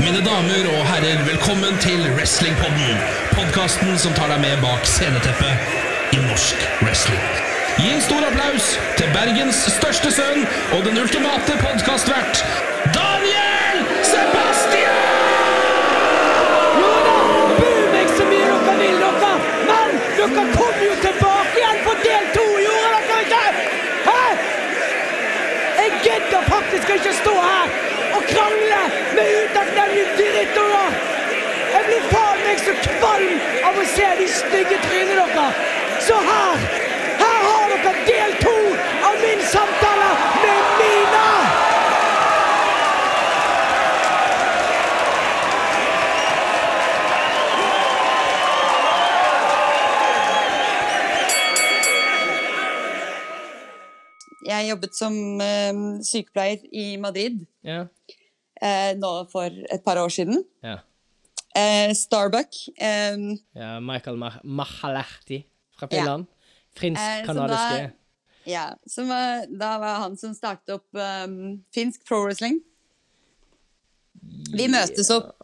Mine 0.00 0.20
damer 0.24 0.64
og 0.78 0.86
herrer, 0.86 1.24
velkommen 1.26 1.78
til 1.80 2.00
Wrestlingpodden. 2.14 2.98
Podkasten 3.34 3.98
som 3.98 4.12
tar 4.14 4.30
deg 4.32 4.40
med 4.44 4.60
bak 4.62 4.86
sceneteppet 4.86 6.14
i 6.14 6.20
norsk 6.22 6.62
wrestling. 6.82 7.24
Gi 7.78 7.90
en 7.96 8.02
stor 8.02 8.22
applaus 8.28 8.68
til 8.98 9.10
Bergens 9.16 9.58
største 9.74 10.12
sønn 10.14 10.46
og 10.76 10.84
den 10.86 11.00
ultimate 11.02 11.58
podkastvert, 11.62 12.44
Daniel 12.94 13.82
Sebastian! 14.06 15.02
Jo 16.78 16.92
da, 17.08 17.18
bu 17.58 17.70
meg 17.96 18.14
så 18.14 18.28
mye 18.30 18.54
dere 18.68 18.78
vil, 18.84 19.02
dere! 19.02 19.34
Men 19.70 19.98
dere 20.14 20.46
kommer 20.54 20.86
jo 20.86 20.94
tilbake 21.06 21.58
igjen 21.62 21.84
på 21.88 21.98
del 22.06 22.32
to, 22.38 22.46
gjorde 22.66 23.02
dere 23.10 23.20
ikke? 23.26 23.44
Jeg 25.78 25.90
gidder 26.06 26.42
faktisk 26.54 26.88
ikke 26.96 27.12
stå 27.22 27.34
her 27.42 27.68
og 28.16 28.22
krangle 28.32 28.80
med 29.16 29.26
utakknemlige 29.42 30.08
drittunger! 30.18 30.90
Jeg 31.74 31.82
blir 31.86 32.04
faen 32.12 32.40
meg 32.46 32.60
så 32.64 32.72
kvalm 33.78 33.84
av 33.84 33.84
å 33.84 33.86
se 33.86 34.08
de 34.18 34.26
stygge 34.28 34.78
trynene 34.82 35.26
deres! 35.34 35.54
Så 36.06 36.14
her, 36.14 36.58
her 37.18 37.38
har 37.44 37.72
dere 37.72 38.04
del 38.06 38.34
to 38.42 38.56
av 39.06 39.16
min 39.22 39.42
samtale 39.42 40.10
med 40.42 40.62
Mina! 40.80 41.26
Jeg 54.48 54.70
jobbet 54.70 54.94
som 54.96 55.14
eh, 55.44 55.78
sykepleier 56.02 56.62
i 56.72 56.96
Madrid 56.96 57.42
yeah. 57.66 57.84
eh, 58.62 58.94
nå 58.96 59.10
for 59.28 59.52
et 59.52 59.82
par 59.84 60.00
år 60.00 60.08
siden. 60.08 60.40
Ja. 60.64 60.78
Eh, 61.54 61.94
Starbuck. 61.94 62.56
Um, 63.14 63.38
ja 63.52 63.80
Michael 63.80 64.16
Mah 64.16 64.40
Mahalerti 64.44 65.44
fra 65.78 65.88
Finland. 65.88 66.26
Ja. 66.28 66.80
Finsk-kanadiske. 66.80 67.80
Eh, 67.84 67.90
ja, 68.44 68.78
som 68.86 69.08
da 69.48 69.78
var 69.78 69.94
han 70.04 70.16
som 70.16 70.34
startet 70.34 70.74
opp 70.74 70.86
um, 71.26 71.64
finsk 71.74 72.04
pro 72.08 72.22
wrestling. 72.24 72.60
Vi 74.54 74.68
møtes 74.68 75.10
opp. 75.10 75.34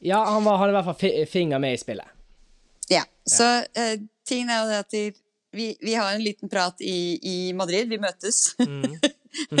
Ja, 0.00 0.22
han 0.24 0.44
var, 0.44 0.60
hadde 0.60 0.72
i 0.72 0.76
hvert 0.76 0.88
fall 0.90 0.98
fi 1.00 1.10
finger 1.28 1.60
med 1.60 1.76
i 1.76 1.80
spillet. 1.80 2.08
Ja. 2.88 3.02
Så 3.26 3.44
eh, 3.74 3.98
tingen 4.28 4.52
er 4.52 4.62
jo 4.62 4.70
det 4.70 4.80
at 4.84 4.96
vi, 5.56 5.68
vi 5.80 5.94
har 5.94 6.14
en 6.14 6.22
liten 6.22 6.48
prat 6.52 6.80
i, 6.80 7.18
i 7.22 7.52
Madrid. 7.56 7.88
Vi 7.88 7.98
møtes. 7.98 8.54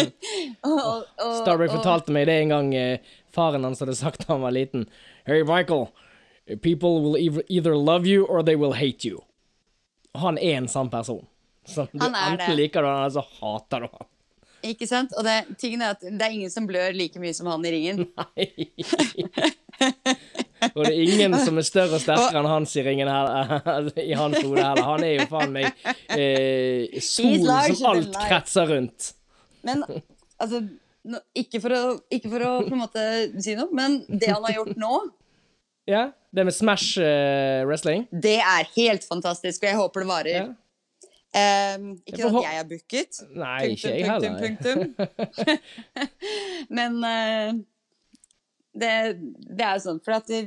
og, 0.62 0.80
og, 0.80 1.04
og, 1.20 1.36
Starbuck 1.42 1.70
fortalte 1.74 2.14
meg 2.14 2.26
det 2.30 2.36
en 2.42 2.54
gang 2.54 2.74
eh, 2.74 3.14
faren 3.34 3.64
hans 3.66 3.80
hadde 3.84 3.96
sagt 3.98 4.26
da 4.26 4.34
han 4.34 4.44
var 4.44 4.54
liten. 4.56 4.86
Hey, 5.26 5.42
Michael. 5.42 5.88
People 6.62 7.00
will 7.02 7.16
either- 7.18 7.44
either 7.48 7.74
love 7.74 8.06
you 8.06 8.24
or 8.24 8.42
they 8.42 8.54
will 8.56 8.76
hate 8.78 9.04
you. 9.08 9.22
Han 10.14 10.38
er 10.38 10.60
en 10.62 10.68
sann 10.68 10.90
person. 10.90 11.26
Så 11.66 11.88
Han 11.98 12.14
er 12.14 12.32
enten 12.32 12.50
det. 12.52 12.56
liker 12.56 12.82
du 12.82 12.88
han, 12.88 13.00
eller 13.00 13.10
så 13.10 13.24
hater 13.40 13.80
du 13.80 13.88
han. 13.92 14.06
Ikke 14.66 14.86
sant? 14.88 15.12
Og 15.18 15.24
det, 15.26 15.34
tingen 15.60 15.82
er 15.82 15.94
at 15.94 16.00
det 16.02 16.22
er 16.22 16.32
ingen 16.32 16.50
som 16.50 16.66
blør 16.66 16.94
like 16.94 17.20
mye 17.22 17.34
som 17.34 17.46
han 17.50 17.66
i 17.66 17.72
ringen. 17.74 18.06
Nei. 18.20 18.46
Og 20.72 20.80
det 20.86 20.92
er 20.94 21.02
ingen 21.02 21.36
som 21.44 21.58
er 21.60 21.66
større 21.66 21.98
og 21.98 22.02
sterkere 22.02 22.40
enn 22.40 22.48
Hans 22.48 22.72
i 22.80 22.82
ringen 22.86 23.10
her, 23.10 23.58
i 24.10 24.14
hans 24.16 24.38
hode 24.40 24.62
heller. 24.62 24.86
Han 24.86 25.04
er 25.04 25.12
jo 25.18 25.26
faen 25.30 25.52
meg 25.54 25.68
eh, 26.16 26.96
solen 27.04 27.76
som 27.76 27.90
alt 27.92 28.16
kretser 28.24 28.70
rundt. 28.72 29.12
Men 29.62 29.84
altså 30.42 30.62
ikke 31.38 31.60
for, 31.62 31.70
å, 31.70 31.94
ikke 32.10 32.30
for 32.32 32.42
å 32.42 32.52
på 32.66 32.72
en 32.74 32.80
måte 32.82 33.02
si 33.42 33.54
noe, 33.54 33.70
men 33.76 34.00
det 34.08 34.32
han 34.32 34.42
har 34.44 34.56
gjort 34.58 34.76
nå, 34.80 34.92
Ja, 35.86 36.08
det 36.34 36.44
med 36.48 36.54
Smash 36.56 36.98
uh, 36.98 37.62
wrestling. 37.68 38.08
det 38.10 38.40
er 38.42 38.66
helt 38.74 39.04
fantastisk, 39.06 39.62
og 39.62 39.68
jeg 39.70 39.78
håper 39.78 40.02
det 40.02 40.08
varer. 40.10 40.38
Ja. 40.40 40.46
Um, 41.76 41.90
ikke 42.08 42.18
Jeg 42.22 42.26
at 42.26 42.42
jeg 42.46 42.58
er 42.58 42.66
booket, 42.70 43.18
Nei, 43.36 43.56
punktum, 43.62 43.76
ikke 43.76 43.90
jeg 43.92 44.04
heller. 44.08 44.38
men 46.78 46.96
uh, 47.04 47.50
det, 48.76 48.92
det 49.52 49.66
er 49.66 49.82
sånn, 49.84 50.00
for 50.04 50.16
at 50.16 50.26
det, 50.30 50.42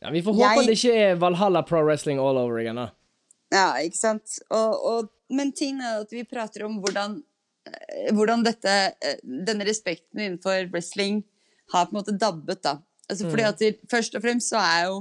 Ja, 0.00 0.12
vi 0.14 0.22
får 0.22 0.36
håpe 0.38 0.52
Jeg- 0.62 0.66
det 0.70 0.76
ikke 0.78 0.96
er 1.10 1.18
Valhalla 1.18 1.62
Pro 1.66 1.82
Wrestling 1.84 2.18
all 2.22 2.38
over 2.38 2.58
again. 2.62 2.76
da. 2.78 2.88
Ja, 3.52 3.66
ikke 3.82 3.96
sant? 3.98 4.38
Og, 4.50 4.86
og, 4.92 5.08
men 5.34 5.52
ting 5.52 5.80
er 5.82 6.02
at 6.04 6.12
vi 6.12 6.22
prater 6.28 6.64
om 6.68 6.78
hvordan, 6.82 7.18
hvordan 8.14 8.44
dette, 8.46 8.74
eh, 9.02 9.18
denne 9.24 9.64
respekten 9.68 10.20
innenfor 10.20 10.68
wrestling 10.72 11.22
har 11.72 11.86
på 11.86 11.94
en 11.94 12.00
måte 12.00 12.14
dabbet, 12.18 12.62
da. 12.64 12.76
Altså, 13.08 13.28
fordi 13.30 13.42
at 13.48 13.58
det, 13.58 13.70
Først 13.88 14.14
og 14.16 14.22
fremst 14.24 14.50
så 14.52 14.60
er 14.60 14.86
jo, 14.88 14.98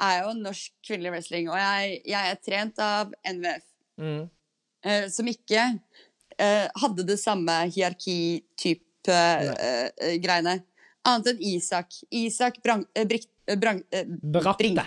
er 0.00 0.22
jo 0.24 0.32
norsk 0.38 0.72
kvinnelig 0.86 1.10
wrestling, 1.14 1.48
og 1.50 1.58
jeg, 1.58 2.00
jeg 2.06 2.30
er 2.30 2.40
trent 2.42 2.78
av 2.82 3.12
NVF, 3.26 3.62
Mm. 3.98 4.28
eh, 4.84 5.04
som 5.08 5.26
ikke 5.30 5.78
eh, 6.38 6.68
hadde 6.82 7.04
det 7.06 7.14
samme 7.22 7.52
hierarki-type 7.70 9.08
eh, 9.08 9.90
eh, 10.02 10.16
greiene. 10.18 10.56
Annet 11.06 11.28
enn 11.34 11.42
Isak. 11.46 11.94
Isak 12.10 12.58
brang, 12.64 12.82
eh, 12.96 13.06
eh, 13.46 13.56
brang, 13.56 13.82
eh, 13.92 14.04
bring- 14.04 14.78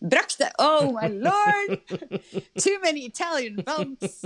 Brakte. 0.00 0.50
Oh 0.58 0.92
my 0.92 1.08
lord! 1.08 1.80
Too 2.58 2.78
many 2.82 3.06
Italian 3.06 3.56
bumps! 3.64 4.24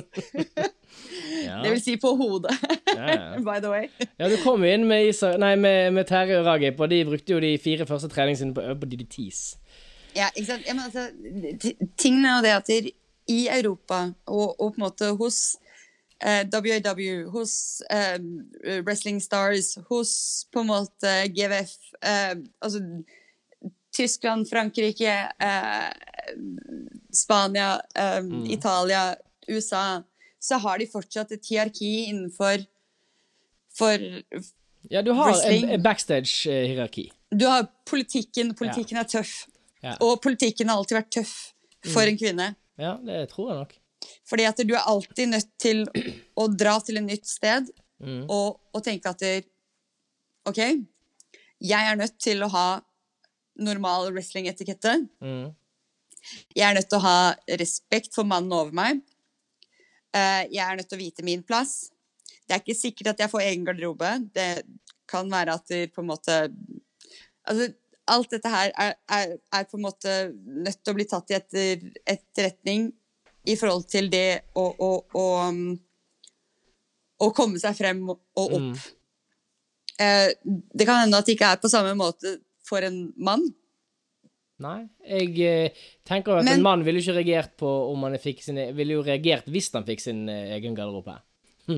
Ja. 1.44 1.62
Det 1.62 1.70
vil 1.70 1.82
si 1.82 1.97
på 1.97 2.14
hodet, 2.19 2.56
Ja, 2.94 3.10
ja. 3.10 3.38
by 3.47 3.60
the 3.62 3.70
way. 3.70 3.88
ja, 4.19 4.28
du 4.28 4.36
kom 4.42 4.64
jo 4.64 4.72
inn 4.72 4.88
med, 4.88 5.06
Isa, 5.09 5.36
nei, 5.38 5.54
med, 5.56 5.92
med 5.94 6.09
Terje 6.09 6.41
og 6.41 6.47
Ragip, 6.47 6.80
og 6.80 6.91
de 6.91 7.04
brukte 7.06 7.32
jo 7.32 7.41
de 7.41 7.54
fire 7.62 7.86
første 7.86 8.10
treningene 8.10 8.41
sine 8.41 8.54
på 8.54 8.64
på 8.80 8.88
DDTs. 8.91 9.42
Ja, 10.16 10.28
ikke 10.34 10.47
sant? 10.48 10.66
Ja, 10.66 10.75
men 10.75 10.84
altså, 10.88 11.06
tingene 11.62 11.91
tingen 11.97 12.26
er 12.26 12.36
jo 12.36 12.44
det 12.44 12.54
at 12.56 12.70
de 12.70 12.92
i 13.30 13.41
Europa, 13.60 14.09
og, 14.26 14.60
og 14.60 14.75
på 14.75 14.80
en 14.80 14.86
måte 14.88 15.12
hos 15.19 15.38
eh, 16.19 16.42
WAW, 16.50 17.30
hos 17.30 17.82
eh, 17.91 18.19
Wrestling 18.82 19.22
Stars, 19.22 19.76
hos 19.88 20.12
på 20.53 20.64
en 20.64 20.70
måte 20.72 21.14
GVF, 21.36 21.76
eh, 22.03 22.34
altså 22.60 22.82
Tyskland, 23.97 24.49
Frankrike, 24.49 25.15
eh, 25.41 25.91
Spania, 27.12 27.81
eh, 27.95 28.23
Italia, 28.53 29.17
USA, 29.49 30.03
så 30.41 30.59
har 30.62 30.78
de 30.78 30.87
fortsatt 30.87 31.33
et 31.33 31.47
hierarki 31.51 32.06
innenfor 32.09 32.65
for 33.77 33.99
Ja, 34.91 35.03
du 35.03 35.12
har 35.12 35.34
backstage-hierarki. 35.78 37.11
Du 37.31 37.45
har 37.47 37.67
politikken, 37.87 38.55
politikken 38.56 38.97
er 38.99 39.05
tøff. 39.05 39.47
Ja. 39.83 39.97
Og 40.01 40.21
politikken 40.22 40.69
har 40.69 40.81
alltid 40.81 40.97
vært 40.99 41.11
tøff 41.11 41.34
for 41.93 42.03
en 42.03 42.17
kvinne. 42.19 42.55
ja, 42.78 42.97
det 43.05 43.28
tror 43.31 43.51
jeg 43.51 43.59
nok. 43.59 43.75
Fordi 44.28 44.45
at 44.49 44.57
du 44.65 44.75
er 44.75 44.87
alltid 44.89 45.28
nødt 45.28 45.51
til 45.61 45.84
å 46.37 46.47
dra 46.49 46.78
til 46.81 46.97
et 46.97 47.05
nytt 47.05 47.27
sted 47.27 47.69
Mm. 48.01 48.22
og, 48.33 48.61
og 48.72 48.81
tenke 48.84 49.11
at 49.12 49.22
OK, 50.49 50.57
jeg 51.61 51.89
er 51.91 51.99
nødt 52.01 52.15
til 52.19 52.41
å 52.41 52.49
ha 52.49 52.81
normal 53.60 54.10
wrestling-etikette. 54.15 54.97
Mm. 55.22 55.50
Jeg 56.56 56.66
er 56.66 56.76
nødt 56.76 56.91
til 56.91 57.00
å 57.00 57.06
ha 57.06 57.19
respekt 57.60 58.15
for 58.16 58.28
mannen 58.28 58.53
over 58.53 58.75
meg. 58.76 59.00
Eh, 60.16 60.44
jeg 60.50 60.62
er 60.65 60.78
nødt 60.78 60.91
til 60.91 60.98
å 60.98 61.03
vite 61.04 61.26
min 61.26 61.43
plass. 61.47 61.91
Det 62.44 62.56
er 62.56 62.62
ikke 62.65 62.76
sikkert 62.76 63.12
at 63.12 63.25
jeg 63.25 63.32
får 63.32 63.47
egen 63.47 63.66
garderobe. 63.69 64.10
Det 64.34 64.50
kan 65.10 65.31
være 65.31 65.54
at 65.59 65.69
det 65.71 65.91
på 65.94 66.04
en 66.04 66.12
måte 66.12 66.43
Altså, 67.50 67.71
alt 68.12 68.31
dette 68.34 68.50
her 68.53 68.71
er, 68.78 68.93
er, 69.10 69.31
er 69.56 69.65
på 69.66 69.78
en 69.78 69.87
måte 69.87 70.12
nødt 70.37 70.82
til 70.84 70.92
å 70.92 70.97
bli 70.98 71.06
tatt 71.09 71.32
i 71.32 71.37
etter, 71.38 71.87
etterretning 72.04 72.91
i 73.48 73.56
forhold 73.56 73.87
til 73.91 74.10
det 74.12 74.42
å, 74.54 74.66
å, 74.77 74.91
å, 75.16 75.25
å 77.25 77.31
komme 77.34 77.59
seg 77.62 77.75
frem 77.78 78.03
og 78.12 78.21
opp. 78.44 78.60
Mm. 78.60 78.75
Eh, 80.04 80.28
det 80.77 80.87
kan 80.88 81.03
hende 81.03 81.19
at 81.19 81.27
det 81.27 81.38
ikke 81.38 81.48
er 81.54 81.62
på 81.65 81.72
samme 81.72 81.97
måte 81.98 82.36
for 82.71 82.87
en 82.87 83.01
mann. 83.19 83.49
Nei, 84.61 84.83
jeg 85.09 85.37
eh, 85.49 85.84
tenker 86.09 86.37
at 86.41 86.45
Men- 86.45 86.59
en 86.59 86.65
mann 86.67 86.83
ville 86.84 87.01
ikke 87.01 87.17
reagert 87.17 87.55
på 87.61 87.69
om 87.91 88.03
han 88.05 88.19
fikk 88.21 88.43
sin 88.45 88.59
e- 88.61 88.72
Ville 88.77 88.99
jo 88.99 89.05
reagert 89.07 89.47
hvis 89.49 89.71
han 89.72 89.87
fikk 89.89 90.03
sin 90.05 90.27
eh, 90.28 90.51
egen 90.59 90.77
garderobe. 90.77 91.17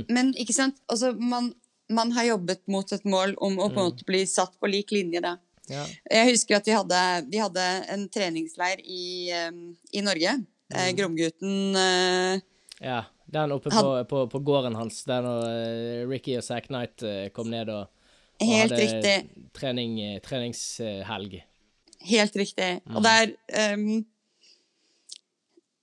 Men 0.09 0.33
ikke 0.41 0.55
sant? 0.57 0.79
Altså, 0.91 1.13
man, 1.15 1.53
man 1.93 2.11
har 2.17 2.25
jobbet 2.33 2.63
mot 2.73 2.93
et 2.97 3.05
mål 3.05 3.35
om 3.45 3.59
å 3.61 3.69
på 3.71 3.79
en 3.83 3.91
måte 3.91 4.07
bli 4.09 4.23
satt 4.27 4.55
på 4.59 4.71
lik 4.73 4.91
linje. 4.95 5.21
Da. 5.23 5.37
Ja. 5.71 5.85
Jeg 6.11 6.33
husker 6.33 6.59
at 6.59 6.67
vi 6.67 6.75
hadde, 6.75 7.01
vi 7.31 7.39
hadde 7.43 7.67
en 7.93 8.09
treningsleir 8.11 8.83
i, 8.83 9.31
eh, 9.31 9.53
i 9.93 10.03
Norge. 10.03 10.41
Mm. 10.73 10.97
Gromgutten 10.97 11.77
eh, 11.77 12.41
ja. 12.83 13.03
Den 13.33 13.53
oppe 13.55 13.71
på, 13.73 14.05
på, 14.11 14.27
på 14.29 14.39
gården 14.45 14.75
hans, 14.77 15.05
der 15.09 15.23
når 15.25 15.45
eh, 15.49 16.01
Ricky 16.11 16.35
og 16.37 16.45
Zack 16.45 16.67
Knight 16.69 17.01
eh, 17.07 17.29
kom 17.33 17.49
ned 17.53 17.71
og 17.73 17.87
Helt 18.41 18.73
hadde 18.73 18.81
riktig. 18.81 19.47
trening, 19.55 19.99
eh, 20.01 20.21
treningshelg. 20.25 21.37
Helt 22.09 22.37
riktig. 22.37 22.71
Og 22.91 23.05
der 23.05 23.35
um, 23.75 24.05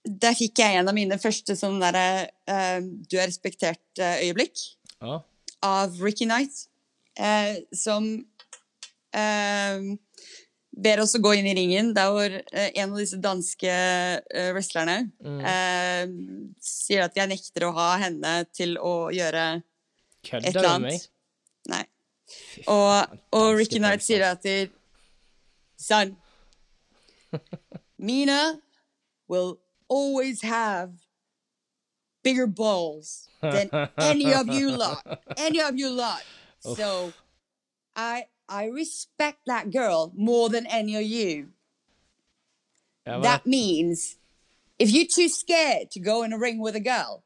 Der 0.03 0.33
fikk 0.33 0.59
jeg 0.59 0.79
en 0.79 0.89
av 0.89 0.95
mine 0.95 1.19
første 1.21 1.53
sånn 1.55 1.77
derre 1.79 2.31
ehm, 2.49 2.89
Du 3.07 3.17
er 3.19 3.27
respektert-øyeblikk 3.29 4.63
ah. 5.05 5.21
av 5.63 5.95
Ricky 6.01 6.25
Knight, 6.25 6.65
uh, 7.19 7.59
som 7.75 8.07
eh, 9.13 9.95
ber 10.83 11.01
oss 11.03 11.15
å 11.17 11.21
gå 11.23 11.33
inn 11.39 11.47
i 11.49 11.55
ringen, 11.57 11.93
der 11.95 12.11
hvor 12.13 12.35
eh, 12.39 12.69
en 12.69 12.93
av 12.93 12.99
disse 12.99 13.19
danske 13.21 13.69
eh, 13.69 14.49
wrestlerne 14.55 14.97
eh, 15.19 16.03
sier 16.63 17.05
at 17.07 17.17
jeg 17.17 17.31
nekter 17.31 17.67
å 17.67 17.73
ha 17.77 17.91
henne 18.03 18.35
til 18.55 18.77
å 18.77 19.09
gjøre 19.13 19.47
et 19.59 20.51
eller 20.51 20.51
annet. 20.51 20.51
Kødder 20.51 20.53
du 20.53 20.69
med 20.69 20.87
meg? 20.87 21.07
Nei. 21.69 21.83
Og, 22.67 23.07
og 23.31 23.55
Ricky 23.57 23.77
Knight 23.77 24.03
sier 24.03 24.25
at 24.31 24.41
til 24.41 24.69
Son, 25.77 26.17
Mina 27.97 28.59
will 29.27 29.59
always 29.89 30.41
have 30.41 30.89
bigger 32.23 32.47
balls 32.47 33.27
than 33.41 33.69
any 33.97 34.33
of 34.33 34.47
you 34.47 34.71
lot. 34.71 35.03
Any 35.37 35.61
of 35.61 35.77
you 35.77 35.89
lot. 35.89 36.23
So 36.61 37.13
I 37.95 38.25
I 38.47 38.65
respect 38.65 39.39
that 39.45 39.71
girl 39.71 40.11
more 40.15 40.49
than 40.49 40.65
any 40.67 40.95
of 40.95 41.03
you. 41.03 41.49
That 43.05 43.45
means 43.45 44.17
if 44.77 44.91
you're 44.91 45.07
too 45.07 45.29
scared 45.29 45.91
to 45.91 45.99
go 45.99 46.23
in 46.23 46.33
a 46.33 46.37
ring 46.37 46.59
with 46.59 46.75
a 46.75 46.79
girl, 46.79 47.23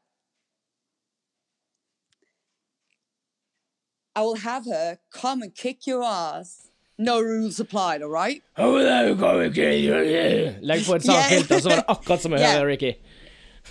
I 4.16 4.20
will 4.22 4.36
have 4.40 4.64
her 4.66 4.96
come 5.10 5.42
and 5.42 5.54
kick 5.54 5.86
your 5.86 6.02
ass. 6.04 6.70
No 6.96 7.18
rules 7.20 7.58
applied, 7.58 8.02
all 8.02 8.10
right? 8.10 8.42
Legg 10.62 10.84
på 10.86 10.94
et 10.94 11.02
sant 11.02 11.32
Yeah. 11.32 11.60
så 11.60 11.68
var 11.68 11.76
det 11.80 11.84
akkurat 11.88 12.22
som 12.22 12.32
å 12.32 12.38
Yeah. 12.40 12.52
høre 12.58 12.68
Ricky. 12.70 12.92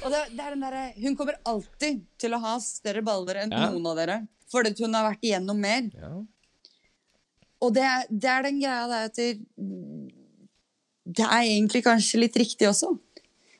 Og 0.03 0.11
det, 0.11 0.19
det 0.35 0.39
er 0.43 0.49
den 0.55 0.61
der, 0.65 0.93
Hun 0.99 1.15
kommer 1.15 1.35
alltid 1.45 2.01
til 2.19 2.33
å 2.33 2.39
ha 2.43 2.57
større 2.59 3.01
baller 3.05 3.35
enn 3.45 3.51
Ja. 3.53 3.69
noen 3.71 3.85
av 3.87 3.95
dere. 4.01 4.17
Fordi 4.51 4.73
hun 4.83 4.93
har 4.93 5.07
vært 5.11 5.23
igjennom 5.23 5.57
mer. 5.63 5.87
Ja. 5.95 6.11
Og 7.63 7.73
det, 7.73 7.87
det 8.11 8.29
er 8.29 8.43
den 8.43 8.59
greia 8.59 8.87
der 8.91 9.05
at 9.07 9.15
det, 9.15 9.29
det 11.05 11.23
er 11.25 11.43
egentlig 11.47 11.83
kanskje 11.85 12.19
litt 12.19 12.35
riktig 12.37 12.67
også. 12.67 12.91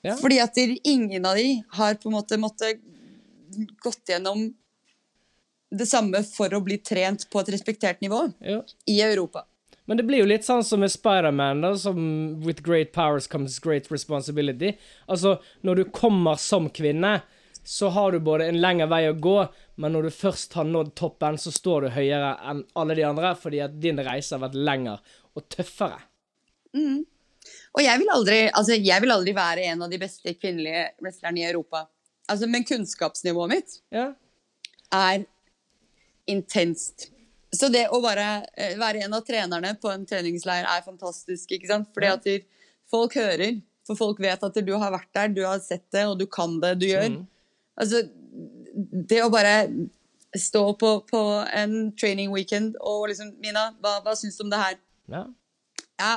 Ja. 0.03 0.17
Fordi 0.19 0.39
at 0.43 0.57
ingen 0.83 1.25
av 1.25 1.35
de 1.39 1.63
har 1.77 1.95
på 1.95 2.09
en 2.11 2.17
måte 2.17 2.37
måttet 2.41 2.81
gått 3.81 4.03
gjennom 4.11 4.49
det 5.73 5.87
samme 5.89 6.21
for 6.27 6.53
å 6.53 6.61
bli 6.63 6.77
trent 6.85 7.25
på 7.33 7.41
et 7.41 7.49
respektert 7.55 8.01
nivå 8.03 8.27
Ja. 8.41 8.61
i 8.87 9.01
Europa. 9.01 9.45
Men 9.85 9.97
det 9.97 10.05
blir 10.07 10.19
jo 10.21 10.25
litt 10.29 10.45
sånn 10.45 10.63
som 10.63 10.79
med 10.79 10.91
Spiderman, 10.93 11.63
som 11.77 12.39
With 12.45 12.61
great 12.63 12.93
powers 12.93 13.27
comes 13.27 13.59
great 13.59 13.89
responsibility. 13.91 14.77
Altså, 15.09 15.39
når 15.63 15.75
du 15.75 15.83
kommer 15.91 16.35
som 16.39 16.69
kvinne, 16.69 17.21
så 17.65 17.89
har 17.91 18.11
du 18.11 18.19
både 18.19 18.47
en 18.47 18.61
lengre 18.61 18.87
vei 18.91 19.01
å 19.09 19.19
gå, 19.19 19.49
men 19.77 19.91
når 19.95 20.03
du 20.03 20.09
først 20.11 20.53
har 20.53 20.63
nådd 20.67 20.93
toppen, 20.95 21.35
så 21.39 21.51
står 21.51 21.81
du 21.81 21.89
høyere 21.95 22.37
enn 22.51 22.63
alle 22.75 22.95
de 22.95 23.03
andre, 23.07 23.33
fordi 23.35 23.61
at 23.63 23.75
din 23.79 23.97
reise 24.03 24.31
har 24.35 24.43
vært 24.49 24.55
lengre 24.55 24.99
og 25.35 25.47
tøffere. 25.49 25.99
Og 27.73 27.81
jeg 27.83 27.99
vil 27.99 28.11
aldri, 28.13 28.39
altså 28.51 28.77
jeg 28.79 29.01
vil 29.03 29.11
aldri 29.15 29.33
være 29.35 29.65
en 29.71 29.83
av 29.85 29.91
de 29.91 29.99
beste 30.01 30.33
kvinnelige 30.39 30.85
wrestlerne 31.01 31.41
i 31.41 31.47
Europa. 31.49 31.85
Altså, 32.31 32.47
men 32.47 32.63
kunnskapsnivået 32.63 33.49
mitt 33.51 33.79
Ja. 33.91 34.13
er 34.93 35.25
intenst. 36.29 37.09
Så 37.53 37.69
det 37.69 37.85
å 37.93 37.99
bare 38.01 38.45
eh, 38.57 38.73
være 38.79 39.03
en 39.05 39.13
av 39.13 39.25
trenerne 39.27 39.75
på 39.81 39.91
en 39.93 40.05
treningsleir 40.09 40.65
er 40.65 40.85
fantastisk, 40.85 41.51
ikke 41.53 41.69
sant? 41.69 41.89
Fordi 41.93 42.09
at 42.09 42.27
folk 42.89 43.13
hører, 43.19 43.59
for 43.87 43.99
folk 43.99 44.21
vet 44.23 44.41
at 44.47 44.57
du 44.65 44.71
har 44.79 44.93
vært 44.95 45.11
der, 45.13 45.27
du 45.35 45.43
har 45.45 45.59
sett 45.61 45.85
det, 45.93 46.05
og 46.09 46.17
du 46.19 46.25
kan 46.31 46.55
det 46.63 46.75
du 46.81 46.87
gjør. 46.89 47.19
Altså, 47.77 48.01
det 49.11 49.19
å 49.21 49.29
bare 49.33 49.67
stå 50.33 50.63
på, 50.81 50.89
på 51.11 51.19
en 51.53 51.91
training 51.99 52.31
weekend 52.33 52.73
og 52.81 53.03
liksom 53.11 53.35
Mina, 53.43 53.67
hva, 53.83 53.99
hva 54.01 54.15
syns 54.17 54.39
du 54.39 54.47
om 54.47 54.53
det 54.53 54.61
her? 54.63 54.79
ja. 55.13 55.23
Ja, 56.01 56.15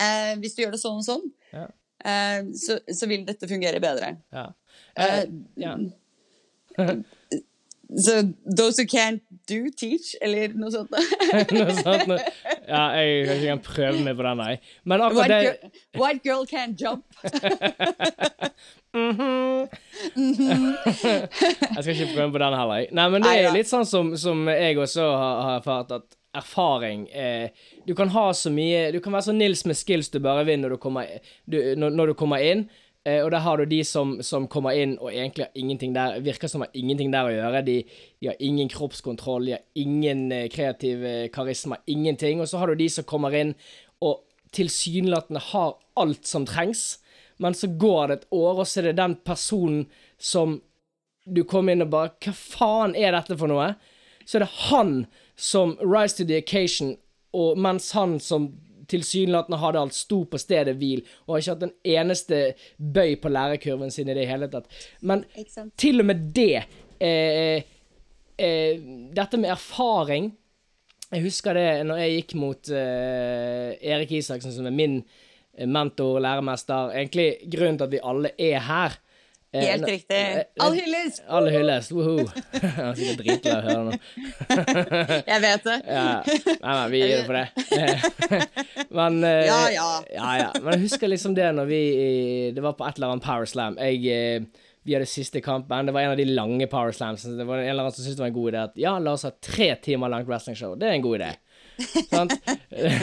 eh, 0.00 0.32
hvis 0.40 0.54
du 0.56 0.62
gjør 0.62 0.72
det 0.72 0.80
sånn 0.80 1.02
og 1.02 1.04
sånn, 1.04 1.26
Ja. 1.52 1.66
eh, 2.08 2.46
så, 2.56 2.78
så 2.88 3.06
vil 3.10 3.26
dette 3.28 3.46
fungere 3.50 3.82
bedre. 3.84 4.14
ja. 4.32 4.46
Eh, 4.96 5.26
ja. 5.60 5.74
Så 7.96 8.32
those 8.56 8.78
who 8.78 8.86
can't 8.86 9.20
do, 9.48 9.70
teach, 9.76 10.14
eller 10.22 10.52
noe 10.54 10.70
sånt. 10.70 10.90
Noe 11.56 11.74
sånt 11.74 12.06
noe. 12.06 12.18
Ja, 12.68 12.84
jeg 12.94 13.26
kan 13.26 13.40
ikke 13.40 13.56
prøve 13.66 14.04
meg 14.04 14.14
på 14.18 14.26
den, 14.26 14.38
nei. 14.38 14.54
Men 14.86 15.02
akkurat 15.06 15.32
det 15.32 15.40
girl, 15.48 15.72
white 15.98 16.22
girl 16.22 16.44
can't 16.46 16.78
jump. 16.78 17.04
Jeg 21.70 21.82
skal 21.82 21.92
ikke 21.94 22.14
prøve 22.14 22.32
på 22.34 22.40
den 22.42 22.56
heller. 22.58 22.86
Nei, 22.94 23.08
men 23.12 23.22
det 23.22 23.34
er 23.38 23.54
litt 23.54 23.70
sånn 23.70 23.86
som, 23.86 24.14
som 24.18 24.48
jeg 24.50 24.78
også 24.82 25.04
har, 25.06 25.36
har 25.46 25.58
erfart, 25.60 25.92
at 25.94 26.16
erfaring 26.34 27.08
eh, 27.10 27.50
Du 27.86 27.94
kan 27.98 28.10
ha 28.14 28.28
så 28.38 28.52
mye 28.54 28.92
Du 28.94 29.00
kan 29.02 29.12
være 29.16 29.26
så 29.30 29.32
Nils 29.34 29.64
med 29.66 29.74
skills 29.74 30.12
du 30.14 30.20
bare 30.22 30.44
vil 30.46 30.60
når 30.62 30.76
du 30.76 30.78
kommer, 30.82 31.08
du, 31.42 31.58
når, 31.74 31.90
når 31.98 32.12
du 32.12 32.14
kommer 32.18 32.42
inn. 32.44 32.68
Eh, 33.08 33.22
og 33.24 33.30
der 33.32 33.40
har 33.40 33.56
du 33.56 33.64
de 33.64 33.80
som, 33.84 34.18
som 34.22 34.48
kommer 34.52 34.76
inn 34.76 34.98
og 35.00 35.08
egentlig 35.08 35.46
har 35.46 35.56
ingenting 35.56 35.94
der 35.96 36.18
virker 36.20 36.50
som 36.52 36.60
har 36.66 36.74
ingenting 36.76 37.12
der 37.14 37.28
å 37.28 37.32
gjøre. 37.32 37.62
De, 37.64 37.76
de 38.20 38.28
har 38.28 38.40
ingen 38.44 38.68
kroppskontroll, 38.68 39.48
de 39.48 39.56
har 39.56 39.64
ingen 39.80 40.26
eh, 40.36 40.48
kreativ 40.52 41.04
eh, 41.08 41.28
karisma, 41.32 41.80
ingenting. 41.88 42.42
Og 42.42 42.50
så 42.50 42.60
har 42.60 42.68
du 42.68 42.80
de 42.80 42.90
som 42.92 43.08
kommer 43.08 43.36
inn 43.36 43.54
og 44.04 44.20
tilsynelatende 44.56 45.40
har 45.52 45.78
alt 46.00 46.26
som 46.26 46.44
trengs, 46.48 46.98
men 47.40 47.54
så 47.56 47.70
går 47.80 48.08
det 48.08 48.16
et 48.18 48.26
år, 48.34 48.60
og 48.60 48.66
så 48.68 48.80
er 48.80 48.90
det 48.90 48.98
den 48.98 49.14
personen 49.24 49.84
som 50.18 50.58
du 51.24 51.44
kom 51.48 51.68
inn 51.70 51.84
og 51.84 51.92
bare 51.92 52.12
Hva 52.24 52.32
faen 52.34 52.96
er 52.98 53.14
dette 53.14 53.36
for 53.38 53.48
noe? 53.48 53.74
Så 54.26 54.38
er 54.38 54.44
det 54.44 54.66
han 54.66 54.94
som 55.40 55.76
rise 55.80 56.18
to 56.18 56.26
the 56.28 56.40
occasion, 56.40 56.96
og 57.32 57.56
mens 57.60 57.92
han 57.96 58.18
som 58.20 58.50
tilsynelatende 58.90 59.60
hadde 59.60 59.82
alt, 59.84 59.96
sto 59.96 60.22
på 60.30 60.40
stedet 60.40 60.76
hvil, 60.80 61.04
og 61.26 61.34
har 61.34 61.44
ikke 61.44 61.54
hatt 61.54 61.66
en 61.68 61.96
eneste 61.96 62.42
bøy 62.76 63.16
på 63.22 63.32
lærekurven 63.32 63.94
sin 63.94 64.10
i 64.10 64.16
det 64.18 64.28
hele 64.30 64.50
tatt. 64.52 64.68
Men 65.00 65.24
til 65.80 66.02
og 66.02 66.10
med 66.10 66.28
det 66.34 66.64
eh, 67.00 67.64
eh, 68.36 68.84
Dette 69.14 69.38
med 69.40 69.52
erfaring 69.54 70.28
Jeg 71.10 71.24
husker 71.24 71.56
det 71.56 71.68
når 71.88 72.02
jeg 72.02 72.16
gikk 72.18 72.36
mot 72.38 72.70
eh, 72.74 73.74
Erik 73.80 74.12
Isaksen, 74.20 74.54
som 74.54 74.68
er 74.68 74.74
min 74.74 75.00
mentor 75.00 75.26
mentor, 75.66 76.20
læremester. 76.20 76.92
Egentlig 76.94 77.38
grunnen 77.50 77.78
til 77.78 77.84
at 77.84 77.92
vi 77.92 78.02
alle 78.02 78.30
er 78.38 78.60
her. 78.64 78.96
Eh, 79.52 79.64
Helt 79.66 79.86
riktig. 79.88 80.14
eh, 80.16 80.42
All 80.62 80.72
hylles! 80.78 81.16
alle 81.26 81.50
hylles. 81.50 81.88
Woho. 81.90 82.18
Jeg 82.54 82.70
er 82.84 82.94
sikkert 82.94 83.18
dritlei 83.24 83.50
av 83.50 83.58
å 83.58 83.66
høre 83.66 83.82
nå. 83.88 83.96
Jeg 85.32 85.42
vet 85.42 85.64
det. 85.66 85.76
Ja, 85.90 86.04
nei, 86.22 86.54
nei, 86.62 86.84
vi 86.92 87.00
gir 87.02 87.16
det 87.16 87.26
for 87.26 87.38
det. 87.40 87.46
Men 89.00 89.18
eh, 89.26 89.44
Ja, 89.48 89.58
ja. 89.74 89.88
ja, 90.14 90.30
ja. 90.44 90.50
Men 90.62 90.76
jeg 90.76 90.84
husker 90.86 91.10
liksom 91.10 91.34
det 91.34 91.48
når 91.56 91.66
vi 91.70 91.80
Det 92.54 92.62
var 92.62 92.76
på 92.78 92.86
et 92.86 93.00
eller 93.00 93.16
annet 93.16 93.26
Power 93.26 93.50
Slam. 93.50 93.74
Jeg, 93.82 94.46
vi 94.86 94.94
hadde 94.96 95.10
siste 95.10 95.42
kampen. 95.44 95.90
Det 95.90 95.94
var 95.98 96.06
en 96.06 96.14
av 96.14 96.20
de 96.22 96.28
lange 96.30 96.70
Power 96.70 96.94
Slams. 96.94 97.26
Det 97.26 97.46
var 97.48 97.58
en 97.58 97.66
eller 97.72 97.82
annen 97.88 97.96
som 97.96 98.04
syntes 98.06 98.20
det 98.20 98.24
var 98.24 98.30
en 98.30 98.38
god 98.38 98.52
idé 98.54 98.62
at 98.70 98.78
ja, 98.86 98.94
la 99.02 99.16
oss 99.18 99.26
ha 99.26 99.34
tre 99.42 99.72
timer 99.82 100.14
langt 100.14 100.30
wrestlingshow. 100.30 100.78
Det 100.78 100.88
er 100.92 100.94
en 101.00 101.04
god 101.08 101.18
idé. 101.20 101.32
Sant? 102.10 102.34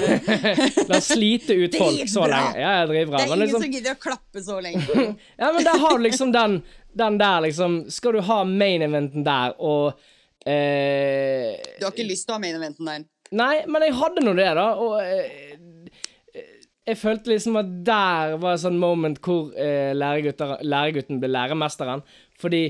La 0.91 0.99
slite 1.03 1.57
ut 1.57 1.77
folk 1.77 2.09
så 2.09 2.25
lenge. 2.27 2.59
Ja, 2.59 2.73
ja, 2.79 2.85
dritbra. 2.89 3.21
Det 3.21 3.25
er 3.25 3.33
ingen 3.33 3.43
liksom, 3.45 3.63
som 3.63 3.75
gidder 3.77 3.97
å 3.97 4.01
klappe 4.07 4.43
så 4.43 4.59
lenge. 4.63 5.07
ja, 5.41 5.51
men 5.51 5.67
der 5.67 5.81
har 5.83 5.97
du 5.97 6.05
liksom 6.05 6.33
den, 6.35 6.59
den 6.97 7.19
der, 7.21 7.41
liksom 7.47 7.79
Skal 7.93 8.17
du 8.17 8.23
ha 8.27 8.41
main 8.47 8.85
eventen 8.85 9.25
der, 9.27 9.55
og 9.59 9.97
eh, 10.47 11.57
Du 11.77 11.87
har 11.87 11.93
ikke 11.93 12.07
lyst 12.09 12.27
til 12.27 12.35
å 12.35 12.39
ha 12.39 12.43
main 12.43 12.57
eventen 12.57 12.89
der. 12.89 13.05
Nei, 13.35 13.55
men 13.67 13.83
jeg 13.83 13.97
hadde 13.99 14.23
nå 14.23 14.33
det, 14.37 14.49
da. 14.55 14.67
Og 14.79 14.99
eh, 15.03 15.57
jeg 16.87 16.99
følte 17.01 17.33
liksom 17.33 17.59
at 17.59 17.71
der 17.87 18.37
var 18.39 18.55
et 18.55 18.63
sånn 18.63 18.79
moment 18.79 19.19
hvor 19.23 19.51
eh, 19.59 19.91
læregutten 19.97 21.19
ble 21.19 21.31
læremesteren. 21.33 22.03
Fordi 22.39 22.69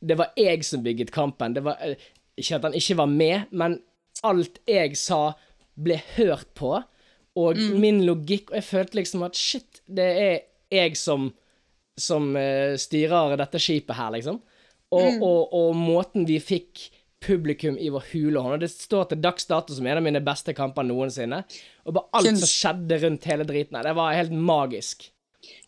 det 0.00 0.16
var 0.20 0.32
jeg 0.38 0.64
som 0.64 0.84
bygget 0.84 1.12
kampen. 1.14 1.56
Det 1.56 1.64
var 1.66 1.80
eh, 1.84 1.98
Ikke 2.38 2.60
at 2.60 2.68
han 2.68 2.76
ikke 2.78 2.96
var 3.02 3.10
med, 3.10 3.50
men 3.50 3.80
alt 4.26 4.60
jeg 4.68 4.96
sa, 4.98 5.34
ble 5.80 6.00
hørt 6.16 6.48
på. 6.58 6.74
Og 7.40 7.58
min 7.78 8.02
logikk 8.04 8.50
Og 8.50 8.56
jeg 8.58 8.66
følte 8.66 8.98
liksom 8.98 9.22
at 9.22 9.38
shit, 9.38 9.78
det 9.86 10.08
er 10.18 10.40
jeg 10.74 10.96
som 10.98 11.30
som 12.00 12.30
uh, 12.36 12.76
styrer 12.80 13.36
dette 13.36 13.60
skipet 13.60 13.96
her, 13.98 14.14
liksom. 14.14 14.40
Og, 14.90 15.20
og, 15.22 15.52
og 15.54 15.76
måten 15.78 16.24
vi 16.26 16.40
fikk 16.42 16.88
publikum 17.22 17.76
i 17.78 17.90
vår 17.92 18.06
hule 18.14 18.40
hånd. 18.42 18.56
Og 18.56 18.62
det 18.64 18.70
står 18.72 19.10
til 19.10 19.20
dags 19.22 19.46
dato 19.46 19.76
som 19.76 19.86
en 19.86 20.00
av 20.00 20.06
mine 20.06 20.22
beste 20.24 20.54
kamper 20.56 20.86
noensinne. 20.86 21.42
Og 21.84 21.94
bare 21.94 22.08
alt 22.16 22.30
Kunst. 22.30 22.46
som 22.46 22.52
skjedde 22.54 22.98
rundt 23.04 23.28
hele 23.28 23.46
driten 23.46 23.76
her, 23.78 23.90
det 23.90 23.94
var 23.98 24.16
helt 24.16 24.34
magisk. 24.34 25.10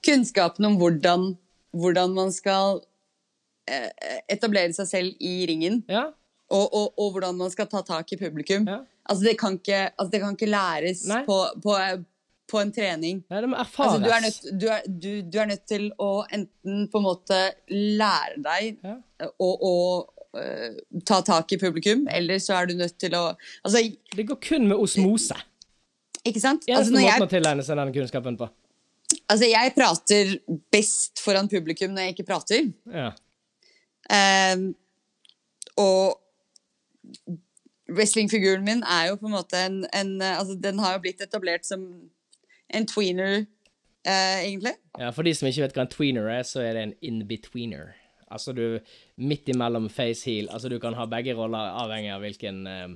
Kunnskapen 0.04 0.66
om 0.68 0.78
hvordan, 0.80 1.28
hvordan 1.76 2.16
man 2.16 2.32
skal 2.34 2.80
eh, 3.70 3.92
etablere 4.32 4.74
seg 4.76 4.90
selv 4.90 5.22
i 5.22 5.36
ringen, 5.50 5.84
Ja. 5.92 6.08
Og, 6.52 6.64
og, 6.76 6.86
og 7.00 7.10
hvordan 7.16 7.36
man 7.40 7.50
skal 7.52 7.68
ta 7.72 7.80
tak 7.86 8.12
i 8.12 8.18
publikum. 8.20 8.66
Ja. 8.68 8.80
Altså, 9.08 9.24
det 9.26 9.36
kan 9.40 9.56
ikke, 9.58 9.82
altså, 9.96 10.10
det 10.12 10.20
kan 10.22 10.34
ikke 10.36 10.50
læres 10.52 11.02
på, 11.26 11.36
på, 11.64 11.76
på 12.52 12.60
en 12.62 12.72
trening. 12.76 13.22
Nei, 13.32 13.40
det 13.44 13.48
må 13.50 13.56
erfares. 13.58 13.96
Altså, 13.96 14.04
du, 14.04 14.10
er 14.12 14.24
nødt, 14.26 14.60
du, 14.62 14.66
er, 14.76 14.82
du, 14.86 15.10
du 15.32 15.38
er 15.42 15.48
nødt 15.54 15.64
til 15.70 15.86
å 15.98 16.10
enten 16.36 16.84
på 16.92 17.00
en 17.00 17.06
måte 17.08 17.38
lære 17.72 18.42
deg 18.44 18.76
Ja. 18.84 18.96
å, 19.40 19.48
å 19.48 19.74
øh, 20.38 20.76
ta 21.08 21.18
tak 21.26 21.52
i 21.56 21.58
publikum, 21.62 22.04
eller 22.12 22.38
så 22.42 22.60
er 22.60 22.70
du 22.70 22.76
nødt 22.78 22.98
til 23.00 23.16
å 23.18 23.24
Altså, 23.64 23.82
Det 24.16 24.26
går 24.28 24.40
kun 24.44 24.68
med 24.70 24.76
osmose. 24.80 25.38
Ikke 26.22 26.38
sant? 26.44 26.68
Eneste 26.68 26.92
Altså, 26.92 26.98
måten 27.00 27.26
å 27.26 27.30
tilegne 27.32 27.66
seg 27.66 27.80
den 27.82 27.94
kunnskapen 27.96 28.36
på. 28.38 28.46
altså, 29.26 29.48
jeg 29.50 29.74
prater 29.74 30.36
best 30.72 31.18
foran 31.24 31.48
publikum 31.50 31.90
når 31.96 32.06
jeg 32.10 32.14
ikke 32.18 32.28
prater. 32.30 32.68
Ja. 32.92 33.10
Um, 34.12 34.68
og 35.78 36.18
wrestlingfiguren 37.92 38.64
min 38.64 38.84
er 38.86 39.10
jo 39.10 39.18
på 39.20 39.28
en 39.28 39.36
måte 39.36 39.58
en, 39.58 39.82
en 39.92 40.12
eh, 40.20 40.38
Altså, 40.38 40.56
den 40.60 40.78
har 40.82 40.96
jo 40.96 41.02
blitt 41.06 41.24
etablert 41.24 41.66
som 41.68 41.86
en 42.72 42.86
tweener, 42.88 43.46
eh, 44.06 44.38
egentlig. 44.46 44.76
ja, 44.98 45.10
For 45.12 45.26
de 45.26 45.34
som 45.36 45.48
ikke 45.48 45.66
vet 45.66 45.76
hva 45.76 45.86
en 45.86 45.92
tweener 45.92 46.30
er, 46.32 46.46
så 46.48 46.62
er 46.64 46.76
det 46.76 46.86
en 46.86 46.94
in-betweener. 47.04 47.92
Altså 48.32 48.54
du 48.56 48.78
midt 49.20 49.50
imellom 49.52 49.90
face-heel. 49.92 50.48
Altså 50.48 50.70
du 50.72 50.78
kan 50.80 50.96
ha 50.96 51.04
begge 51.04 51.34
roller 51.36 51.74
avhengig 51.82 52.14
av 52.14 52.24
hvilken 52.24 52.62
eh, 52.66 52.94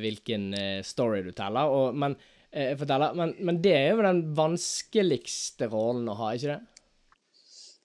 hvilken 0.00 0.52
eh, 0.54 0.82
story 0.86 1.22
du 1.22 1.32
teller. 1.36 1.70
Og, 1.70 1.98
men, 1.98 2.16
eh, 2.50 2.74
forteller. 2.78 3.16
Men, 3.18 3.34
men 3.40 3.60
det 3.64 3.74
er 3.76 3.90
jo 3.92 4.06
den 4.06 4.22
vanskeligste 4.36 5.68
rollen 5.72 6.08
å 6.10 6.16
ha, 6.18 6.32
ikke 6.34 6.54
det? 6.54 6.60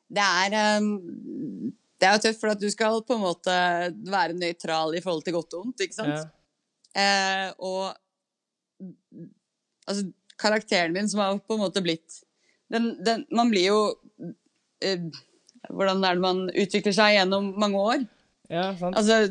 Det 0.10 0.26
er 0.26 0.56
ehm, 0.58 0.94
Det 2.00 2.08
er 2.08 2.16
jo 2.16 2.22
tøft, 2.24 2.40
for 2.40 2.54
at 2.54 2.62
du 2.62 2.70
skal 2.72 3.02
på 3.04 3.18
en 3.18 3.24
måte 3.26 3.56
være 4.08 4.36
nøytral 4.38 4.94
i 4.96 5.02
forhold 5.04 5.26
til 5.26 5.36
godt 5.36 5.56
og 5.58 5.66
vondt, 5.66 5.84
ikke 5.84 5.98
sant? 5.98 6.16
Ja. 6.16 6.28
Eh, 7.00 7.50
og 7.60 7.92
altså, 9.88 10.06
karakteren 10.40 10.94
min 10.96 11.10
som 11.12 11.20
har 11.24 11.38
på 11.44 11.58
en 11.58 11.64
måte 11.66 11.84
blitt 11.86 12.22
den, 12.72 12.92
den, 13.06 13.26
Man 13.36 13.50
blir 13.52 13.66
jo 13.68 13.80
eh, 14.86 15.02
Hvordan 15.70 16.04
er 16.06 16.16
det 16.18 16.24
man 16.24 16.44
utvikler 16.54 16.96
seg 16.96 17.18
gjennom 17.18 17.52
mange 17.60 17.82
år? 17.94 18.06
ja, 18.50 18.70
sant? 18.80 18.96
Altså, 18.98 19.28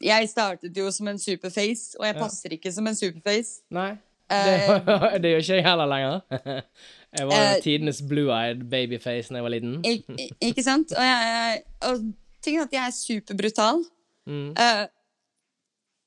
jeg 0.00 0.28
startet 0.32 0.76
jo 0.80 0.88
som 0.90 1.10
en 1.12 1.18
superface, 1.20 1.92
og 2.00 2.06
jeg 2.08 2.14
Ja. 2.16 2.20
passer 2.22 2.54
ikke 2.56 2.72
som 2.72 2.86
en 2.88 2.96
superface. 2.96 3.60
Nei. 3.70 3.90
Det, 4.30 4.54
det 5.22 5.30
gjør 5.34 5.42
ikke 5.44 5.58
jeg 5.58 5.66
heller 5.66 5.90
lenger. 5.92 6.64
Jeg 7.18 7.26
var 7.26 7.42
uh, 7.42 7.62
tidenes 7.62 8.02
blue-eyed 8.06 8.64
babyface 8.70 9.32
da 9.32 9.40
jeg 9.40 9.46
var 9.46 9.54
liten. 9.54 9.80
Ik 9.84 10.04
ikke 10.40 10.62
sant? 10.62 10.92
Og, 10.94 11.04
jeg, 11.04 11.62
og 11.88 12.04
tingen 12.42 12.62
er 12.62 12.68
at 12.68 12.76
jeg 12.76 12.86
er 12.86 12.94
superbrutal. 12.94 13.82
Mm. 14.30 14.50
Uh, 14.54 14.84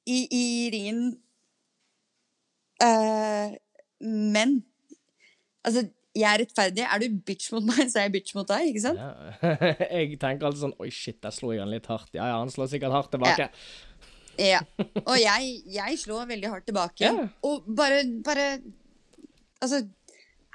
i, 0.08 0.20
I 0.32 0.46
ringen 0.74 1.18
uh, 2.84 3.56
Men 4.00 4.62
Altså, 5.64 5.88
jeg 6.16 6.28
er 6.28 6.42
rettferdig. 6.44 6.84
Er 6.84 7.00
du 7.00 7.20
bitch 7.26 7.54
mot 7.56 7.64
meg, 7.66 7.88
så 7.90 8.02
er 8.02 8.08
jeg 8.08 8.14
bitch 8.18 8.36
mot 8.36 8.48
deg, 8.48 8.68
ikke 8.70 8.84
sant? 8.84 9.00
Ja. 9.00 9.54
Jeg 9.96 10.20
tenker 10.22 10.50
alltid 10.50 10.62
sånn 10.66 10.76
Oi, 10.84 10.90
shit, 10.94 11.18
der 11.24 11.34
slo 11.34 11.54
jeg 11.54 11.64
han 11.64 11.72
litt 11.72 11.88
hardt. 11.90 12.12
Ja, 12.14 12.28
ja, 12.34 12.38
han 12.42 12.52
slår 12.52 12.70
sikkert 12.74 12.94
hardt 12.94 13.14
tilbake. 13.16 13.48
Ja. 14.42 14.60
Og 15.06 15.16
jeg, 15.22 15.50
jeg 15.70 15.98
slår 16.02 16.28
veldig 16.30 16.50
hardt 16.52 16.68
tilbake. 16.68 17.06
Ja. 17.06 17.28
Og 17.48 17.68
bare, 17.78 18.04
bare 18.26 18.48
Altså, 19.64 19.86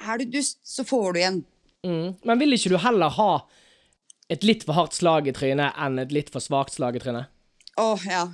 er 0.01 0.21
du 0.21 0.25
dust, 0.39 0.61
så 0.67 0.85
får 0.87 1.13
du 1.13 1.21
igjen. 1.21 1.41
Mm. 1.87 2.15
Men 2.27 2.43
vil 2.43 2.57
ikke 2.57 2.73
du 2.75 2.79
heller 2.83 3.13
ha 3.15 3.33
et 4.29 4.45
litt 4.45 4.67
for 4.67 4.77
hardt 4.77 4.97
slag 4.99 5.29
i 5.31 5.35
trynet 5.37 5.77
enn 5.81 5.99
et 6.03 6.13
litt 6.15 6.31
for 6.33 6.45
svakt 6.45 6.77
slag 6.77 6.99
i 6.99 7.03
trynet? 7.03 7.31
Åh, 7.81 8.07
ja. 8.11 8.25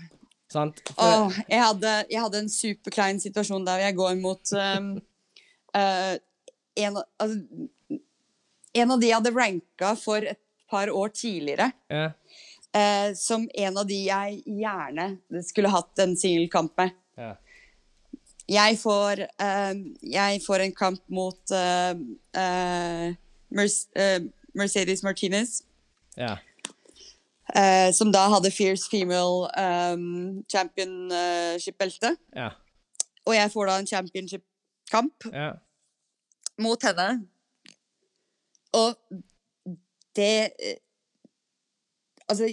Sant? 0.52 0.80
For, 0.94 1.02
Åh, 1.04 1.38
jeg, 1.48 1.60
hadde, 1.60 1.92
jeg 2.10 2.22
hadde 2.24 2.40
en 2.44 2.50
superklein 2.52 3.20
situasjon 3.22 3.66
der 3.66 3.86
jeg 3.86 3.98
går 3.98 4.16
mot 4.20 4.54
um, 4.56 4.90
uh, 5.76 6.14
en, 6.84 6.98
altså, 7.22 8.00
en 8.74 8.94
av 8.94 9.00
de 9.02 9.10
jeg 9.10 9.18
hadde 9.18 9.34
ranka 9.36 9.94
for 10.00 10.26
et 10.34 10.40
par 10.70 10.90
år 10.90 11.14
tidligere. 11.14 11.72
ja. 11.92 12.10
Uh, 12.74 13.12
som 13.14 13.44
en 13.54 13.76
av 13.78 13.84
de 13.86 13.94
jeg 14.08 14.40
gjerne 14.50 15.04
skulle 15.46 15.70
hatt 15.70 16.00
en 16.02 16.16
singelkamp 16.18 16.72
med. 16.80 16.96
Ja. 17.14 17.28
Jeg 18.48 18.78
får, 18.78 19.24
uh, 19.40 19.74
jeg 20.12 20.40
får 20.46 20.64
en 20.64 20.74
kamp 20.76 21.00
mot 21.08 21.52
eh, 21.56 21.94
eh, 22.36 23.14
Merc 23.50 23.78
Mercedes 24.54 25.02
Martinez, 25.02 25.62
ja. 26.16 26.36
som 27.92 28.12
da 28.14 28.28
hadde 28.30 28.52
Fierce 28.54 28.86
Female 28.90 29.48
um, 29.58 30.44
Championship-belte. 30.46 32.12
Ja. 32.36 32.52
Og 33.26 33.34
jeg 33.34 33.50
får 33.50 33.66
da 33.66 33.78
en 33.80 33.88
championship-kamp 33.90 35.26
ja. 35.32 35.50
mot 36.62 36.86
henne. 36.86 37.08
Og 38.74 38.94
det 40.16 40.50
Altså 42.28 42.46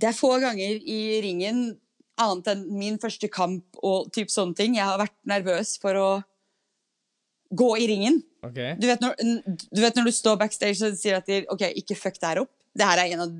Det 0.00 0.08
er 0.08 0.16
få 0.16 0.38
ganger 0.38 0.78
i 0.86 1.20
ringen, 1.24 1.80
annet 2.22 2.50
enn 2.52 2.64
min 2.78 2.98
første 3.02 3.28
kamp 3.32 3.80
og 3.82 4.10
typ 4.14 4.32
sånne 4.32 4.56
ting, 4.58 4.76
jeg 4.78 4.86
har 4.86 5.00
vært 5.00 5.16
nervøs 5.28 5.76
for 5.82 5.98
å 5.98 6.10
gå 7.50 7.70
i 7.82 7.86
ringen. 7.90 8.20
Okay. 8.46 8.76
Du 8.80 8.86
vet 8.88 9.02
når 9.02 9.16
du, 9.20 9.80
vet 9.82 9.96
når 9.98 10.08
du 10.08 10.14
står 10.14 10.38
backstage 10.40 10.78
og 10.86 10.96
sier 10.96 11.18
at 11.18 11.28
de, 11.28 11.42
OK, 11.52 11.66
ikke 11.82 11.98
fuck 11.98 12.18
det 12.20 12.28
her 12.30 12.42
opp. 12.44 12.52
Det 12.70 12.86
her 12.86 13.00
er 13.02 13.12
en 13.16 13.22
av 13.24 13.30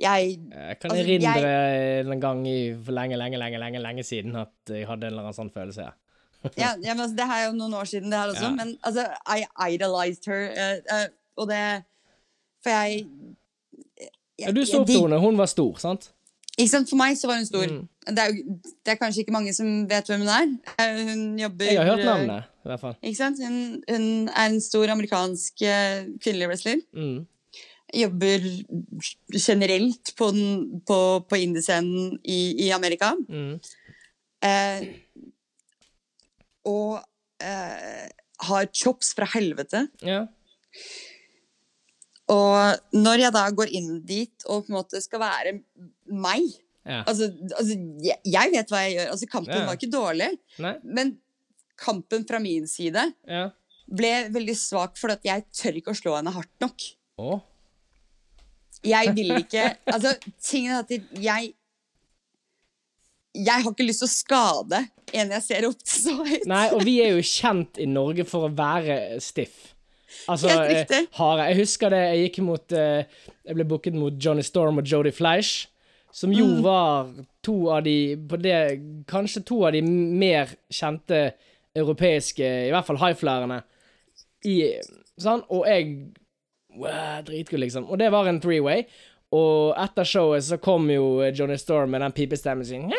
Jeg 0.00 0.28
Jeg 0.32 0.76
kan 0.80 0.90
Altså, 0.90 1.02
erindre 1.02 1.50
en 2.00 2.22
gang 2.22 2.38
i, 2.48 2.60
for 2.72 2.96
lenge, 2.96 3.18
lenge, 3.20 3.38
lenge, 3.38 3.58
lenge, 3.60 3.82
lenge 3.84 4.04
siden 4.06 4.38
at 4.40 4.72
jeg 4.72 4.88
hadde 4.88 5.06
en 5.06 5.12
eller 5.12 5.28
annen 5.28 5.36
sånn 5.36 5.52
følelse. 5.52 5.90
Ja. 5.90 5.92
ja, 6.56 6.70
ja, 6.80 6.94
men 6.94 7.04
altså, 7.04 7.16
Det 7.18 7.26
her 7.28 7.42
er 7.42 7.46
jo 7.50 7.56
noen 7.58 7.76
år 7.76 7.90
siden, 7.90 8.08
det 8.12 8.22
her 8.22 8.32
også. 8.32 8.46
Ja. 8.48 8.54
Men 8.56 8.72
altså, 8.88 9.04
I 9.28 9.74
idolized 9.74 10.30
her. 10.30 10.46
Uh, 10.56 10.94
uh, 10.94 11.06
og 11.40 11.50
det 11.52 11.60
For 12.64 12.72
jeg, 12.72 13.04
jeg 14.00 14.08
Ja, 14.46 14.54
du 14.56 14.64
så 14.64 14.80
jeg 14.80 14.86
opp 14.86 14.94
henne, 14.96 15.20
hun 15.20 15.38
var 15.38 15.52
stor, 15.52 15.76
sant? 15.82 16.10
Ikke 16.60 16.70
sant? 16.74 16.90
For 16.92 16.98
meg 17.00 17.16
så 17.16 17.28
var 17.30 17.38
hun 17.40 17.46
stor. 17.48 17.66
Mm. 17.72 17.82
Det, 18.10 18.22
er 18.22 18.30
jo, 18.36 18.54
det 18.84 18.92
er 18.92 18.98
kanskje 19.00 19.22
ikke 19.24 19.34
mange 19.34 19.52
som 19.56 19.68
vet 19.90 20.08
hvem 20.10 20.22
hun 20.26 20.30
er. 20.34 20.52
Eh, 20.82 21.00
Hun 21.10 21.22
jobber 21.40 21.68
Jeg 21.70 21.78
har 21.80 21.88
hørt 21.90 22.02
eh, 22.04 22.08
navnet, 22.10 22.48
i 22.64 22.70
hvert 22.70 22.82
fall. 22.84 22.96
Ikke 23.02 23.18
sant? 23.20 23.42
Hun, 23.44 23.58
hun 23.88 24.06
er 24.28 24.46
en 24.50 24.60
stor 24.64 24.92
amerikansk 24.94 25.62
eh, 25.66 26.08
kvinnelig 26.20 26.48
wrestler. 26.52 26.80
Mm. 26.96 27.20
Jobber 28.00 28.44
generelt 29.34 30.12
på, 30.18 30.30
den- 30.36 30.80
på, 30.86 30.98
på 31.28 31.40
indiescenen 31.42 32.18
i, 32.22 32.40
i 32.66 32.70
Amerika. 32.76 33.12
Mm. 33.28 33.54
Eh, 34.46 34.84
og 36.70 37.00
eh, 37.42 38.08
har 38.50 38.68
chops 38.72 39.14
fra 39.16 39.26
helvete. 39.34 39.86
Ja. 40.06 40.22
Og 42.30 42.78
når 42.94 43.24
jeg 43.24 43.34
da 43.34 43.40
går 43.58 43.72
inn 43.74 43.88
dit 44.06 44.44
og 44.46 44.62
på 44.66 44.70
en 44.70 44.76
måte 44.78 45.00
skal 45.02 45.18
være 45.24 45.52
meg 46.10 46.46
ja. 46.86 47.02
Altså, 47.04 47.26
altså 47.58 47.74
jeg, 48.24 48.50
vet 48.54 48.70
hva 48.72 48.78
jeg 48.86 48.94
gjør. 48.96 49.10
Altså, 49.12 49.26
kampen 49.30 49.52
Ja. 49.54 49.66
var 49.68 49.76
ikke 49.76 49.90
dårlig, 49.92 50.30
Nei? 50.64 50.74
men 50.82 51.10
kampen 51.80 52.24
fra 52.26 52.38
min 52.40 52.66
side 52.66 53.02
Ja. 53.28 53.50
ble 53.86 54.12
veldig 54.32 54.54
svak 54.56 54.96
fordi 54.96 55.28
jeg 55.28 55.44
tør 55.52 55.76
ikke 55.76 55.92
å 55.92 55.98
slå 56.00 56.16
henne 56.16 56.32
hardt 56.32 56.50
nok. 56.64 56.86
Åh. 57.20 57.40
Jeg 58.82 59.12
vil 59.14 59.34
ikke 59.42 59.66
Altså, 59.92 60.14
tingen 60.40 60.72
er 60.72 60.78
at 60.86 60.90
jeg 61.20 61.52
Jeg 63.36 63.62
har 63.62 63.70
ikke 63.70 63.86
lyst 63.86 64.02
til 64.02 64.08
å 64.08 64.12
skade 64.14 64.80
en 65.12 65.32
jeg 65.36 65.42
ser 65.42 65.66
opp 65.68 65.80
til 65.82 66.02
så 66.04 66.14
høyt. 66.24 66.44
Nei, 66.50 66.64
og 66.74 66.84
vi 66.86 66.96
er 67.04 67.12
jo 67.16 67.22
kjent 67.36 67.78
i 67.82 67.86
Norge 67.90 68.24
for 68.26 68.46
å 68.48 68.52
være 68.56 69.20
stiff. 69.22 69.74
Altså, 70.30 70.48
Helt 70.50 70.70
riktig. 70.72 71.02
eh, 71.04 71.18
harde. 71.18 71.44
Jeg 71.52 71.58
husker 71.60 71.92
det, 71.94 72.00
jeg 72.10 72.24
gikk 72.24 72.40
mot 72.46 72.72
eh, 72.74 73.04
Jeg 73.46 73.54
ble 73.58 73.66
booket 73.70 73.94
mot 73.98 74.16
Johnny 74.22 74.42
Storm 74.46 74.80
og 74.82 74.86
Jodie 74.90 75.14
Fleisch, 75.14 75.68
som 76.12 76.32
jo 76.32 76.46
Mm. 76.46 76.62
var 76.62 77.10
to 77.42 77.70
av 77.70 77.84
de 77.84 78.16
på 78.16 78.36
det, 78.40 78.80
Kanskje 79.06 79.44
to 79.46 79.64
av 79.66 79.72
de 79.72 79.82
mer 79.82 80.48
kjente 80.70 81.34
europeiske, 81.76 82.44
i 82.66 82.70
hvert 82.70 82.86
fall 82.86 82.98
highflyerne, 82.98 83.62
i 84.44 84.80
Sånn, 85.20 85.42
og 85.50 85.66
jeg 85.68 86.12
wow, 86.76 87.22
liksom. 87.28 87.90
Og 87.90 87.98
det 87.98 88.10
var 88.10 88.26
en 88.26 88.40
three-way. 88.40 88.86
Og 89.36 89.74
etter 89.78 90.06
showet 90.08 90.42
så 90.42 90.56
kom 90.58 90.88
jo 90.90 91.20
Johnny 91.36 91.58
Storm 91.60 91.90
med 91.90 92.00
den 92.00 92.12
pipestemmen 92.12 92.64
sin. 92.64 92.90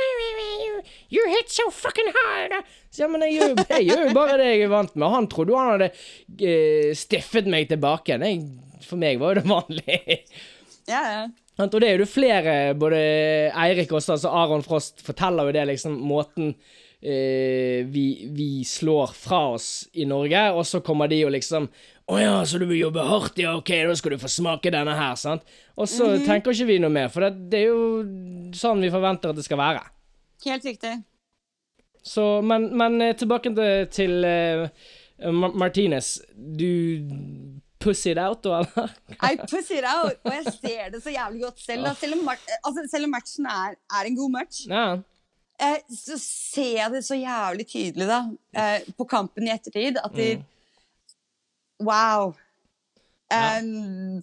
You 1.11 1.25
hit 1.27 1.49
so 1.51 1.69
fucking 1.69 2.07
hard! 2.15 2.63
Så 2.89 3.03
ja, 3.03 3.07
men 3.11 3.25
jeg 3.25 3.35
gjør, 3.39 3.65
jeg 3.73 3.87
gjør 3.89 4.05
jo 4.05 4.13
bare 4.15 4.37
det 4.39 4.47
jeg 4.53 4.61
er 4.63 4.71
vant 4.71 4.95
med. 4.95 5.09
Han 5.11 5.27
trodde 5.27 5.51
jo 5.51 5.59
han 5.59 5.73
hadde 5.73 5.89
uh, 5.91 6.93
stiffet 6.95 7.49
meg 7.51 7.67
tilbake. 7.67 8.15
Nei, 8.21 8.37
for 8.85 9.01
meg 9.01 9.19
var 9.19 9.33
jo 9.35 9.41
det 9.41 9.51
vanlig. 9.51 9.99
Ja, 10.87 11.01
ja. 11.01 11.25
Og 11.67 11.81
det 11.81 11.89
er 11.89 12.01
jo 12.01 12.09
flere, 12.09 12.53
både 12.77 12.99
Eirik 13.51 13.91
også, 13.91 14.15
altså 14.17 14.31
Aron 14.33 14.63
Frost, 14.65 15.03
forteller 15.05 15.49
jo 15.49 15.55
det, 15.55 15.65
liksom, 15.73 15.97
måten 16.07 16.53
eh, 17.01 17.85
vi, 17.91 18.05
vi 18.33 18.63
slår 18.67 19.13
fra 19.17 19.41
oss 19.55 19.89
i 19.93 20.05
Norge, 20.09 20.45
og 20.51 20.65
så 20.67 20.81
kommer 20.85 21.11
de 21.11 21.21
jo 21.23 21.31
liksom 21.33 21.69
Å 22.11 22.17
ja, 22.19 22.33
så 22.45 22.59
du 22.59 22.65
vil 22.67 22.81
jobbe 22.81 23.03
hardt? 23.07 23.37
Ja, 23.39 23.53
OK, 23.59 23.71
da 23.87 23.95
skal 23.95 24.15
du 24.15 24.21
få 24.21 24.31
smake 24.31 24.73
denne 24.73 24.95
her, 24.97 25.15
sant? 25.19 25.45
Og 25.79 25.87
så 25.87 26.09
tenker 26.25 26.51
ikke 26.51 26.67
vi 26.67 26.81
noe 26.83 26.91
mer, 26.91 27.07
for 27.13 27.23
det, 27.23 27.51
det 27.53 27.61
er 27.61 27.69
jo 27.69 28.51
sånn 28.57 28.83
vi 28.83 28.91
forventer 28.91 29.31
at 29.31 29.39
det 29.39 29.45
skal 29.47 29.61
være. 29.61 29.85
Helt 30.45 30.65
riktig. 30.65 30.97
Så, 32.03 32.41
men, 32.41 32.71
men 32.77 33.01
eh, 33.01 33.15
tilbake 33.15 33.53
til, 33.53 33.87
til 33.93 34.25
uh, 34.25 34.67
Martinez. 35.53 36.15
Du 36.35 37.60
pussied 37.81 38.19
out, 38.21 38.43
da, 38.45 38.61
eller? 38.61 38.91
I 39.21 39.35
puss 39.41 39.71
it 39.73 39.85
out, 39.87 40.19
og 40.23 40.35
jeg 40.35 40.53
ser 40.55 40.91
det 40.93 41.01
så 41.03 41.13
jævlig 41.13 41.41
godt 41.43 41.59
selv. 41.63 41.85
Da. 41.87 41.93
Selv, 41.99 42.19
om, 42.19 42.29
altså, 42.33 42.85
selv 42.91 43.07
om 43.07 43.13
matchen 43.15 43.45
er, 43.49 43.75
er 43.99 44.09
en 44.09 44.17
god 44.19 44.31
match. 44.37 44.61
Ja. 44.69 44.85
eh, 45.61 45.77
så 45.93 46.17
ser 46.21 46.75
jeg 46.77 46.91
det 46.95 47.03
så 47.05 47.17
jævlig 47.19 47.67
tydelig, 47.69 48.07
da, 48.09 48.21
eh, 48.57 48.87
på 48.97 49.05
kampen 49.09 49.47
i 49.49 49.53
ettertid, 49.57 49.97
at 50.03 50.15
de 50.17 50.31
Mm. 50.37 50.47
Wow. 51.81 52.35
Ja. 53.31 53.57
Um, 53.59 54.19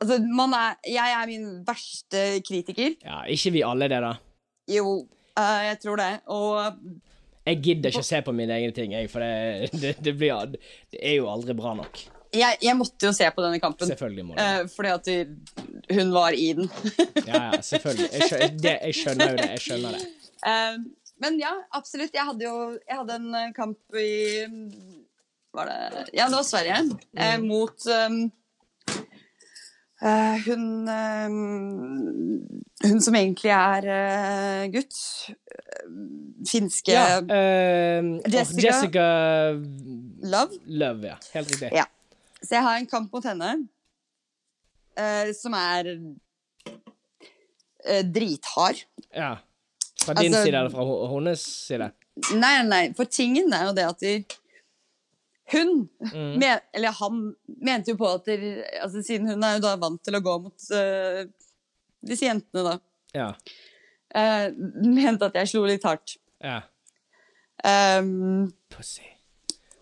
altså, 0.00 0.16
man 0.26 0.54
er 0.58 0.72
Jeg 0.90 1.12
er 1.22 1.26
min 1.30 1.44
verste 1.66 2.22
kritiker. 2.48 2.96
Ja, 3.04 3.20
ikke 3.30 3.52
vi 3.54 3.62
alle 3.62 3.86
det, 3.92 4.00
da. 4.02 4.14
Jo, 4.66 5.06
eh, 5.38 5.60
jeg 5.68 5.78
tror 5.84 5.96
det. 6.00 6.08
Og 6.26 6.72
Jeg 7.46 7.60
gidder 7.62 7.92
ikke 7.92 8.02
å 8.02 8.08
se 8.08 8.18
på 8.26 8.32
mine 8.34 8.56
egne 8.58 8.74
ting, 8.74 8.90
jeg, 8.96 9.06
for 9.12 9.22
det, 9.22 9.70
det, 9.82 9.92
det 10.02 10.16
blir 10.18 10.56
Det 10.90 10.98
er 10.98 11.20
jo 11.20 11.28
aldri 11.30 11.54
bra 11.54 11.76
nok. 11.78 12.00
Jeg, 12.34 12.58
jeg 12.62 12.76
måtte 12.76 13.06
jo 13.06 13.12
se 13.12 13.28
på 13.34 13.42
denne 13.44 13.60
kampen. 13.62 13.88
Selvfølgelig 13.88 14.24
må 14.26 14.34
du. 14.36 14.40
eh, 14.42 14.66
fordi 14.74 14.88
at 14.88 15.10
hun 15.96 16.12
var 16.14 16.32
i 16.36 16.52
den. 16.58 16.70
Ja, 17.26 17.42
ja, 17.52 17.60
selvfølgelig. 17.62 18.08
Jeg 18.12 18.28
skjønner, 18.30 18.56
det, 18.62 18.76
jeg 18.82 18.94
skjønner 19.00 19.36
det. 19.36 19.48
Jeg 19.50 19.60
skjønner 19.66 19.98
det. 19.98 20.06
Uh, 20.46 20.76
men 21.24 21.38
ja, 21.40 21.52
absolutt. 21.72 22.12
Jeg 22.14 22.26
hadde 22.28 22.44
jo 22.44 22.56
jeg 22.76 22.96
hadde 22.98 23.14
en 23.20 23.34
eh, 23.34 23.52
kamp 23.56 23.78
i 23.96 24.44
Var 25.56 25.70
det 25.70 26.02
Ja, 26.12 26.26
det 26.28 26.36
var 26.36 26.44
Sverige. 26.44 26.82
eh, 27.16 27.38
mot 27.40 27.86
um, 27.88 28.18
uh, 30.02 30.36
hun 30.44 30.66
Hun 32.84 33.00
som 33.00 33.14
egentlig 33.16 33.50
er 33.56 34.68
gutt. 34.74 34.98
Finske 36.46 36.92
Ja, 36.92 37.20
Jessica- 37.24 38.60
Jessica 38.66 39.06
Love. 40.26 40.58
Love, 40.66 41.06
ja. 41.08 41.16
Helt 41.32 41.48
riktig. 41.50 41.70
Ja. 41.72 41.86
Så 42.46 42.54
jeg 42.54 42.62
har 42.62 42.78
en 42.78 42.86
kamp 42.86 43.12
mot 43.12 43.24
henne 43.26 43.50
uh, 44.98 45.28
som 45.34 45.54
er 45.58 45.90
uh, 46.70 48.02
drithard. 48.14 48.84
Ja. 49.14 49.32
Fra 50.04 50.14
din 50.14 50.30
Altså- 50.34 50.44
side 50.46 50.58
eller 50.60 50.70
fra 50.70 50.84
hennes 51.14 51.42
side? 51.66 51.90
Nei, 52.38 52.62
nei, 52.64 52.84
for 52.96 53.04
tingen 53.12 53.52
er 53.52 53.66
jo 53.68 53.72
det 53.76 53.84
at 53.90 54.00
de, 54.00 54.12
hun, 55.52 55.88
Mm. 56.00 56.38
men, 56.40 56.60
eller 56.74 56.90
han, 57.00 57.18
mente 57.60 57.90
jo 57.92 57.96
på 58.00 58.08
at 58.14 58.24
de, 58.26 58.64
altså, 58.82 59.02
siden 59.04 59.28
hun 59.28 59.42
er 59.44 59.56
jo 59.58 59.60
da 59.66 59.74
vant 59.76 60.00
til 60.04 60.14
å 60.16 60.22
gå 60.24 60.36
mot 60.46 60.68
uh, 60.72 61.26
disse 62.06 62.24
jentene, 62.26 62.62
da, 62.64 62.78
Ja. 63.14 63.28
Uh, 64.16 64.48
mente 64.86 65.26
at 65.28 65.34
jeg 65.34 65.48
slo 65.52 65.66
litt 65.66 65.84
hardt. 65.84 66.16
ja. 66.40 66.62
Um, 67.66 68.52
Pussy. 68.70 69.02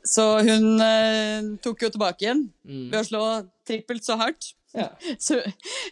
Så 0.04 0.25
hun 0.44 0.66
eh, 0.84 1.46
tok 1.64 1.82
jo 1.87 1.90
tilbake 1.94 2.26
igjen 2.26 2.42
Mm. 2.64 2.90
ved 2.92 2.99
å 3.00 3.06
slå 3.08 3.23
trippelt 3.68 4.04
så 4.04 4.16
hardt. 4.20 4.52
Ja. 4.75 4.88
Så, 5.23 5.37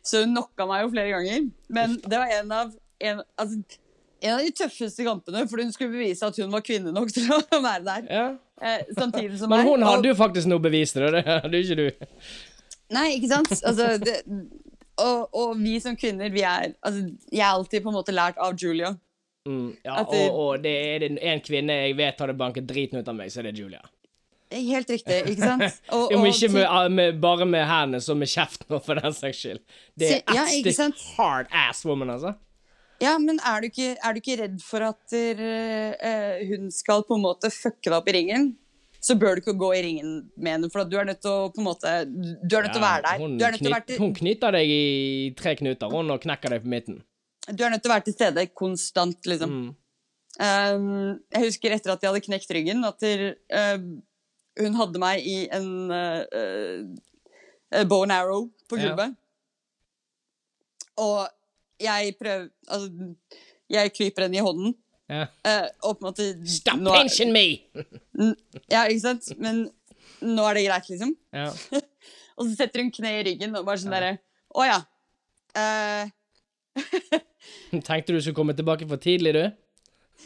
så 0.02 0.24
hun 0.24 0.32
knocka 0.34 0.64
meg 0.66 0.80
jo 0.82 0.88
flere 0.90 1.12
ganger. 1.14 1.44
Men 1.70 1.92
det 2.02 2.18
var 2.18 2.32
en 2.34 2.48
av, 2.56 2.72
en, 2.98 3.20
altså, 3.38 3.60
en 4.22 4.32
av 4.34 4.40
de 4.42 4.50
tøffeste 4.58 5.04
kampene, 5.06 5.44
for 5.50 5.62
hun 5.62 5.70
skulle 5.74 5.92
bevise 5.94 6.26
at 6.26 6.40
hun 6.42 6.50
var 6.50 6.64
kvinne 6.66 6.90
nok 6.94 7.12
til 7.14 7.28
å 7.30 7.38
være 7.68 7.84
der. 7.86 8.08
ja. 8.10 8.24
Eh, 8.62 8.82
samtidig 8.98 9.38
som 9.40 9.50
Men 9.54 9.64
hun 9.66 9.82
hadde 9.86 10.10
jo 10.10 10.14
faktisk 10.18 10.46
noe 10.50 10.62
bevis 10.62 10.92
det. 10.98 11.22
Hadde 11.26 11.62
ikke 11.62 11.78
du. 11.78 11.86
Nei, 12.94 13.06
ikke 13.20 13.30
sant? 13.32 13.54
Altså, 13.62 13.86
det, 14.02 14.18
og, 15.02 15.30
og 15.32 15.54
vi 15.62 15.78
som 15.82 15.96
kvinner, 15.98 16.28
vi 16.34 16.42
er 16.46 16.74
altså, 16.82 17.06
Jeg 17.32 17.42
har 17.46 17.56
alltid 17.56 17.82
på 17.86 17.90
en 17.90 17.96
måte 17.96 18.14
lært 18.14 18.38
av 18.42 18.54
Julia. 18.58 18.92
Mm, 19.48 19.72
ja, 19.82 19.96
det- 20.10 20.26
og, 20.30 20.36
og 20.42 20.62
det 20.62 20.74
er 20.90 20.98
det 21.06 21.12
en 21.22 21.40
kvinne 21.42 21.78
jeg 21.86 21.96
vet 21.98 22.20
hadde 22.22 22.36
banket 22.38 22.66
driten 22.70 22.98
ut 23.00 23.08
av 23.10 23.16
meg, 23.18 23.30
så 23.34 23.40
er 23.42 23.48
det 23.50 23.58
Julia. 23.62 23.80
Helt 24.52 24.90
riktig, 24.92 25.18
ikke 25.32 25.40
sant? 25.40 25.82
Og, 25.96 26.12
og 26.12 26.26
ikke 26.28 26.50
med, 26.52 26.64
ah, 26.68 26.88
med, 26.92 27.18
bare 27.22 27.46
med 27.48 27.64
hendene, 27.68 28.02
så 28.04 28.16
med 28.18 28.28
kjeften 28.30 28.76
òg, 28.76 28.82
for 28.84 29.00
den 29.00 29.14
saks 29.16 29.40
skyld. 29.40 29.60
Det 29.98 30.10
er 30.18 30.34
ja, 30.36 30.44
ett 30.44 30.72
stykk 30.76 31.04
hard 31.16 31.52
ass 31.64 31.84
woman, 31.88 32.12
altså. 32.12 32.34
Ja, 33.02 33.16
men 33.18 33.40
er 33.42 33.62
du 33.62 33.68
ikke, 33.70 33.94
er 33.96 34.14
du 34.14 34.20
ikke 34.20 34.38
redd 34.44 34.58
for 34.62 34.84
at 34.86 35.14
uh, 35.16 36.42
hun 36.52 36.68
skal 36.74 37.02
på 37.08 37.16
en 37.18 37.24
måte 37.24 37.50
fucke 37.50 37.88
deg 37.88 37.96
opp 37.96 38.10
i 38.12 38.16
ringen? 38.18 38.52
Så 39.02 39.16
bør 39.18 39.34
du 39.34 39.42
ikke 39.42 39.56
gå 39.58 39.72
i 39.74 39.82
ringen 39.82 40.10
med 40.38 40.54
henne, 40.54 40.68
for 40.70 40.86
du 40.86 40.94
er 41.00 41.08
nødt 41.08 41.18
til 41.24 41.32
å 41.32 41.48
på 41.50 41.58
en 41.58 41.66
måte 41.66 41.94
Du 42.06 42.54
er 42.54 42.68
nødt 42.68 42.76
til 42.76 42.82
å 42.82 42.84
være 42.84 43.02
der. 43.08 43.18
hun, 43.24 43.34
å 43.34 43.72
være 43.72 43.86
til, 43.88 43.98
hun 43.98 44.14
knyter 44.14 44.54
deg 44.54 44.70
i 44.70 44.84
tre 45.38 45.56
knuter 45.58 45.90
hun, 45.90 46.12
og 46.14 46.22
knekker 46.22 46.54
deg 46.54 46.62
på 46.62 46.70
midten. 46.70 47.00
du 47.50 47.64
er 47.64 47.74
nødt 47.74 47.82
til 47.82 47.90
å 47.90 47.96
være 47.96 48.06
til 48.06 48.14
stede 48.14 48.46
konstant, 48.54 49.18
liksom. 49.26 49.56
Mm. 49.58 49.70
Um, 50.38 51.18
jeg 51.34 51.48
husker 51.48 51.74
etter 51.74 51.92
at 51.92 52.04
jeg 52.04 52.12
hadde 52.12 52.24
knekt 52.24 52.54
ryggen, 52.54 52.86
at 52.86 53.02
der, 53.02 53.34
um, 53.74 53.90
hun 54.60 54.76
hadde 54.76 55.00
meg 55.00 55.24
i 55.26 55.36
en 55.54 55.68
uh, 55.92 56.22
uh, 56.28 57.84
bow 57.88 58.04
and 58.04 58.12
arrow 58.12 58.48
på 58.68 58.78
Ja. 58.80 59.08
Og 61.00 61.28
jeg 61.80 62.14
prøver 62.20 62.48
Altså, 62.68 63.14
jeg 63.72 63.92
klyper 63.96 64.26
henne 64.26 64.36
i 64.36 64.44
hånden. 64.44 64.74
Ja. 65.08 65.26
uh, 65.44 65.68
og 65.82 65.98
på 65.98 66.06
en 66.06 66.08
måte 66.10 66.26
Stop 66.48 66.80
nå 66.80 66.92
pinching 66.94 67.32
me! 67.34 67.58
Ja, 68.70 68.84
ikke 68.86 69.00
sant? 69.02 69.28
Men 69.36 69.66
nå 70.22 70.44
er 70.48 70.56
det 70.56 70.66
greit, 70.68 70.88
liksom. 70.88 71.16
Ja. 71.34 71.50
Og 72.38 72.46
så 72.46 72.54
setter 72.56 72.80
hun 72.80 72.92
kne 72.94 73.10
i 73.18 73.24
ryggen 73.26 73.52
og 73.58 73.66
bare 73.66 73.80
sånn 73.82 73.92
derre 73.92 74.14
Å 74.56 74.64
ja. 74.64 74.78
Uh, 75.52 76.08
Tenkte 77.88 78.14
du 78.14 78.20
skulle 78.22 78.38
komme 78.38 78.56
tilbake 78.56 78.88
for 78.88 79.00
tidlig, 79.00 79.34
du? 79.36 79.44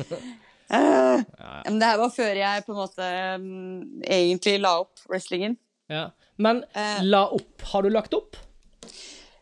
uh, 0.73 1.23
Men 1.67 1.79
det 1.81 1.91
her 1.91 2.01
var 2.01 2.13
før 2.15 2.41
jeg 2.41 2.65
på 2.67 2.75
en 2.75 2.81
måte 2.81 3.11
um, 3.37 4.01
egentlig 4.03 4.57
la 4.63 4.77
opp 4.83 5.05
wrestlingen. 5.11 5.57
Ja. 5.93 6.09
Men 6.43 6.65
uh, 6.77 7.01
la 7.07 7.27
opp. 7.37 7.67
Har 7.73 7.87
du 7.87 7.91
lagt 7.93 8.15
opp? 8.17 8.39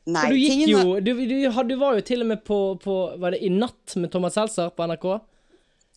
Nei, 0.05 0.21
For 0.21 0.35
du 0.35 0.41
gikk 0.41 0.67
jo 0.69 0.81
du, 1.01 1.15
du, 1.17 1.37
du 1.49 1.77
var 1.81 1.97
jo 1.97 2.03
til 2.05 2.21
og 2.21 2.29
med 2.29 2.43
på, 2.45 2.59
på 2.77 2.95
Var 3.17 3.33
det 3.33 3.39
I 3.47 3.49
natt 3.49 3.95
med 3.97 4.11
Thomas 4.13 4.35
Seltzer 4.37 4.69
på 4.77 4.85
NRK? 4.91 5.07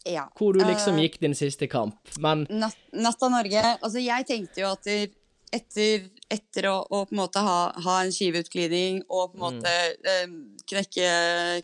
ja. 0.08 0.24
Hvor 0.38 0.56
du 0.56 0.62
liksom 0.64 0.96
uh, 0.96 1.02
gikk 1.04 1.18
din 1.20 1.36
siste 1.36 1.68
kamp. 1.68 1.98
Men 2.24 2.46
Natt, 2.48 3.20
av 3.20 3.32
Norge 3.34 3.64
Altså, 3.74 4.00
jeg 4.00 4.28
tenkte 4.30 4.64
jo 4.64 4.70
at 4.72 4.88
etter, 4.88 6.08
etter 6.32 6.68
å, 6.72 6.78
å 6.84 7.04
på 7.08 7.16
en 7.16 7.22
måte 7.22 7.44
ha, 7.44 7.60
ha 7.84 8.00
en 8.04 8.14
skiveutglidning 8.14 9.04
og 9.08 9.34
på 9.34 9.38
en 9.38 9.44
måte 9.44 9.74
eh, 10.12 10.34
knekke, 10.68 11.12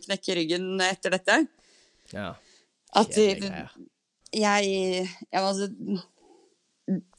knekke 0.06 0.36
ryggen 0.38 0.70
etter 0.84 1.12
dette 1.18 1.42
ja. 2.12 2.32
At 2.94 3.16
jeg, 3.16 3.40
jeg 4.34 5.08
altså, 5.32 5.68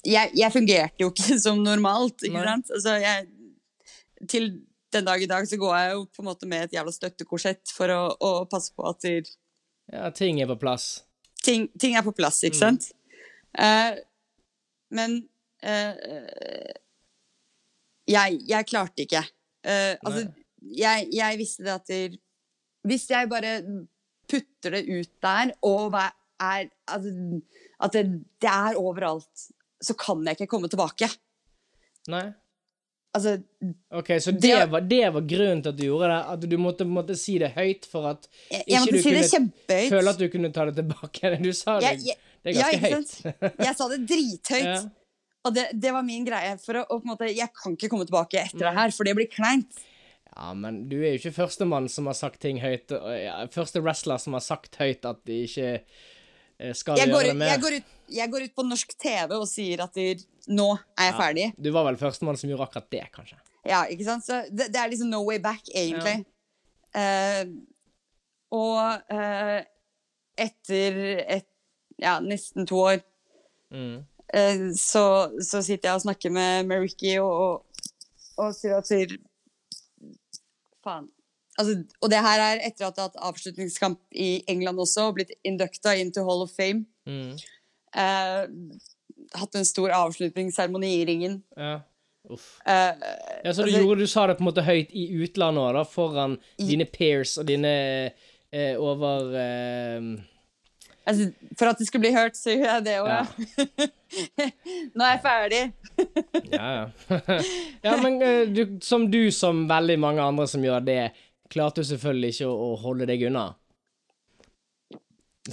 jeg, 0.05 0.31
jeg 0.37 0.51
fungerte 0.53 1.03
jo 1.03 1.09
ikke 1.11 1.39
som 1.45 1.59
normalt, 1.63 2.23
ikke 2.23 2.37
Nei. 2.39 2.45
sant? 2.51 2.71
Altså, 2.77 2.95
jeg, 3.01 3.27
til 4.31 4.49
den 4.95 5.07
dag 5.07 5.21
i 5.23 5.27
dag 5.27 5.47
så 5.49 5.57
går 5.59 5.73
jeg 5.77 5.93
jo 5.95 6.03
på 6.15 6.23
en 6.23 6.29
måte 6.29 6.47
med 6.47 6.67
et 6.67 6.75
jævla 6.77 6.93
støttekorsett 6.95 7.73
for 7.75 7.91
å, 7.91 8.01
å 8.23 8.31
passe 8.51 8.71
på 8.75 8.85
at 8.87 9.01
der- 9.03 9.33
ja, 9.91 10.09
ting 10.15 10.39
er 10.41 10.47
på 10.49 10.55
plass. 10.57 11.03
ting, 11.43 11.67
ting 11.79 11.95
er 11.97 12.01
på 12.05 12.13
plass, 12.15 12.39
Mm. 12.41 12.47
ikke 12.47 12.57
sant? 12.61 12.87
Uh, 13.55 13.93
men 14.91 15.17
uh, 15.63 15.93
jeg, 18.09 18.39
jeg 18.49 18.67
klarte 18.69 19.05
ikke. 19.05 19.21
Uh, 19.65 19.93
altså, 20.05 20.23
jeg, 20.77 21.07
jeg 21.13 21.37
visste 21.39 21.63
det 21.67 21.73
at 21.75 21.87
der, 21.91 22.17
Hvis 22.85 23.07
jeg 23.09 23.29
bare 23.29 23.53
putter 24.31 24.75
det 24.77 24.83
ut 24.89 25.11
der, 25.23 25.51
og 25.65 25.93
er 25.99 26.69
altså, 26.87 27.41
At 27.81 27.93
det, 27.93 28.05
det 28.41 28.49
er 28.51 28.77
overalt, 28.79 29.45
så 29.83 29.93
kan 29.99 30.23
jeg 30.25 30.37
ikke 30.39 30.47
komme 30.51 30.69
tilbake. 30.71 31.09
Nei? 32.07 32.25
Altså, 33.15 33.37
OK, 33.95 34.09
så 34.19 34.31
det, 34.35 34.41
Det- 34.41 34.69
var, 34.71 34.81
det 34.81 35.13
var 35.13 35.21
grunnen 35.23 35.61
til 35.63 35.69
at 35.71 35.77
du 35.77 35.83
gjorde 35.85 36.09
det? 36.11 36.19
At 36.33 36.49
du 36.51 36.57
måtte, 36.59 36.85
måtte 36.87 37.15
si 37.15 37.37
det 37.39 37.53
høyt 37.55 37.85
for 37.87 38.09
at 38.09 38.27
jeg, 38.51 38.63
jeg 38.67 38.81
ikke 38.81 38.91
du 38.91 39.01
si 39.01 39.37
kunne 39.37 39.79
føle 39.89 40.09
at 40.11 40.19
du 40.19 40.27
kunne 40.33 40.51
ta 40.51 40.65
det 40.67 40.75
tilbake? 40.81 41.31
Du 41.45 41.51
sa 41.55 41.77
det, 41.79 41.93
Jeg- 42.03 42.17
det 42.43 42.51
er 42.51 42.59
ganske 42.59 42.89
ja, 42.89 42.95
høyt. 42.95 43.59
Jeg 43.69 43.75
sa 43.79 43.87
det 43.89 44.01
drithøyt. 44.09 44.67
Ja. 44.67 44.81
Og 45.45 45.53
det, 45.55 45.63
det 45.81 45.93
var 45.93 46.03
min 46.05 46.25
greie. 46.27 46.57
For 46.61 46.81
å, 46.81 46.99
måte, 47.05 47.27
jeg 47.29 47.47
kan 47.53 47.73
ikke 47.77 47.89
komme 47.89 48.05
tilbake 48.05 48.39
etter 48.41 48.63
det 48.65 48.73
her, 48.75 48.91
for 48.93 49.05
det 49.07 49.13
blir 49.17 49.27
kleint. 49.31 49.79
Ja, 50.35 50.51
men 50.53 50.81
du 50.91 50.97
er 50.99 51.13
jo 51.13 51.21
ikke 51.21 51.31
førstemann 51.37 51.87
som 51.91 52.09
har 52.09 52.17
sagt 52.17 52.41
ting 52.43 52.59
høyt. 52.59 52.91
Ja, 52.91 53.37
første 53.51 53.79
wrestler 53.83 54.19
som 54.19 54.35
har 54.35 54.43
sagt 54.43 54.75
høyt 54.81 55.05
at 55.07 55.21
de 55.27 55.37
ikke 55.45 55.67
eh, 55.79 56.73
skal 56.75 56.99
Jeg 56.99 57.07
gjøre 57.07 57.15
går, 57.15 57.27
det 57.29 57.35
mer. 57.39 57.51
jeg, 57.53 57.61
går 57.63 57.75
ut, 57.77 57.93
jeg 58.17 58.31
går 58.33 58.47
ut 58.49 58.55
på 58.57 58.65
norsk 58.67 58.95
TV 58.99 59.35
og 59.37 59.45
sier 59.47 59.83
at 59.85 59.95
de, 59.95 60.09
nå 60.51 60.65
er 60.75 61.07
jeg 61.07 61.15
ferdig. 61.21 61.45
Du 61.55 61.69
var 61.75 61.87
vel 61.87 61.99
førstemann 62.01 62.39
som 62.39 62.51
gjorde 62.51 62.67
akkurat 62.67 62.89
det, 62.91 63.05
kanskje. 63.15 63.39
Ja, 63.65 63.85
ikke 63.89 64.05
sant? 64.09 64.25
Så 64.27 64.41
det, 64.51 64.67
det 64.73 64.81
er 64.81 64.91
liksom 64.91 65.07
no 65.13 65.21
way 65.25 65.39
back, 65.41 65.63
egentlig. 65.73 66.25
Eh, 66.95 67.45
og 68.55 69.07
uh, 69.11 69.61
etter 70.39 70.99
et, 71.25 71.47
ja, 72.01 72.19
nesten 72.23 72.67
to 72.69 72.83
år 72.91 73.03
Mm. 73.73 74.03
uh, 74.37 74.65
så, 74.77 75.01
så 75.41 75.59
sitter 75.65 75.89
jeg 75.89 75.97
og 75.97 76.03
snakker 76.03 76.29
med, 76.31 76.67
med 76.69 76.83
Ricky 76.83 77.15
og, 77.19 77.31
og, 77.33 77.87
og 78.37 78.53
sier 78.55 78.77
at 78.77 78.87
sier 78.87 79.15
Faen. 80.85 81.09
Altså, 81.57 81.77
og 82.03 82.11
det 82.11 82.19
her 82.19 82.41
er 82.43 82.61
etter 82.67 82.87
at 82.89 82.97
jeg 82.97 83.03
har 83.05 83.09
hatt 83.09 83.21
avslutningskamp 83.29 83.99
i 84.11 84.29
England 84.51 84.81
også, 84.83 85.07
og 85.09 85.15
blitt 85.19 85.31
inducta 85.47 85.93
into 85.95 86.23
Hall 86.27 86.43
of 86.43 86.51
Fame. 86.55 86.83
Mm. 87.07 87.37
Eh, 87.95 88.41
hatt 89.39 89.55
en 89.55 89.67
stor 89.67 89.93
avslutningsseremoni 89.95 90.89
i 90.99 91.05
ringen. 91.07 91.37
Ja. 91.57 91.77
Uff. 92.29 92.59
Eh, 92.65 92.91
Ja, 93.45 93.53
så 93.53 93.61
du, 93.63 93.69
altså- 93.69 93.81
gjorde, 93.81 93.99
du 94.01 94.07
sa 94.07 94.27
det 94.27 94.37
på 94.37 94.43
en 94.43 94.49
måte 94.51 94.65
høyt 94.65 94.91
i 94.91 95.07
utlandet 95.23 95.61
òg, 95.63 95.75
foran 95.77 95.85
foran 95.87 96.37
dine 96.57 96.85
peers 96.85 97.37
og 97.37 97.45
dine 97.47 97.71
eh, 98.51 98.75
over 98.81 99.31
eh, 99.39 100.01
Altså, 101.05 101.27
for 101.57 101.69
at 101.69 101.77
det 101.77 101.85
skulle 101.87 102.01
bli 102.07 102.13
hørt, 102.15 102.37
så 102.37 102.55
gjør 102.55 102.71
jeg 102.71 102.85
det 102.87 102.95
òg. 103.03 103.09
Ja. 103.11 103.25
Nå 104.97 105.05
er 105.05 105.11
jeg 105.11 105.21
ferdig. 105.21 105.61
Ja, 106.49 106.69
ja. 106.71 107.19
ja, 107.85 107.93
men 108.01 108.17
eh, 108.25 108.47
du, 108.49 108.63
som 108.81 109.05
du, 109.11 109.27
som 109.31 109.67
veldig 109.69 109.99
mange 110.01 110.23
andre 110.25 110.47
som 110.49 110.65
gjør 110.65 110.81
det, 110.87 110.99
klarte 111.53 111.83
jo 111.83 111.89
selvfølgelig 111.91 112.33
ikke 112.33 112.49
å, 112.49 112.55
å 112.71 112.81
holde 112.81 113.07
deg 113.11 113.27
unna. 113.29 113.45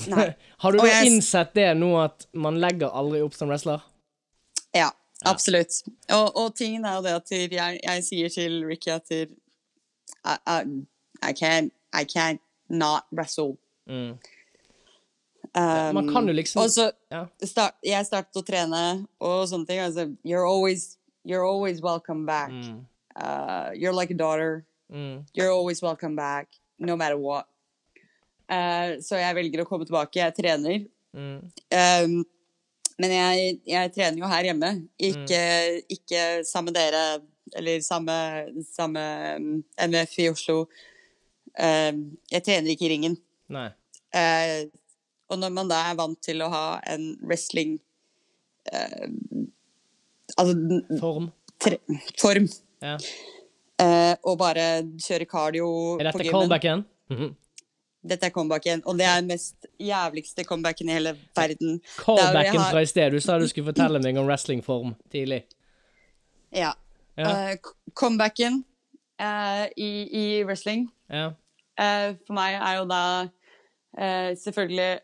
Nei. 0.08 0.26
Har 0.64 0.72
du 0.72 0.80
da 0.80 0.88
jeg- 0.88 1.10
innsett 1.10 1.52
det 1.58 1.68
nå, 1.76 1.92
at 2.00 2.26
man 2.32 2.56
legger 2.62 2.88
aldri 2.96 3.20
opp 3.24 3.36
som 3.36 3.52
wrestler? 3.52 3.84
Ja, 4.72 4.88
absolutt. 5.28 5.82
Og, 6.08 6.30
og 6.32 6.54
tingen 6.56 6.86
er 6.88 6.96
jo 6.96 7.04
det 7.04 7.16
at 7.18 7.34
jeg, 7.36 7.80
jeg 7.84 8.04
sier 8.08 8.32
til 8.32 8.62
Ricky 8.64 8.94
at 8.94 9.12
I, 9.12 9.26
I, 10.24 10.58
I, 11.20 11.32
can't, 11.36 11.74
I 11.92 12.06
can't 12.08 12.40
not 12.72 13.04
wrestle. 13.12 13.58
Mm. 13.84 14.16
Um, 15.54 15.94
Man 15.94 16.08
kan 16.08 16.26
jo 16.26 16.32
liksom 16.32 16.62
Og 16.62 16.70
så 16.70 16.92
Ja. 17.10 17.26
start, 17.44 17.74
jeg 17.84 18.06
startet 18.06 18.36
å 18.36 18.42
trene 18.44 19.06
og 19.20 19.48
sånne 19.48 19.66
ting. 19.66 19.80
Altså, 19.80 20.16
you're 20.24 20.46
always, 20.48 20.96
you're 21.24 21.44
always 21.44 21.82
welcome 21.82 22.24
back. 22.26 22.50
Mm. 22.50 22.86
Uh, 23.14 23.70
you're 23.74 23.92
like 23.92 24.10
a 24.10 24.16
daughter. 24.16 24.64
Mm. 24.90 25.26
You're 25.34 25.52
always 25.52 25.82
welcome 25.82 26.16
back, 26.16 26.48
no 26.78 26.96
matter 26.96 27.18
what. 27.18 27.46
Uh, 28.48 28.96
så 29.00 29.20
jeg 29.20 29.36
velger 29.36 29.62
å 29.62 29.68
komme 29.68 29.84
tilbake. 29.84 30.20
Jeg 30.20 30.34
trener. 30.36 30.86
Mm. 31.14 31.50
Um, 31.72 32.24
men 32.98 33.10
jeg, 33.10 33.60
jeg 33.66 33.92
trener 33.94 34.18
jo 34.20 34.28
her 34.30 34.44
hjemme, 34.48 34.70
ikke, 35.00 35.42
ikke 35.90 36.24
sammen 36.48 36.72
med 36.72 36.78
dere, 36.80 37.22
eller 37.56 37.80
samme, 37.84 38.16
samme 38.64 39.04
um, 39.36 39.64
MF 39.76 40.18
i 40.24 40.28
Oslo. 40.32 40.58
Um, 41.58 42.04
jeg 42.32 42.44
trener 42.46 42.72
ikke 42.72 42.86
i 42.88 42.92
ringen. 42.94 43.16
Nei. 43.52 43.68
Uh, 44.12 44.68
og 45.32 45.38
når 45.40 45.52
man 45.56 45.68
da 45.72 45.78
er 45.90 45.96
vant 45.98 46.18
til 46.24 46.42
å 46.44 46.48
ha 46.52 46.64
en 46.92 47.08
wrestling 47.24 47.78
uh, 48.72 49.08
Altså 50.38 50.54
Form. 51.00 51.30
tre, 51.60 51.76
form, 52.20 52.46
Ja. 52.82 52.94
uh, 53.82 54.14
og 54.24 54.38
bare 54.40 54.66
kjøre 55.02 55.26
cardio 55.28 55.66
Er 56.00 56.12
på 56.12 56.18
dette 56.18 56.24
gymmen 56.28 56.40
callbacken? 56.48 56.84
-hmm. 57.10 57.34
Dette 58.08 58.26
er 58.26 58.30
comebacken, 58.34 58.82
og 58.86 58.96
det 58.98 59.04
er 59.06 59.20
den 59.20 59.28
mest 59.28 59.66
jævligste 59.78 60.44
comebacken 60.44 60.88
i 60.88 60.92
hele 60.92 61.12
verden. 61.36 61.80
Callbacken 61.98 62.56
har- 62.60 62.70
fra 62.72 62.80
i 62.80 62.86
sted. 62.86 63.12
Du 63.12 63.20
sa 63.20 63.38
du 63.38 63.46
skulle 63.48 63.72
fortelle 63.72 64.02
meg 64.02 64.16
om 64.18 64.26
wrestlingform 64.26 64.94
tidlig. 65.12 65.42
Ja. 66.52 66.72
Ja. 67.18 67.52
Uh, 67.52 67.56
comebacken 67.94 68.64
uh, 69.20 69.66
i, 69.76 70.08
i 70.12 70.42
wrestling 70.44 70.88
Ja. 71.10 71.26
uh, 71.28 72.14
for 72.26 72.32
meg 72.32 72.54
er 72.54 72.76
jo 72.78 72.84
da 72.84 73.28
eh, 73.98 74.34
selvfølgelig 74.36 74.98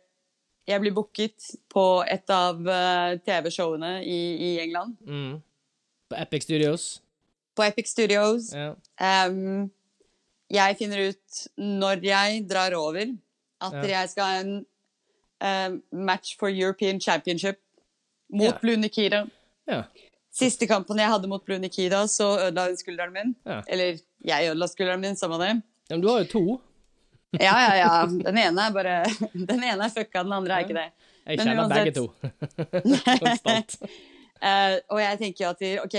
Jeg 0.69 0.81
blir 0.83 0.93
booket 0.93 1.47
på 1.73 1.85
et 2.05 2.29
av 2.35 2.59
eh, 2.69 3.15
TV-showene 3.25 3.93
i, 4.05 4.19
i 4.37 4.51
England. 4.67 4.97
Mm. 5.09 5.39
På 6.11 6.17
Epic 6.21 6.45
Studios. 6.45 6.89
På 7.57 7.65
Epic 7.65 7.89
Studios. 7.91 8.51
Ja. 8.53 8.75
Um, 9.29 9.71
jeg 10.53 10.77
finner 10.79 11.09
ut 11.11 11.41
når 11.61 12.05
jeg 12.05 12.45
drar 12.51 12.77
over, 12.77 13.15
at 13.61 13.73
Ja. 13.81 13.87
jeg 14.01 14.11
skal 14.13 14.25
ha 14.29 14.41
en 14.45 14.53
em, 15.41 15.83
match 15.93 16.37
for 16.39 16.49
European 16.49 17.01
Championship 17.01 17.59
mot 18.31 18.53
Ja. 18.53 18.59
Blue 18.63 18.77
Nikita. 18.77 19.25
ja. 19.69 19.83
Siste 20.39 20.67
kampen 20.71 20.99
jeg 21.01 21.09
hadde 21.11 21.27
mot 21.29 21.45
Blue 21.45 21.59
Nikita, 21.59 22.05
så 22.07 22.37
ødela 22.47 22.69
hun 22.69 22.77
skulderen 22.77 23.13
min. 23.13 23.35
Eller 23.67 23.99
jeg 24.25 24.51
ødela 24.53 24.69
skulderen 24.69 25.01
min, 25.01 25.17
samme 25.17 25.39
det. 25.41 25.63
Men 25.91 26.01
du 26.01 26.09
har 26.09 26.21
jo 26.23 26.29
to. 26.31 26.61
Ja, 27.37 27.55
ja, 27.61 27.73
ja. 27.77 28.07
Den 28.09 28.39
ene 28.41 28.69
er 28.69 28.73
bare 28.73 28.95
Den 29.51 29.61
ene 29.61 29.85
er 29.85 29.93
fucka, 29.93 30.23
den 30.25 30.33
andre 30.33 30.55
er 30.55 30.65
ikke 30.65 30.79
det. 30.79 30.91
Jeg 31.29 31.43
kjenner 31.43 31.69
begge 31.69 31.93
to. 31.93 32.07
Konstant. 33.25 33.75
Uh, 34.39 34.79
og 34.95 35.01
jeg 35.03 35.19
tenker 35.19 35.45
jo 35.45 35.49
at 35.51 35.63
ok, 35.83 35.97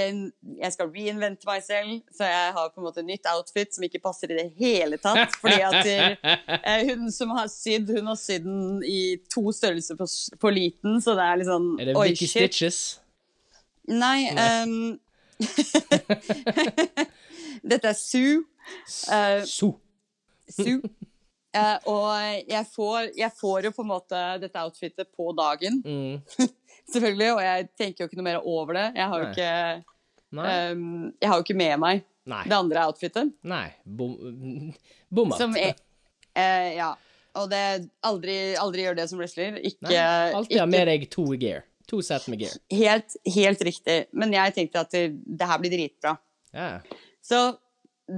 jeg 0.64 0.74
skal 0.74 0.90
reinvente 0.94 1.48
meg 1.48 1.64
selv, 1.66 2.00
så 2.16 2.30
jeg 2.30 2.54
har 2.56 2.72
på 2.72 2.82
en 2.82 2.88
måte 2.88 3.04
nytt 3.06 3.28
outfit 3.30 3.76
som 3.76 3.84
ikke 3.86 4.02
passer 4.02 4.32
i 4.32 4.38
det 4.40 4.48
hele 4.58 4.98
tatt. 5.02 5.36
Fordi 5.42 5.60
at 5.68 5.90
eh, 5.92 6.88
hun 6.88 7.12
som 7.14 7.36
har 7.36 7.52
sydd, 7.52 7.92
hun 7.98 8.10
har 8.10 8.18
sydd 8.20 8.48
den 8.48 8.80
i 8.88 9.20
to 9.30 9.52
størrelser 9.56 10.00
for, 10.00 10.16
for 10.42 10.56
liten, 10.56 10.98
så 11.04 11.18
det 11.20 11.28
er 11.28 11.42
litt 11.42 11.52
sånn 11.52 11.70
Er 11.84 11.92
det 11.92 11.98
Vicky. 12.00 12.32
Stitches? 12.32 12.80
Nei. 13.90 14.32
Um, 14.34 14.98
dette 17.70 17.92
er 17.92 17.98
Sue. 18.00 18.42
Uh, 19.12 19.44
So. 19.46 19.76
Sue. 20.50 20.82
Eh, 21.58 21.78
og 21.90 22.50
jeg 22.52 22.66
får, 22.76 23.08
jeg 23.18 23.32
får 23.40 23.64
jo 23.66 23.72
på 23.74 23.82
en 23.86 23.90
måte 23.90 24.20
dette 24.44 24.62
outfitet 24.62 25.10
på 25.18 25.32
dagen, 25.38 25.80
Mm. 25.86 26.22
selvfølgelig, 26.94 27.32
og 27.34 27.42
jeg 27.46 27.68
tenker 27.78 28.04
jo 28.04 28.08
ikke 28.10 28.18
noe 28.20 28.28
mer 28.28 28.40
over 28.46 28.74
det. 28.78 28.86
Jeg 28.98 29.08
har 29.12 29.24
jo 29.24 29.30
ikke, 29.32 29.50
ehm, 30.46 31.14
jeg 31.22 31.30
har 31.30 31.38
jo 31.40 31.46
ikke 31.48 31.58
med 31.58 31.76
meg 31.82 32.04
Nei. 32.30 32.44
det 32.46 32.58
andre 32.58 32.86
outfitet. 32.90 33.32
Nei. 33.44 33.68
Bom 33.86 34.14
Bommert. 35.10 35.38
Som 35.42 35.56
er, 35.58 35.74
eh, 36.38 36.76
ja. 36.78 36.92
Og 37.40 37.50
det 37.52 37.64
aldri, 38.06 38.36
aldri 38.58 38.86
gjør 38.88 38.98
det 38.98 39.08
som 39.10 39.20
wrestler. 39.22 39.58
Ikke, 39.62 39.90
Nei. 39.90 40.34
Alltid 40.34 40.60
ha 40.60 40.66
med 40.70 40.88
deg 40.90 41.08
to 41.14 41.28
gear. 41.40 41.64
To 41.90 42.02
sett 42.06 42.28
med 42.30 42.42
gear. 42.44 42.54
helt, 42.70 43.16
helt 43.34 43.62
riktig. 43.66 44.00
Men 44.14 44.34
jeg 44.34 44.54
tenkte 44.58 44.82
at 44.86 44.92
det, 44.94 45.08
det 45.26 45.48
her 45.50 45.62
blir 45.62 45.74
dritbra. 45.74 46.16
Ja. 46.54 46.80
Så 47.26 47.40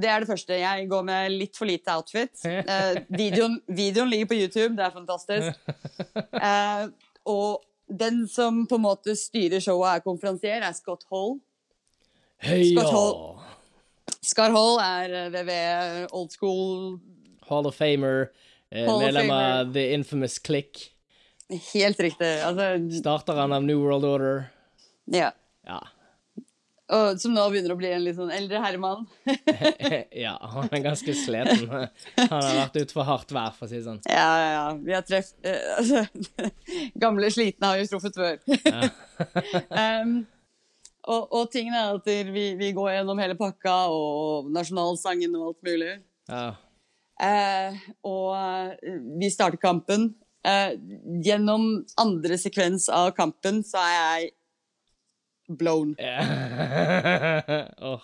det 0.02 0.10
er 0.10 0.24
det 0.24 0.30
første. 0.30 0.56
Jeg 0.58 0.88
går 0.92 1.04
med 1.08 1.34
litt 1.36 1.58
for 1.60 1.68
lite 1.70 1.94
outfit. 1.96 2.32
Eh, 2.48 3.02
videoen, 3.12 3.58
videoen 3.68 4.10
ligger 4.12 4.30
på 4.32 4.38
YouTube, 4.40 4.76
det 4.78 4.86
er 4.88 4.94
fantastisk. 4.96 5.60
Eh, 6.42 6.86
og 7.30 7.64
den 7.92 8.24
som 8.32 8.64
på 8.70 8.78
en 8.80 8.86
måte 8.86 9.16
styrer 9.20 9.62
showet, 9.64 9.98
er 9.98 10.06
konferansier, 10.06 10.64
er 10.64 10.76
Scott 10.78 11.04
Hall. 11.12 11.36
Heia! 12.42 12.72
Scott 12.72 12.94
Hall. 12.96 13.12
Scott 14.22 14.56
Hall 14.56 14.80
er 14.86 15.18
eh, 15.26 15.30
VV 15.34 15.52
old 16.18 16.32
school, 16.34 17.00
Hall 17.50 17.68
of 17.68 17.76
Famer. 17.76 18.30
Eh, 18.72 18.88
medlem 18.88 19.32
av 19.36 19.74
The 19.76 19.90
Infamous 19.98 20.38
Click. 20.40 20.86
helt 21.74 22.00
riktig. 22.00 22.30
Altså, 22.48 22.78
Starteren 23.02 23.52
av 23.52 23.66
New 23.68 23.82
World 23.84 24.06
Order. 24.08 24.46
ja. 25.12 25.32
Ja. 25.68 25.82
Og 26.92 27.22
som 27.22 27.32
nå 27.32 27.44
begynner 27.52 27.72
å 27.72 27.80
bli 27.80 27.92
en 27.96 28.04
litt 28.04 28.18
sånn 28.18 28.34
eldre 28.36 28.60
herremann. 28.64 29.06
ja, 30.26 30.34
han 30.54 30.68
er 30.72 30.84
ganske 30.84 31.16
sliten. 31.16 31.70
Han 31.70 32.34
har 32.34 32.58
vært 32.58 32.82
ute 32.82 32.96
for 32.96 33.08
hardt 33.08 33.32
vær, 33.32 33.54
for 33.56 33.68
å 33.68 33.72
si 33.72 33.80
det 33.80 33.86
sånn. 33.86 34.02
Ja, 34.12 34.28
ja, 34.42 34.50
ja. 34.58 34.66
Vi 34.82 34.96
har 34.98 35.06
treff... 35.08 35.32
eh, 35.48 35.70
altså, 35.78 36.04
gamle 37.04 37.32
slitne 37.32 37.72
har 37.72 37.80
vi 37.80 37.88
truffet 37.92 38.20
før. 38.20 38.42
um, 39.70 40.18
og, 41.08 41.24
og 41.32 41.48
tingen 41.54 41.78
er 41.78 41.96
at 41.96 42.12
vi, 42.34 42.50
vi 42.60 42.74
går 42.76 42.98
gjennom 42.98 43.24
hele 43.24 43.40
pakka, 43.40 43.78
og 43.94 44.52
nasjonalsangen 44.54 45.40
og 45.40 45.54
alt 45.54 45.72
mulig. 45.72 45.96
Ja. 46.30 46.50
Uh, 47.22 47.82
og 48.08 48.30
eh, 48.36 49.00
vi 49.22 49.30
starter 49.32 49.62
kampen. 49.62 50.12
Uh, 50.42 50.74
gjennom 51.22 51.84
andre 52.02 52.38
sekvens 52.42 52.88
av 52.90 53.12
kampen 53.14 53.60
så 53.66 53.78
er 53.78 53.92
jeg 53.94 54.32
blown. 55.60 55.96
oh. 57.92 58.02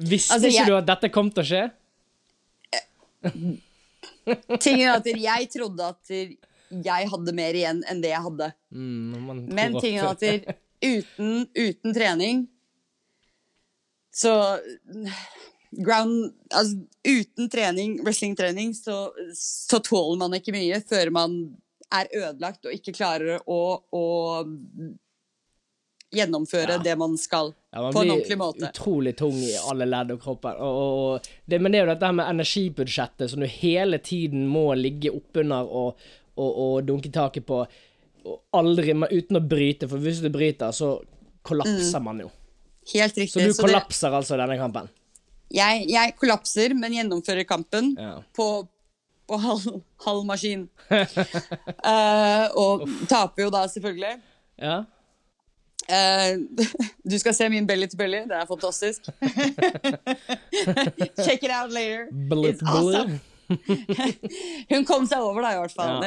Visste 0.00 0.34
Altså, 0.36 0.46
ikke 0.48 0.56
jeg- 0.62 0.70
du 0.70 0.76
at 0.78 0.86
dette 0.88 1.10
kom 1.12 1.30
til 1.34 1.42
å 1.42 1.48
skje? 1.50 1.64
Tingen 4.62 4.86
er 4.86 4.94
at 4.96 5.06
jeg 5.10 5.50
trodde 5.52 5.90
at 5.92 6.12
jeg 6.70 7.08
hadde 7.12 7.34
mer 7.34 7.56
igjen 7.58 7.82
enn 7.90 8.00
det 8.02 8.12
jeg 8.12 8.22
hadde. 8.24 8.52
Mm, 8.70 9.44
Men 9.50 9.74
tingen 9.80 10.04
er 10.04 10.10
at 10.14 10.22
uten, 10.80 11.42
uten 11.58 11.92
trening 11.96 12.44
Så 14.14 14.32
ground 15.84 16.30
Altså, 16.54 16.78
uten 17.04 17.50
trening, 17.52 17.98
wrestlingtrening, 18.06 18.72
så, 18.74 19.10
så 19.36 19.78
tåler 19.84 20.18
man 20.22 20.34
ikke 20.38 20.54
mye 20.56 20.80
før 20.86 21.12
man 21.14 21.36
er 21.90 22.06
ødelagt 22.14 22.66
og 22.66 22.74
ikke 22.74 22.94
klarer 22.94 23.42
å, 23.50 23.60
å 23.90 24.04
gjennomføre 26.14 26.76
Ja. 26.76 26.78
det 26.82 26.96
man 26.98 27.16
skal. 27.18 27.52
Ja, 27.72 27.82
man 27.82 27.92
på 27.94 28.02
en 28.02 28.10
ordentlig 28.16 28.38
måte. 28.38 28.70
utrolig 28.72 29.12
tung 29.16 29.36
i 29.36 29.52
alle 29.70 29.86
ledd 29.86 30.10
og 30.10 30.20
kroppen. 30.24 30.56
Og, 30.58 30.80
og, 31.14 31.28
det, 31.46 31.60
men 31.62 31.72
det 31.72 31.78
er 31.80 31.86
jo 31.86 31.92
dette 31.94 32.12
med 32.18 32.26
energibudsjettet 32.32 33.30
som 33.30 33.40
du 33.40 33.46
hele 33.46 33.98
tiden 33.98 34.46
må 34.50 34.74
ligge 34.74 35.12
oppunder 35.14 35.68
og, 35.70 35.96
og, 36.36 36.50
og 36.64 36.84
dunke 36.88 37.12
taket 37.14 37.46
på, 37.46 37.60
og 38.26 38.40
aldri, 38.52 38.92
uten 38.92 39.38
å 39.38 39.44
bryte, 39.48 39.86
for 39.88 39.98
hvis 40.02 40.18
du 40.24 40.28
bryter, 40.34 40.72
så 40.74 40.96
kollapser 41.46 42.02
man 42.04 42.18
jo. 42.26 42.30
Helt 42.94 43.16
riktig. 43.16 43.32
Så 43.32 43.38
du 43.40 43.46
Mm. 43.46 43.52
Så 43.54 43.62
det, 43.62 43.68
kollapser 43.70 44.10
altså 44.18 44.36
denne 44.40 44.58
kampen? 44.58 44.88
jeg, 45.50 45.86
jeg 45.90 46.14
kollapser, 46.18 46.74
men 46.74 46.92
gjennomfører 46.92 47.46
kampen 47.46 47.94
Ja. 47.98 48.16
på, 48.36 48.66
på 49.26 49.38
halv, 49.38 49.80
halv 50.04 50.24
maskin. 50.26 50.68
uh, 50.90 52.46
og 52.62 52.84
taper 53.10 53.46
jo 53.46 53.50
da, 53.54 53.64
selvfølgelig. 53.70 54.16
Ja? 54.60 54.80
Eh, 55.90 56.36
du 57.10 57.16
skal 57.18 57.34
se 57.34 57.48
min 57.50 57.66
belly 57.66 57.88
to 57.90 57.96
belly. 57.98 58.20
Det 58.30 58.36
er 58.36 58.46
fantastisk. 58.46 59.00
Check 61.24 61.42
it 61.42 61.50
out 61.50 61.72
later. 61.72 62.06
Blip, 62.30 62.54
It's 62.54 62.62
awesome. 62.62 63.18
Hun 64.70 64.84
kom 64.86 65.06
seg 65.10 65.18
over, 65.26 65.42
da, 65.42 65.48
i 65.56 65.58
hvert 65.58 65.74
fall. 65.74 66.04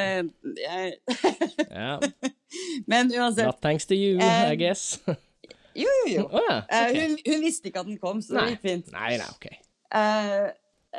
Ja. 1.68 2.00
Men 2.88 3.12
uansett. 3.12 3.46
Not 3.50 3.60
thanks 3.62 3.86
to 3.90 3.96
you, 3.98 4.16
Eh, 4.24 4.52
I 4.54 4.56
guess. 4.56 5.00
Jo, 5.76 5.90
jo, 6.08 6.14
jo. 6.14 6.24
Oh, 6.30 6.40
ja. 6.50 6.58
okay. 6.64 6.90
ok. 6.90 6.96
hun, 7.02 7.18
hun 7.28 7.42
visste 7.44 7.68
ikke 7.68 7.80
at 7.84 7.88
den 7.90 7.98
kom, 8.00 8.22
så 8.24 8.34
det 8.38 8.46
gikk 8.54 8.62
fint. 8.68 8.92
Nei, 8.94 9.18
nei, 9.20 9.28
ok. 9.34 9.46
Eh, 10.00 10.46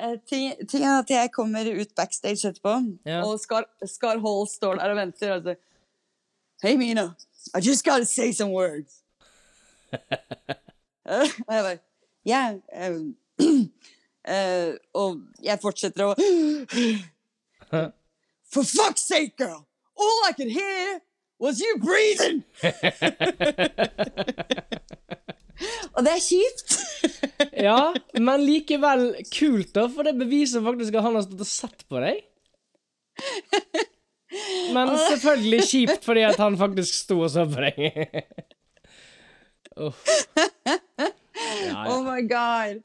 eh, 0.03 0.17
ting, 0.29 0.53
ting 0.69 0.83
er 0.85 0.99
at 0.99 1.11
jeg 1.15 1.31
kommer 1.33 1.65
ut 1.71 1.95
backstage 1.97 2.45
etterpå, 2.51 2.75
Ja. 3.09 3.23
og 3.25 3.39
Scar, 3.41 3.65
Scar 3.89 4.19
Hall 4.25 4.45
står 4.51 4.75
der 4.83 4.89
og 4.93 4.99
venter. 5.01 5.33
Og 5.39 5.43
sier 5.49 5.57
Hei, 6.65 6.75
Mina, 6.81 7.07
I 7.55 7.61
just 7.61 7.85
gotta 7.85 8.05
say 8.07 8.33
some 8.33 8.51
words. 8.53 9.03
Og 11.05 11.29
jeg 11.55 11.59
bare 11.65 11.79
Yeah. 12.27 12.55
eh, 12.73 12.91
uh, 14.35 14.73
og 14.95 15.21
jeg 15.45 15.59
fortsetter 15.61 16.05
å 16.09 16.15
For 18.55 18.63
fuck's 18.63 19.03
sake, 19.05 19.37
girl! 19.37 19.67
All 19.99 20.25
I 20.29 20.33
could 20.33 20.51
hear 20.51 21.01
was 21.39 21.61
you 21.61 21.77
breathing! 21.83 22.45
og 25.95 26.05
det 26.07 26.13
er 26.15 26.23
kjipt. 26.23 26.77
Ja, 27.61 27.93
men 28.19 28.45
likevel 28.47 29.11
kult, 29.35 29.75
da, 29.75 29.89
for 29.91 30.03
det 30.07 30.15
beviser 30.19 30.63
faktisk 30.65 30.95
at 30.97 31.05
han 31.07 31.15
har 31.19 31.23
stått 31.27 31.45
og 31.45 31.51
sett 31.51 31.85
på 31.91 31.97
deg. 32.05 32.17
Men 34.75 34.91
selvfølgelig 34.99 35.63
kjipt 35.71 36.03
fordi 36.07 36.25
at 36.27 36.39
han 36.43 36.57
faktisk 36.59 36.95
sto 37.05 37.21
og 37.25 37.31
så 37.35 37.45
på 37.47 37.63
deg. 37.63 37.77
Ja, 39.75 39.91
Oh 41.91 42.03
my 42.07 42.21
god. 42.31 42.83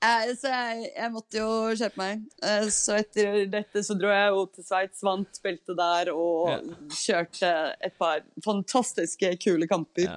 Eh, 0.00 0.30
så 0.40 0.48
jeg, 0.48 0.86
jeg 0.96 1.10
måtte 1.12 1.36
jo 1.42 1.48
kjøpe 1.76 2.00
meg. 2.00 2.22
Eh, 2.46 2.68
så 2.72 2.94
etter 3.02 3.42
dette 3.52 3.82
så 3.84 3.92
dro 4.00 4.08
jeg 4.08 4.30
jo 4.32 4.46
til 4.54 4.64
Sveits, 4.64 5.02
vant 5.04 5.40
beltet 5.44 5.76
der 5.76 6.08
og 6.14 6.48
Ja. 6.54 6.60
kjørte 6.96 7.50
et 7.84 7.98
par 8.00 8.22
fantastiske, 8.44 9.34
kule 9.44 9.68
kamper. 9.68 10.08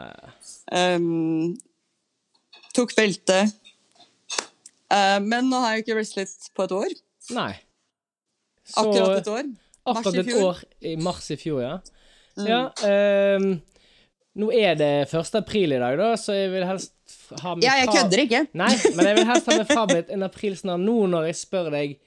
Um, 0.72 1.52
tok 2.74 2.96
beltet. 2.96 3.52
Eh, 4.94 5.20
men 5.26 5.52
nå 5.52 5.60
har 5.60 5.76
jeg 5.76 5.84
ikke 5.84 6.00
wrestlet 6.00 6.48
på 6.56 6.64
et 6.70 6.78
år. 6.80 6.96
Nei. 7.36 7.52
Så 8.64 8.80
Akkurat 8.86 9.20
et 9.20 9.28
år. 9.36 9.52
Akkurat 9.86 10.16
et 10.22 10.34
år 10.40 10.60
i 10.82 10.96
mars 10.96 11.30
i 11.34 11.38
fjor, 11.38 11.62
ja. 11.64 11.74
Mm. 12.40 12.46
Ja, 12.50 12.60
um, 13.38 13.48
nå 14.42 14.48
er 14.58 14.76
det 14.80 14.92
1. 15.14 15.36
april 15.38 15.76
i 15.76 15.80
dag, 15.82 15.98
da, 16.00 16.12
så 16.18 16.34
jeg 16.34 16.50
vil 16.54 16.64
helst 16.66 16.94
ha 17.44 17.52
med 17.56 17.66
Ja, 17.68 17.76
jeg 17.84 17.92
kødder 17.94 18.22
ikke. 18.24 18.40
Nei, 18.64 18.72
men 18.96 19.06
jeg 19.10 19.18
vil 19.20 19.28
helst 19.30 19.52
ha 19.52 19.58
med 19.60 19.70
frabedt 19.70 20.10
en 20.16 20.26
aprilsnarr 20.26 20.82
nå 20.82 20.96
når 21.12 21.28
jeg 21.30 21.40
spør 21.44 21.70
deg 21.76 21.98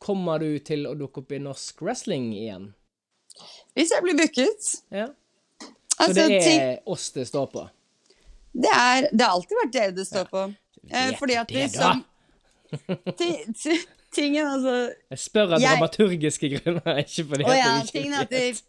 Kommer 0.00 0.40
du 0.40 0.54
til 0.64 0.86
å 0.88 0.94
dukke 0.96 1.20
opp 1.20 1.34
i 1.36 1.38
norsk 1.44 1.82
wrestling 1.84 2.30
igjen? 2.32 2.70
Hvis 3.76 3.90
jeg 3.92 4.02
blir 4.06 4.16
booket. 4.16 4.70
Ja. 4.94 5.10
Så 5.60 6.06
Altså, 6.06 6.24
det 6.30 6.38
er 6.48 6.78
oss 6.88 7.10
det 7.12 7.26
står 7.28 7.46
på? 7.52 7.66
det, 8.56 8.72
er, 8.72 9.06
det 9.12 9.20
har 9.26 9.34
alltid 9.36 9.58
vært 9.60 9.74
dere 9.74 9.92
det 9.98 10.06
står 10.08 10.24
på. 10.32 10.46
Eh, 10.88 11.12
fordi 11.20 11.36
at 11.36 11.52
det, 11.52 11.66
som 11.74 12.00
ti- 13.20 13.44
ti- 13.52 13.84
Tingen, 14.16 14.46
altså 14.48 14.72
Jeg 15.10 15.18
spør 15.22 15.54
av 15.56 15.60
Jeg- 15.60 15.76
dramaturgiske 15.76 16.50
grunner, 16.56 16.98
ikke 17.04 17.24
fordi 17.30 17.44
oh, 17.46 17.52
ja, 17.54 17.70
jeg 17.76 17.86
ikke 17.92 18.26
vet. 18.32 18.62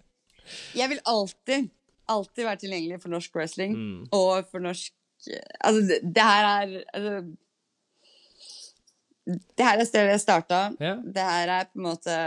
jeg 0.76 0.90
vil 0.94 1.00
alltid, 1.06 1.70
alltid 2.12 2.44
være 2.50 2.62
tilgjengelig 2.64 3.02
for 3.02 3.10
norsk 3.16 3.36
wrestling. 3.36 3.76
Mm. 3.78 4.08
Og 4.12 4.46
for 4.52 4.64
norsk 4.64 4.94
Altså, 5.66 5.80
det, 5.90 5.98
det 6.16 6.24
her 6.24 6.46
er 6.46 6.84
altså, 6.94 7.14
Det 9.28 9.66
her 9.66 9.80
er 9.82 9.84
stedet 9.90 10.12
jeg 10.14 10.20
starta. 10.24 10.60
Ja. 10.80 10.94
Det 11.04 11.24
her 11.26 11.50
er 11.52 11.64
på 11.72 11.80
en 11.80 11.88
måte 11.88 12.20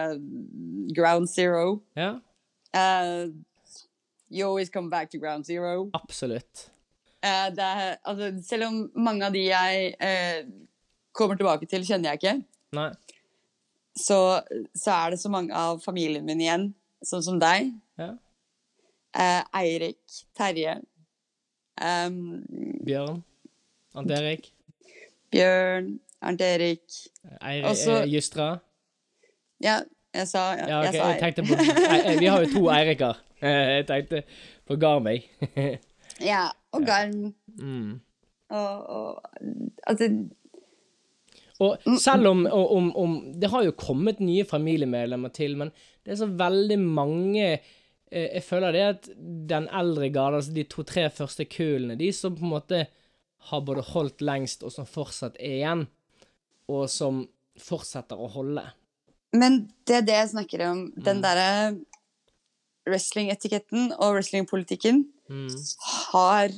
ground 0.96 1.28
zero. 1.28 1.80
Ja, 1.96 2.16
Uh, 2.70 3.26
you 4.30 4.46
always 4.46 4.68
come 4.70 4.90
back 4.90 5.11
to 5.11 5.18
ground 5.18 5.44
zero. 5.44 5.90
absolutt. 5.92 6.70
Uh, 7.24 7.50
er, 7.59 7.96
altså, 8.04 8.42
selv 8.46 8.64
om 8.68 8.76
mange 8.94 9.26
av 9.26 9.33
de 9.35 9.42
jeg 9.48 9.94
uh, 9.98 10.52
kommer 11.12 11.35
tilbake 11.35 11.66
til, 11.66 11.83
kjenner 11.83 12.12
jeg 12.12 12.20
ikke. 12.20 12.35
Så, 13.96 14.18
så 14.74 14.90
er 14.94 15.11
det 15.11 15.20
så 15.20 15.30
mange 15.33 15.54
av 15.56 15.80
familien 15.85 16.24
min 16.26 16.40
igjen, 16.40 16.68
sånn 17.04 17.24
som 17.26 17.38
deg. 17.42 17.72
Ja. 17.98 18.12
Eh, 19.18 19.42
Eirik, 19.61 20.00
Terje, 20.38 20.76
um, 21.83 22.20
Bjørn. 22.87 23.22
Arnt 23.98 24.11
Erik. 24.14 24.52
Bjørn, 25.35 25.96
Arnt 26.22 26.40
Erik 26.46 26.85
Eirik 27.40 27.66
Også- 27.66 28.02
eh, 28.02 28.09
Justra. 28.12 28.61
Ja, 29.61 29.80
jeg 30.14 30.28
sa, 30.28 30.54
ja, 30.56 30.66
Ja, 30.68 30.78
okay. 30.80 30.92
jeg 30.92 31.00
sa 31.00 31.42
på 31.42 31.54
ei, 31.59 32.18
Vi 32.18 32.26
har 32.26 32.40
jo 32.44 32.52
to 32.54 32.68
Eiriker. 32.70 33.14
Eh, 33.40 33.80
Jeg 33.80 33.87
tenkte 33.88 34.18
på 34.68 34.76
Garmøy. 34.76 35.22
Ja, 36.20 36.50
og 36.72 36.83
Garm. 36.85 37.35
Mm. 37.56 38.00
Og, 38.50 38.87
og 38.87 39.22
Altså, 39.87 40.11
Og 41.61 41.85
selv 42.01 42.31
om, 42.31 42.46
om, 42.46 42.87
om 42.96 43.16
Det 43.37 43.51
har 43.53 43.66
jo 43.66 43.75
kommet 43.77 44.23
nye 44.25 44.46
familiemedlemmer 44.49 45.33
til, 45.37 45.59
men 45.61 45.73
det 46.05 46.14
er 46.14 46.20
så 46.23 46.29
veldig 46.33 46.79
mange 46.81 47.44
eh, 47.51 48.31
Jeg 48.37 48.42
føler 48.46 48.73
det 48.73 48.85
at 48.87 49.11
den 49.51 49.68
eldre 49.68 50.09
garde, 50.14 50.40
altså 50.40 50.55
de 50.57 50.64
to-tre 50.64 51.05
første 51.12 51.44
kullene, 51.44 51.99
de 52.01 52.09
som 52.16 52.35
på 52.38 52.46
en 52.46 52.55
måte 52.55 52.87
har 53.51 53.61
både 53.64 53.85
holdt 53.92 54.25
lengst, 54.25 54.64
og 54.64 54.73
som 54.73 54.88
fortsatt 54.88 55.37
er 55.40 55.59
igjen, 55.61 55.87
og 56.68 56.88
som 56.92 57.23
fortsetter 57.61 58.16
å 58.20 58.29
holde. 58.33 58.64
men 59.33 59.70
det 59.87 59.94
er 59.96 60.03
det 60.09 60.16
jeg 60.16 60.29
snakker 60.33 60.64
om. 60.70 60.79
Mm. 60.96 61.05
Den 61.07 61.23
derre 61.23 61.51
wrestling-etiketten 62.88 63.92
og 63.99 64.16
wrestling-politikken 64.16 65.05
Mm. 65.31 65.46
har, 66.11 66.51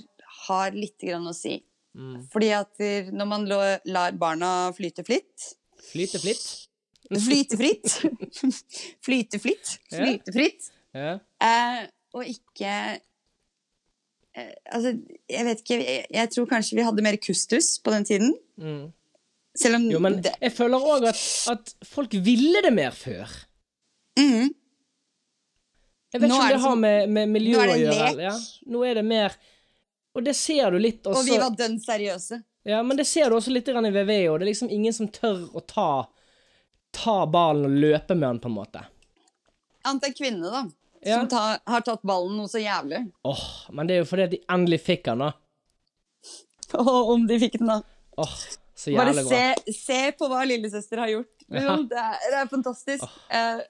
har 0.47 0.71
litt 0.73 0.97
grann 1.05 1.27
å 1.29 1.35
si. 1.37 1.59
Mm. 1.95 2.23
Fordi 2.33 2.49
at 2.57 2.79
når 3.13 3.27
man 3.29 3.43
lar 3.49 4.15
barna 4.17 4.53
flyte 4.77 5.05
flitt 5.05 5.51
Flyte 5.93 6.21
flitt. 6.23 6.45
Flyte 7.13 7.59
fritt. 7.59 7.97
flyte 9.05 9.39
flitt. 9.43 9.73
Flyte 9.93 10.33
fritt. 10.33 10.69
Ja. 10.97 11.19
Eh, 11.43 11.83
og 12.17 12.25
ikke 12.29 12.73
eh, 14.37 14.53
Altså, 14.73 14.95
jeg 15.29 15.45
vet 15.49 15.61
ikke 15.65 15.79
jeg, 15.83 16.07
jeg 16.13 16.31
tror 16.33 16.49
kanskje 16.49 16.79
vi 16.79 16.85
hadde 16.87 17.05
mer 17.05 17.19
kustus 17.21 17.75
på 17.85 17.93
den 17.93 18.05
tiden. 18.09 18.35
Mm. 18.57 18.87
Selv 19.59 19.77
om 19.77 19.87
Jo, 19.93 19.99
men 20.01 20.21
det, 20.25 20.33
jeg 20.41 20.53
føler 20.57 20.81
òg 20.95 21.05
at, 21.11 21.23
at 21.53 21.75
folk 21.85 22.15
ville 22.25 22.63
det 22.65 22.73
mer 22.73 22.95
før. 22.97 23.29
Mhm. 24.17 24.49
Jeg 26.13 26.21
vet 26.21 26.29
ikke 26.29 26.37
om 26.37 26.43
det, 26.45 26.53
det 26.53 26.61
har 26.61 26.71
som- 26.75 26.81
med, 26.81 27.09
med 27.09 27.29
miljø 27.33 27.57
nå 27.57 27.61
er 27.63 27.69
å 27.69 27.77
det 27.77 27.85
gjøre. 27.85 28.23
Ja. 28.27 28.33
Nå 28.73 28.83
er 28.85 28.95
det 29.01 29.05
mer 29.09 29.37
Og 30.15 30.25
det 30.25 30.35
ser 30.37 30.71
du 30.71 30.79
litt 30.79 31.07
også 31.07 31.23
Og 31.23 31.29
vi 31.29 31.39
var 31.41 31.55
dønn 31.57 31.79
seriøse. 31.81 32.43
Ja, 32.69 32.83
men 32.87 32.97
det 32.97 33.07
ser 33.09 33.31
du 33.31 33.37
også 33.37 33.51
litt 33.51 33.69
i 33.69 33.73
VV, 33.75 34.11
og 34.31 34.39
det 34.39 34.45
er 34.47 34.51
liksom 34.53 34.71
ingen 34.71 34.93
som 34.95 35.09
tør 35.09 35.49
å 35.57 35.63
ta 35.67 35.87
Ta 36.93 37.25
ballen 37.27 37.65
og 37.65 37.71
løpe 37.81 38.13
med 38.15 38.27
den, 38.29 38.39
på 38.39 38.51
en 38.51 38.55
måte. 38.59 38.83
Annet 39.89 40.11
enn 40.11 40.15
kvinnene, 40.15 40.51
da. 40.53 40.61
Ja. 41.01 41.17
Som 41.23 41.29
ta, 41.33 41.45
har 41.67 41.81
tatt 41.87 42.03
ballen 42.05 42.35
noe 42.37 42.51
så 42.53 42.61
jævlig. 42.61 42.99
Åh, 43.25 43.47
men 43.73 43.89
det 43.89 43.95
er 43.95 44.03
jo 44.03 44.09
fordi 44.11 44.27
at 44.27 44.35
de 44.35 44.41
endelig 44.53 44.79
fikk 44.85 45.07
den, 45.09 45.23
da. 45.25 45.31
Og 46.79 47.11
om 47.15 47.25
de 47.27 47.39
fikk 47.41 47.57
den, 47.63 47.73
da. 47.73 47.79
Åh, 48.21 48.35
så 48.77 48.93
Bare 48.93 49.15
jævlig 49.15 49.25
se, 49.31 49.41
bra. 49.57 49.75
se 49.79 50.01
på 50.21 50.29
hva 50.31 50.43
lillesøster 50.49 51.01
har 51.01 51.11
gjort. 51.15 51.33
Ja. 51.49 51.55
Liksom, 51.57 51.89
Det, 51.91 52.05
er, 52.05 52.21
det 52.35 52.39
er 52.43 52.53
fantastisk. 52.53 53.09
Eh, 53.41 53.65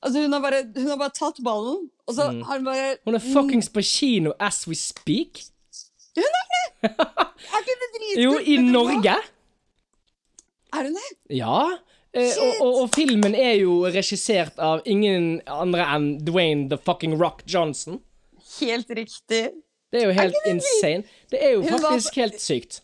altså, 0.00 0.22
hun 0.22 0.32
har, 0.38 0.46
bare, 0.46 0.62
hun 0.78 0.88
har 0.94 1.02
bare 1.02 1.16
tatt 1.18 1.42
ballen, 1.50 1.84
og 2.06 2.14
så 2.14 2.30
Mm. 2.30 2.40
har 2.46 2.56
hun 2.62 2.64
bare 2.70 2.86
Hun 3.04 3.14
er 3.18 3.26
fuckings 3.26 3.68
på 3.74 3.82
kino 3.82 4.32
as 4.38 4.62
we 4.70 4.74
speak. 4.78 5.42
Er 6.16 7.60
ikke 7.60 7.76
det 7.80 7.88
dritkult? 7.96 8.22
Jo, 8.24 8.32
i? 8.38 8.56
Norge. 8.62 9.16
Er 10.76 10.82
hun 10.88 10.94
det? 10.96 11.08
Ja. 11.36 11.58
Eh, 12.16 12.32
og, 12.40 12.60
og, 12.66 12.74
og 12.82 12.90
filmen 12.94 13.34
er 13.36 13.54
jo 13.60 13.80
regissert 13.92 14.58
av 14.62 14.80
ingen 14.88 15.40
andre 15.52 15.84
enn 15.96 16.06
Dwayne 16.24 16.68
the 16.72 16.78
fucking 16.78 17.16
Rock 17.20 17.42
Johnson. 17.48 17.98
Helt 18.60 18.90
riktig. 18.96 19.42
Det 19.92 20.00
er 20.02 20.06
jo 20.08 20.14
helt 20.16 20.34
er 20.34 20.46
det 20.46 20.54
insane. 20.56 21.04
Det 21.30 21.42
er 21.44 21.50
jo 21.56 21.62
Hun 21.62 21.70
faktisk 21.78 22.14
på- 22.14 22.20
helt 22.20 22.40
sykt. 22.42 22.80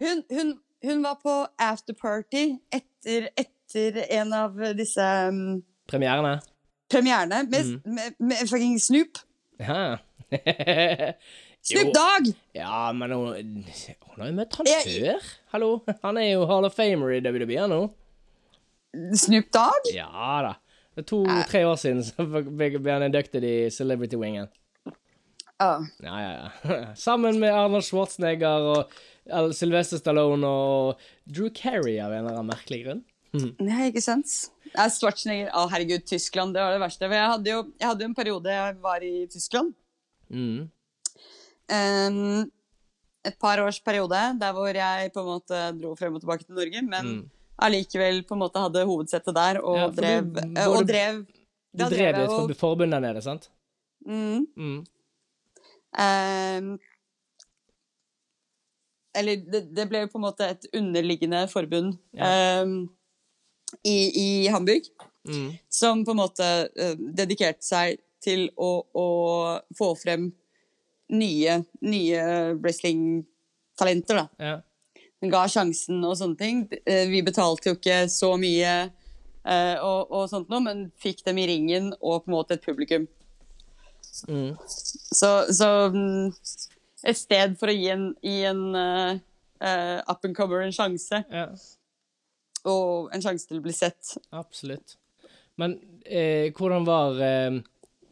Hun, 0.00 0.22
hun, 0.32 0.52
hun 0.86 1.02
var 1.04 1.16
på 1.22 1.34
afterparty 1.60 2.44
etter, 2.72 3.28
etter 3.36 3.98
en 4.20 4.32
av 4.32 4.54
disse 4.78 5.04
um, 5.28 5.60
Premierene. 5.90 6.36
premierene 6.90 7.42
med, 7.50 7.64
Mm. 7.64 7.80
med, 7.94 8.14
med 8.18 8.48
fucking 8.48 8.78
Snoop. 8.80 9.18
Ja. 9.60 9.96
Snoop 11.62 11.92
Dag! 11.94 12.24
Dogg! 12.24 12.36
ja, 12.56 12.92
men 12.96 13.12
hun, 13.12 13.64
hun 14.08 14.22
har 14.22 14.30
jo 14.30 14.36
møtt 14.38 14.56
han 14.56 14.68
før. 14.70 15.26
Hallo? 15.52 15.70
Han 16.06 16.20
er 16.20 16.30
jo 16.32 16.46
Hall 16.48 16.66
of 16.68 16.76
Famer 16.76 17.12
i 17.18 17.20
WWE 17.24 17.66
nå. 17.70 17.80
Snoop 19.20 19.50
Dogg? 19.54 19.90
Ja 19.94 20.40
da. 20.46 20.54
Det 20.96 21.04
er 21.04 21.08
to-tre 21.12 21.60
år 21.68 21.76
siden 21.78 22.02
så 22.02 22.24
ble 22.26 22.72
han 22.88 23.04
inducted 23.06 23.44
i 23.46 23.54
Celebrity 23.72 24.18
Wingen. 24.18 24.48
Oh. 25.60 25.84
Ja, 26.00 26.16
ja, 26.24 26.30
ja. 26.64 26.80
Sammen 26.98 27.38
med 27.42 27.52
Arnold 27.52 27.84
Schwarzenegger 27.84 28.66
og 28.72 29.52
Sylvester 29.54 30.00
Stallone 30.00 30.48
og 30.48 31.04
Drew 31.28 31.52
Carey 31.54 31.98
av 32.00 32.14
en 32.16 32.24
eller 32.24 32.40
annen 32.40 32.50
merkelig 32.50 32.80
grunn. 32.86 33.04
Nei, 33.60 33.90
ikke 33.92 34.02
sant? 34.02 34.32
er 34.72 34.90
Schwarzenegger 34.90 35.52
Å, 35.54 35.68
herregud, 35.70 36.02
Tyskland, 36.08 36.56
det 36.56 36.64
var 36.64 36.74
det 36.74 36.82
verste. 36.82 37.06
For 37.06 37.18
jeg 37.18 37.32
hadde 37.36 37.52
jo 37.52 37.62
jeg 37.76 37.86
hadde 37.92 38.08
en 38.08 38.16
periode 38.16 38.56
jeg 38.56 38.76
var 38.82 39.04
i 39.06 39.14
Tyskland. 39.30 39.74
Mm. 40.32 40.70
Em, 41.70 42.50
et 43.24 43.36
par 43.38 43.60
års 43.62 43.78
periode 43.84 44.20
der 44.40 44.52
hvor 44.56 44.72
jeg 44.74 45.10
på 45.14 45.20
en 45.20 45.26
måte 45.28 45.58
dro 45.80 45.94
frem 45.98 46.14
og 46.16 46.22
tilbake 46.22 46.44
til 46.46 46.54
Norge, 46.56 46.82
men 46.82 47.30
allikevel 47.60 48.22
på 48.24 48.34
en 48.34 48.40
måte 48.46 48.62
hadde 48.62 48.84
hovedsettet 48.88 49.34
der 49.36 49.60
og 49.60 49.76
Mm. 49.76 49.80
Ja, 49.80 49.88
drev 50.00 50.24
du 50.24 50.40
drev 50.40 50.78
Og 50.78 50.86
drev 50.88 51.18
Du 51.76 51.84
drev 51.96 52.14
og- 52.30 52.48
for, 52.48 52.54
forbund 52.54 52.90
der 52.92 53.00
nede, 53.00 53.22
sant? 53.22 53.50
Mm. 54.06 54.46
Mm. 54.56 54.78
Um, 56.00 56.78
eller 59.14 59.36
det, 59.52 59.60
det 59.74 59.88
ble 59.90 60.04
på 60.08 60.18
en 60.20 60.24
måte 60.24 60.46
et 60.54 60.66
underliggende 60.76 61.44
forbund 61.50 61.96
ehm, 62.16 62.88
i, 63.84 63.96
i 64.24 64.46
Hamburg, 64.48 64.82
Mm. 65.28 65.50
som 65.68 66.00
på 66.04 66.10
en 66.14 66.16
måte 66.16 66.46
uh, 66.80 66.94
dedikerte 67.12 67.60
seg 67.60 67.98
til 68.24 68.46
å, 68.56 68.70
å 68.96 69.06
få 69.76 69.90
frem 70.00 70.30
nye, 71.10 71.60
nye 71.84 72.24
wrestlingtalenter, 72.60 74.22
da. 74.22 74.26
Ja. 74.38 74.56
Ga 75.30 75.44
sjansen 75.52 76.00
og 76.06 76.16
sånne 76.16 76.40
ting. 76.40 76.64
Eh, 76.86 77.06
Vi 77.10 77.20
betalte 77.26 77.70
jo 77.70 77.76
ikke 77.76 78.02
så 78.08 78.32
mye 78.40 78.74
eh, 78.88 79.76
og, 79.76 80.08
og 80.08 80.28
sånt 80.32 80.48
noe, 80.52 80.62
men 80.64 80.86
fikk 81.00 81.24
dem 81.26 81.40
i 81.42 81.48
ringen 81.50 81.90
og 82.00 82.24
på 82.24 82.30
en 82.30 82.36
måte 82.38 82.56
et 82.56 82.64
publikum. 82.64 83.08
Mm. 84.28 84.54
Så, 84.66 85.30
så 85.54 85.68
mm, 85.92 86.32
et 87.06 87.18
sted 87.18 87.58
for 87.60 87.70
å 87.70 87.76
gi 87.76 87.90
en, 87.92 88.08
gi 88.24 88.40
en 88.48 88.64
uh, 88.76 90.00
up 90.08 90.24
and 90.24 90.36
comer 90.36 90.64
en 90.64 90.74
sjanse, 90.74 91.22
ja. 91.30 91.46
og 92.68 93.12
en 93.14 93.24
sjanse 93.24 93.48
til 93.48 93.60
å 93.60 93.64
bli 93.64 93.74
sett. 93.76 94.16
Absolutt. 94.36 94.96
Men 95.60 95.76
eh, 96.04 96.50
hvordan 96.56 96.86
var 96.88 97.20
eh, 97.24 97.60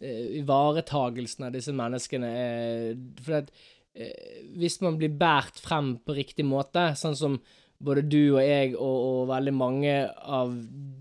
ivaretagelsen 0.00 1.48
av 1.48 1.54
disse 1.56 1.74
menneskene? 1.76 2.32
Eh, 2.42 2.90
for 3.24 3.40
at 3.40 3.52
eh, 3.94 4.42
hvis 4.58 4.80
man 4.84 4.98
blir 5.00 5.14
båret 5.18 5.58
frem 5.62 5.96
på 6.04 6.16
riktig 6.18 6.46
måte, 6.48 6.90
sånn 6.98 7.16
som 7.18 7.38
både 7.78 8.04
du 8.10 8.22
og 8.34 8.42
jeg 8.42 8.74
og, 8.74 8.98
og 9.08 9.28
veldig 9.30 9.54
mange 9.54 9.94
av 10.08 10.54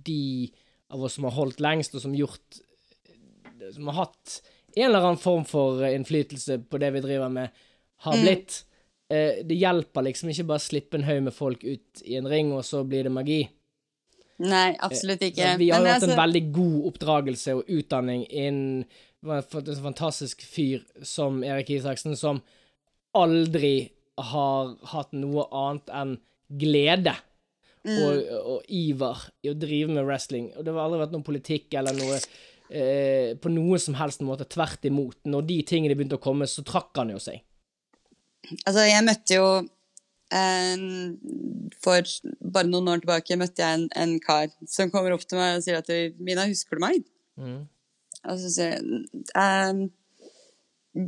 de 0.06 0.52
av 0.94 1.04
oss 1.04 1.18
som 1.18 1.28
har 1.28 1.36
holdt 1.36 1.62
lengst, 1.64 1.96
og 1.98 2.04
som 2.04 2.16
gjort 2.16 2.62
Som 3.74 3.90
har 3.90 4.06
hatt 4.06 4.38
en 4.78 4.86
eller 4.86 5.02
annen 5.02 5.20
form 5.20 5.44
for 5.48 5.82
innflytelse 5.88 6.60
på 6.70 6.78
det 6.78 6.92
vi 6.94 7.02
driver 7.02 7.32
med, 7.34 7.50
har 8.06 8.20
blitt. 8.22 8.60
Eh, 9.10 9.42
det 9.48 9.58
hjelper 9.58 10.06
liksom 10.06 10.30
ikke 10.30 10.46
bare 10.52 10.62
å 10.62 10.66
slippe 10.68 11.00
en 11.00 11.08
haug 11.08 11.24
med 11.26 11.34
folk 11.34 11.64
ut 11.64 12.04
i 12.06 12.18
en 12.20 12.28
ring, 12.30 12.52
og 12.54 12.62
så 12.68 12.84
blir 12.86 13.08
det 13.08 13.14
magi. 13.16 13.40
Nei, 14.38 14.76
absolutt 14.86 15.24
ikke. 15.26 15.56
Vi 15.58 15.70
har 15.72 15.82
jo 15.82 15.90
hatt 15.90 16.04
en 16.04 16.10
altså- 16.12 16.20
veldig 16.20 16.44
god 16.54 16.88
oppdragelse 16.92 17.56
og 17.58 17.70
utdanning 17.74 18.26
innen 18.30 18.86
en 19.26 19.44
en 19.58 19.84
fantastisk 19.84 20.42
fyr 20.46 20.84
som 21.04 21.44
Erik 21.44 21.70
Isaksen, 21.70 22.16
som 22.16 22.42
aldri 23.16 23.92
har 24.18 24.76
hatt 24.94 25.12
noe 25.14 25.48
annet 25.52 25.90
enn 25.94 26.14
glede 26.58 27.16
og, 27.88 28.24
og 28.54 28.64
iver 28.70 29.24
i 29.44 29.52
å 29.52 29.58
drive 29.58 29.90
med 29.90 30.06
wrestling. 30.06 30.52
Og 30.56 30.66
det 30.66 30.74
har 30.74 30.86
aldri 30.86 31.02
vært 31.02 31.16
noen 31.16 31.26
politikk 31.28 31.74
eller 31.80 31.98
noe 31.98 32.20
eh, 32.70 33.36
på 33.40 33.52
noen 33.54 33.80
som 33.80 33.98
helst 34.00 34.22
måte. 34.22 34.48
Tvert 34.50 34.86
imot. 34.90 35.18
Når 35.26 35.48
de 35.48 35.62
tingene 35.64 35.96
begynte 35.96 36.20
å 36.20 36.24
komme, 36.24 36.48
så 36.50 36.66
trakk 36.68 36.98
han 37.00 37.14
jo 37.16 37.22
seg. 37.22 37.42
Altså, 38.66 38.86
jeg 38.88 39.04
møtte 39.08 39.38
jo 39.38 39.48
en- 39.60 39.70
For 40.32 42.02
bare 42.42 42.68
noen 42.68 42.90
år 42.92 43.02
tilbake 43.04 43.38
møtte 43.40 43.64
jeg 43.64 43.78
en, 43.80 43.86
en 43.96 44.16
kar 44.24 44.50
som 44.68 44.92
kommer 44.94 45.14
opp 45.16 45.24
til 45.28 45.40
meg 45.40 45.58
og 45.60 45.64
sier 45.66 45.80
at 45.80 45.92
Mina, 46.20 46.48
husker 46.50 46.78
du 46.80 46.84
meg? 46.84 47.06
Mm. 47.40 47.62
Og 48.28 48.40
så 48.42 48.50
sier 48.52 48.76
jeg 48.76 49.06
ehm, 49.38 49.86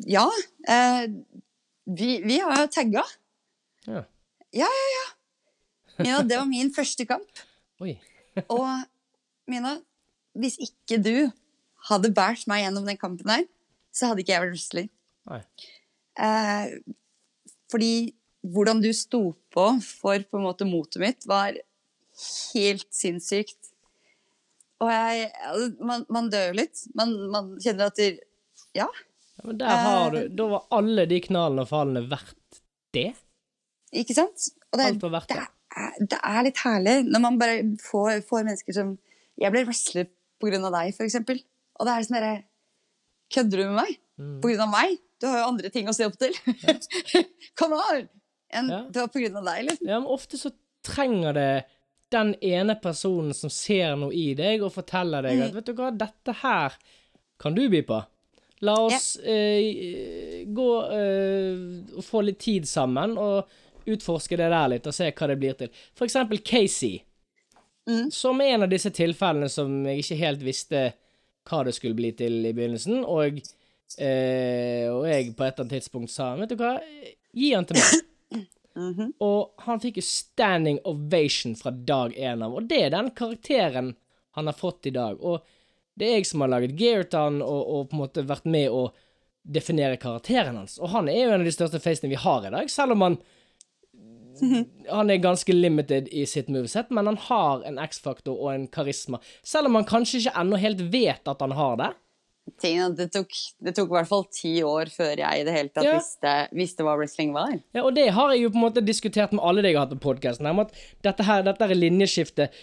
Ja. 0.07 0.27
eh, 0.69 1.07
vi, 1.89 2.19
vi 2.23 2.37
har 2.43 2.61
jo 2.61 2.67
tagga. 2.71 3.03
Ja. 3.89 4.03
Ja, 4.53 4.69
ja, 4.69 4.87
ja. 4.95 5.05
Mina, 5.99 6.21
det 6.23 6.37
var 6.39 6.47
min 6.49 6.71
første 6.73 7.05
kamp. 7.09 7.41
Og 8.55 8.67
Mina, 9.49 9.75
hvis 10.37 10.59
ikke 10.63 10.99
du 11.03 11.13
hadde 11.89 12.11
båret 12.13 12.45
meg 12.47 12.61
gjennom 12.63 12.85
den 12.87 12.97
kampen 13.01 13.27
der, 13.27 13.43
så 13.95 14.11
hadde 14.11 14.21
ikke 14.23 14.35
jeg 14.35 14.43
vært 14.45 14.53
wrestler. 14.55 14.87
Eh, 16.19 16.65
fordi 17.71 17.91
hvordan 18.45 18.81
du 18.83 18.91
sto 18.95 19.33
på 19.53 19.65
for 19.83 20.23
på 20.23 20.39
en 20.39 20.45
måte 20.45 20.67
motet 20.67 21.01
mitt, 21.03 21.27
var 21.27 21.57
helt 22.53 22.87
sinnssykt. 22.93 23.73
Og 24.79 24.91
jeg 24.91 25.29
altså, 25.43 25.69
Man, 25.83 26.05
man 26.11 26.29
dør 26.31 26.51
jo 26.51 26.59
litt. 26.61 26.83
Man, 26.95 27.15
man 27.33 27.53
kjenner 27.63 27.91
at 27.91 27.99
det, 27.99 28.11
Ja. 28.77 28.87
Ja, 29.39 29.47
men 29.47 29.57
der 29.59 29.71
har 29.71 30.11
du 30.11 30.17
Eh. 30.19 30.29
Da 30.35 30.47
var 30.51 30.65
alle 30.75 31.05
de 31.07 31.19
knallene 31.23 31.63
og 31.63 31.69
fallene 31.69 32.03
verdt 32.11 32.59
det. 32.95 33.13
Ikke 33.95 34.15
sant? 34.15 34.49
Og 34.71 34.79
det, 34.79 34.85
Alt 34.85 35.05
var 35.05 35.13
verdt 35.13 35.29
det, 35.31 35.37
det. 35.39 35.47
er, 35.79 35.93
det 36.11 36.19
er 36.31 36.43
litt 36.45 36.59
herlig 36.63 36.95
når 37.07 37.23
man 37.23 37.39
bare 37.39 37.61
får, 37.81 38.21
får 38.27 38.43
mennesker 38.43 38.75
som 38.75 38.97
Jeg 39.39 39.53
ble 39.53 39.63
wrestler 39.63 40.09
på 40.39 40.49
grunn 40.49 40.65
av 40.67 40.73
deg, 40.75 40.91
for 40.97 41.07
eksempel. 41.07 41.39
Og 41.79 41.87
det 41.87 41.93
er 41.93 42.07
sånn 42.07 42.19
derre 42.19 42.37
Kødder 43.29 43.61
du 43.61 43.65
med 43.69 43.77
meg? 43.77 43.99
Mm. 44.19 44.37
På 44.41 44.49
grunn 44.49 44.65
av 44.65 44.71
meg? 44.73 44.97
Du 45.21 45.27
har 45.29 45.43
jo 45.43 45.49
andre 45.51 45.69
ting 45.69 45.87
å 45.87 45.93
se 45.93 46.07
opp 46.09 46.17
til. 46.19 46.33
Come 47.59 47.77
on! 47.77 48.07
Enn 48.51 48.69
Ja. 48.69 48.81
det 48.89 48.99
var 49.03 49.07
på 49.13 49.19
grunn 49.21 49.37
av 49.37 49.45
deg, 49.45 49.65
liksom. 49.69 49.87
Ja, 49.87 49.99
men 49.99 50.09
ofte 50.09 50.37
så 50.37 50.51
trenger 50.83 51.33
det 51.33 51.65
den 52.09 52.35
ene 52.41 52.75
personen 52.81 53.33
som 53.37 53.49
ser 53.53 53.95
noe 53.95 54.11
i 54.15 54.33
deg, 54.33 54.63
og 54.65 54.71
forteller 54.73 55.21
deg 55.27 55.37
Mm. 55.37 55.43
at 55.47 55.53
vet 55.53 55.65
du 55.65 55.73
hva, 55.77 55.91
dette 55.95 56.33
her 56.41 56.73
kan 57.39 57.53
du 57.53 57.67
by 57.69 57.81
på. 57.83 57.99
La 58.61 58.73
oss 58.81 59.17
eh, 59.23 60.43
gå 60.45 60.69
eh, 60.91 61.95
og 61.95 62.03
få 62.03 62.23
litt 62.25 62.39
tid 62.39 62.65
sammen, 62.67 63.17
og 63.17 63.45
utforske 63.87 64.35
det 64.37 64.49
der 64.51 64.67
litt, 64.73 64.87
og 64.87 64.93
se 64.93 65.11
hva 65.11 65.27
det 65.27 65.37
blir 65.39 65.53
til. 65.57 65.69
For 65.95 66.05
eksempel 66.05 66.41
Casey, 66.43 67.01
Mm. 67.87 68.11
som 68.11 68.39
er 68.41 68.53
en 68.53 68.63
av 68.63 68.69
disse 68.69 68.89
tilfellene 68.93 69.49
som 69.49 69.83
jeg 69.85 69.99
ikke 70.03 70.17
helt 70.19 70.41
visste 70.45 70.93
hva 71.49 71.63
det 71.65 71.73
skulle 71.73 71.95
bli 71.95 72.11
til 72.11 72.45
i 72.45 72.51
begynnelsen, 72.53 73.03
og, 73.03 73.39
eh, 73.97 74.85
og 74.91 75.05
jeg 75.07 75.35
på 75.35 75.43
et 75.45 75.53
eller 75.55 75.65
annet 75.65 75.71
tidspunkt 75.81 76.09
sa, 76.13 76.35
vet 76.35 76.49
du 76.49 76.55
hva, 76.59 76.75
gi 77.33 77.53
han 77.53 77.65
til 77.65 77.77
meg. 77.79 78.03
Mhm. 78.79 79.13
Og 79.19 79.63
han 79.65 79.81
fikk 79.83 79.99
jo 79.99 80.05
standing 80.07 80.79
ovation 80.87 81.55
fra 81.59 81.71
dag 81.71 82.15
én 82.15 82.43
av, 82.45 82.55
og 82.55 82.69
det 82.69 82.83
er 82.85 82.93
den 82.95 83.11
karakteren 83.11 83.95
han 84.37 84.47
har 84.47 84.55
fått 84.55 84.87
i 84.87 84.95
dag. 84.95 85.19
Og 85.19 85.43
det 85.99 86.07
er 86.07 86.19
jeg 86.19 86.29
som 86.29 86.45
har 86.45 86.53
laget 86.53 86.77
gear 86.79 87.03
til 87.03 87.19
han, 87.19 87.41
og, 87.43 87.61
og 87.67 87.89
på 87.89 87.97
en 87.97 88.03
måte 88.05 88.27
vært 88.29 88.47
med 88.47 88.69
å 88.71 88.85
definere 89.43 89.99
karakteren 89.99 90.61
hans. 90.61 90.77
Og 90.79 90.93
han 90.93 91.09
er 91.11 91.25
jo 91.25 91.33
en 91.33 91.43
av 91.43 91.49
de 91.49 91.55
største 91.55 91.81
facene 91.83 92.11
vi 92.11 92.21
har 92.21 92.47
i 92.47 92.53
dag, 92.53 92.71
selv 92.71 92.95
om 92.95 93.05
han 93.07 93.19
han 94.87 95.09
er 95.09 95.17
ganske 95.19 95.51
limited 95.51 96.07
i 96.15 96.25
sitt 96.29 96.47
moveset, 96.47 96.91
men 96.95 97.09
han 97.09 97.17
har 97.25 97.63
en 97.67 97.79
X-faktor 97.83 98.37
og 98.37 98.53
en 98.53 98.67
karisma. 98.71 99.19
Selv 99.43 99.67
om 99.67 99.75
han 99.75 99.87
kanskje 99.89 100.21
ikke 100.21 100.35
ennå 100.39 100.59
helt 100.61 100.83
vet 100.93 101.27
at 101.27 101.41
han 101.43 101.55
har 101.57 101.75
det. 101.81 101.89
Tingen, 102.61 102.91
at 102.91 102.97
det, 102.97 103.09
tok, 103.13 103.35
det 103.65 103.75
tok 103.77 103.91
i 103.91 103.95
hvert 103.97 104.09
fall 104.09 104.25
ti 104.33 104.53
år 104.65 104.89
før 104.93 105.21
jeg 105.21 105.41
i 105.41 105.45
det 105.47 105.53
hele 105.55 105.69
tatt 105.73 105.85
Ja. 105.85 105.97
visste, 105.99 106.33
visste 106.55 106.85
hva 106.87 106.95
wrestling 106.97 107.33
var. 107.35 107.53
Ja, 107.75 107.83
og 107.83 107.93
det 107.95 108.09
har 108.15 108.33
jeg 108.33 108.43
jo 108.43 108.51
på 108.53 108.59
en 108.61 108.65
måte 108.67 108.85
diskutert 108.85 109.31
med 109.35 109.43
alle 109.43 109.61
de 109.61 109.71
jeg 109.71 109.77
har 109.79 109.87
hatt 109.87 109.95
på 109.99 110.09
podkasten, 110.09 110.47
at 110.49 110.73
dette 111.05 111.23
her, 111.27 111.43
dette 111.43 111.67
er 111.67 111.75
linjeskiftet, 111.75 112.59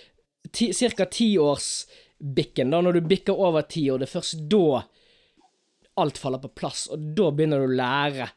Ca. 0.52 1.06
tiårsbikken, 1.10 2.70
da, 2.70 2.80
når 2.80 3.00
du 3.00 3.00
bikker 3.10 3.34
over 3.34 3.62
ti 3.66 3.88
år, 3.90 3.98
det 4.02 4.08
er 4.08 4.14
først 4.18 4.48
da 4.48 4.82
alt 5.96 6.18
faller 6.20 6.38
på 6.42 6.52
plass, 6.54 6.86
og 6.92 6.98
da 7.16 7.30
begynner 7.32 7.62
du 7.62 7.70
å 7.70 7.76
lære 7.78 8.30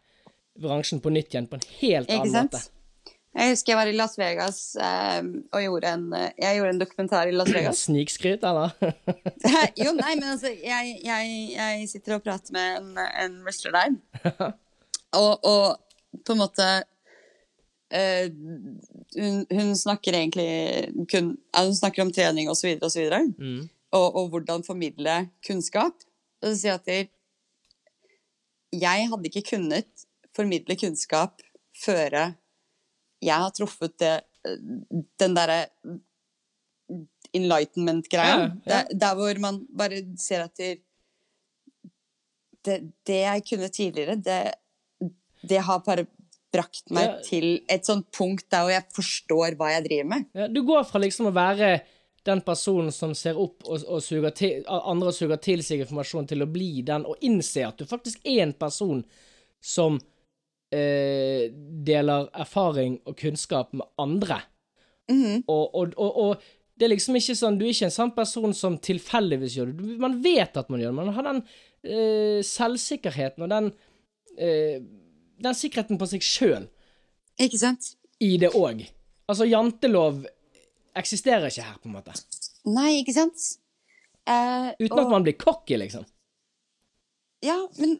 bransjen 0.59 1.01
på 1.03 1.11
nytt 1.11 1.33
igjen 1.33 1.47
på 1.47 1.59
en 1.59 1.65
helt 1.79 2.11
annen 2.11 2.47
måte. 2.49 2.61
Jeg 3.37 3.53
husker 3.53 3.71
jeg 3.71 3.77
var 3.77 3.89
i 3.91 3.93
Las 3.93 4.15
Vegas 4.17 4.59
eh, 4.81 5.19
og 5.53 5.61
gjorde 5.61 5.91
en, 5.93 6.05
eh, 6.17 6.31
jeg 6.41 6.57
gjorde 6.57 6.71
en 6.73 6.81
dokumentar 6.81 7.29
i 7.29 7.35
Las 7.35 7.51
Vegas. 7.53 7.83
Snikskryt, 7.85 8.45
eller? 8.45 8.73
jo, 9.83 9.93
nei, 9.93 10.15
men 10.17 10.31
altså, 10.31 10.49
jeg, 10.49 10.95
jeg, 11.05 11.35
jeg 11.53 11.89
sitter 11.91 12.17
og 12.17 12.23
prater 12.25 12.55
med 12.55 12.79
en, 12.79 12.97
en 12.97 13.37
wrestler 13.45 13.77
der. 13.77 14.49
Og, 15.17 15.41
og 15.41 16.21
på 16.21 16.35
en 16.35 16.37
måte 16.37 16.65
eh, 17.89 18.27
hun, 19.15 19.39
hun 19.49 19.71
snakker 19.73 20.13
egentlig 20.13 21.07
kun 21.09 21.31
Hun 21.57 21.73
snakker 21.73 22.03
om 22.03 22.11
trening 22.13 22.45
og 22.51 22.57
så 22.59 22.67
videre 22.67 22.85
og 22.85 22.93
så. 22.93 23.23
Mm. 23.39 23.63
Og, 23.89 24.05
og 24.05 24.27
hvordan 24.29 24.61
formidle 24.67 25.15
kunnskap. 25.47 26.05
Og 26.43 26.51
så 26.51 26.59
sier 26.59 26.75
jeg 26.75 27.07
at 27.07 27.15
jeg, 28.69 29.09
hadde 29.09 29.31
ikke 29.31 29.47
kunnet 29.55 30.05
formidle 30.37 30.77
kunnskap 30.77 31.41
før 31.73 32.35
jeg 33.21 33.35
har 33.35 33.51
truffet 33.51 33.95
det, 33.99 34.13
den 35.19 35.33
derre 35.35 35.65
enlightenment-greia. 37.35 38.37
Ja, 38.37 38.45
ja. 38.45 38.49
Der, 38.71 38.93
der 39.01 39.15
hvor 39.19 39.39
man 39.43 39.59
bare 39.77 39.99
ser 40.17 40.45
at 40.47 40.55
det, 40.57 40.79
det, 43.07 43.19
jeg 43.21 43.43
kunne 43.49 43.69
tidligere, 43.73 44.15
det, 44.23 44.39
det 45.49 45.61
har 45.67 45.83
bare 45.85 46.07
brakt 46.49 46.89
meg 46.89 47.05
Ja. 47.05 47.19
til 47.21 47.59
et 47.69 47.85
sånt 47.85 48.07
punkt 48.15 48.47
der 48.49 48.63
hvor 48.65 48.73
jeg 48.73 48.87
forstår 48.95 49.55
hva 49.59 49.69
jeg 49.75 49.85
driver 49.85 50.07
med. 50.15 50.25
Ja, 50.33 50.47
du 50.49 50.63
går 50.65 50.83
fra 50.89 50.99
liksom 51.03 51.29
å 51.29 51.35
være 51.35 51.75
den 52.25 52.41
personen 52.41 52.91
som 52.91 53.13
ser 53.15 53.37
opp 53.39 53.63
og, 53.69 53.83
og 53.87 54.01
suger 54.03 54.33
til, 54.35 54.63
andre 54.67 55.13
suger 55.15 55.37
til 55.41 55.61
seg 55.63 55.85
informasjon 55.85 56.27
til 56.27 56.41
å 56.43 56.49
bli 56.49 56.81
den, 56.85 57.05
og 57.05 57.21
innse 57.25 57.63
at 57.67 57.77
du 57.79 57.85
faktisk 57.89 58.19
er 58.27 58.41
en 58.47 58.53
person 58.57 59.03
som 59.61 59.99
eh, 60.75 61.49
deler 61.85 62.29
erfaring 62.33 62.99
og 63.05 63.17
kunnskap 63.19 63.73
med 63.73 63.87
andre. 64.01 64.41
og, 65.09 65.75
og, 65.75 65.93
og, 65.97 66.17
og 66.21 66.49
det 66.79 66.85
er 66.85 66.91
liksom 66.93 67.15
ikke 67.17 67.33
sånn 67.35 67.55
Du 67.57 67.63
er 67.65 67.71
ikke 67.73 67.87
en 67.87 67.95
sånn 67.95 68.11
person 68.15 68.53
som 68.55 68.77
tilfeldigvis 68.79 69.55
gjør 69.57 69.71
det. 69.73 69.95
Man 69.99 70.19
vet 70.23 70.57
at 70.59 70.69
man 70.71 70.79
gjør 70.79 70.93
det. 70.93 70.97
Man 70.99 71.15
har 71.15 71.27
den 71.27 71.41
eh, 71.83 72.39
selvsikkerheten 72.45 73.45
og 73.45 73.49
den 73.51 73.71
eh, 74.37 74.77
Den 75.41 75.57
sikkerheten 75.57 75.99
på 75.99 76.07
seg 76.11 76.23
sjøl 76.23 76.69
Ikke 77.41 77.59
sant? 77.59 77.95
i 78.19 78.33
det 78.39 78.51
òg. 78.55 78.83
Altså, 79.31 79.45
jantelov 79.47 80.25
eksisterer 80.99 81.45
ikke 81.47 81.63
her, 81.63 81.77
på 81.79 81.87
en 81.87 81.93
måte. 81.95 82.15
Nei, 82.67 82.97
ikke 82.99 83.13
sant? 83.15 83.45
Uh, 84.27 84.73
Uten 84.81 84.99
at 84.99 85.11
man 85.13 85.23
blir 85.23 85.37
cocky, 85.39 85.77
liksom. 85.79 86.03
Ja, 87.45 87.55
men 87.79 87.95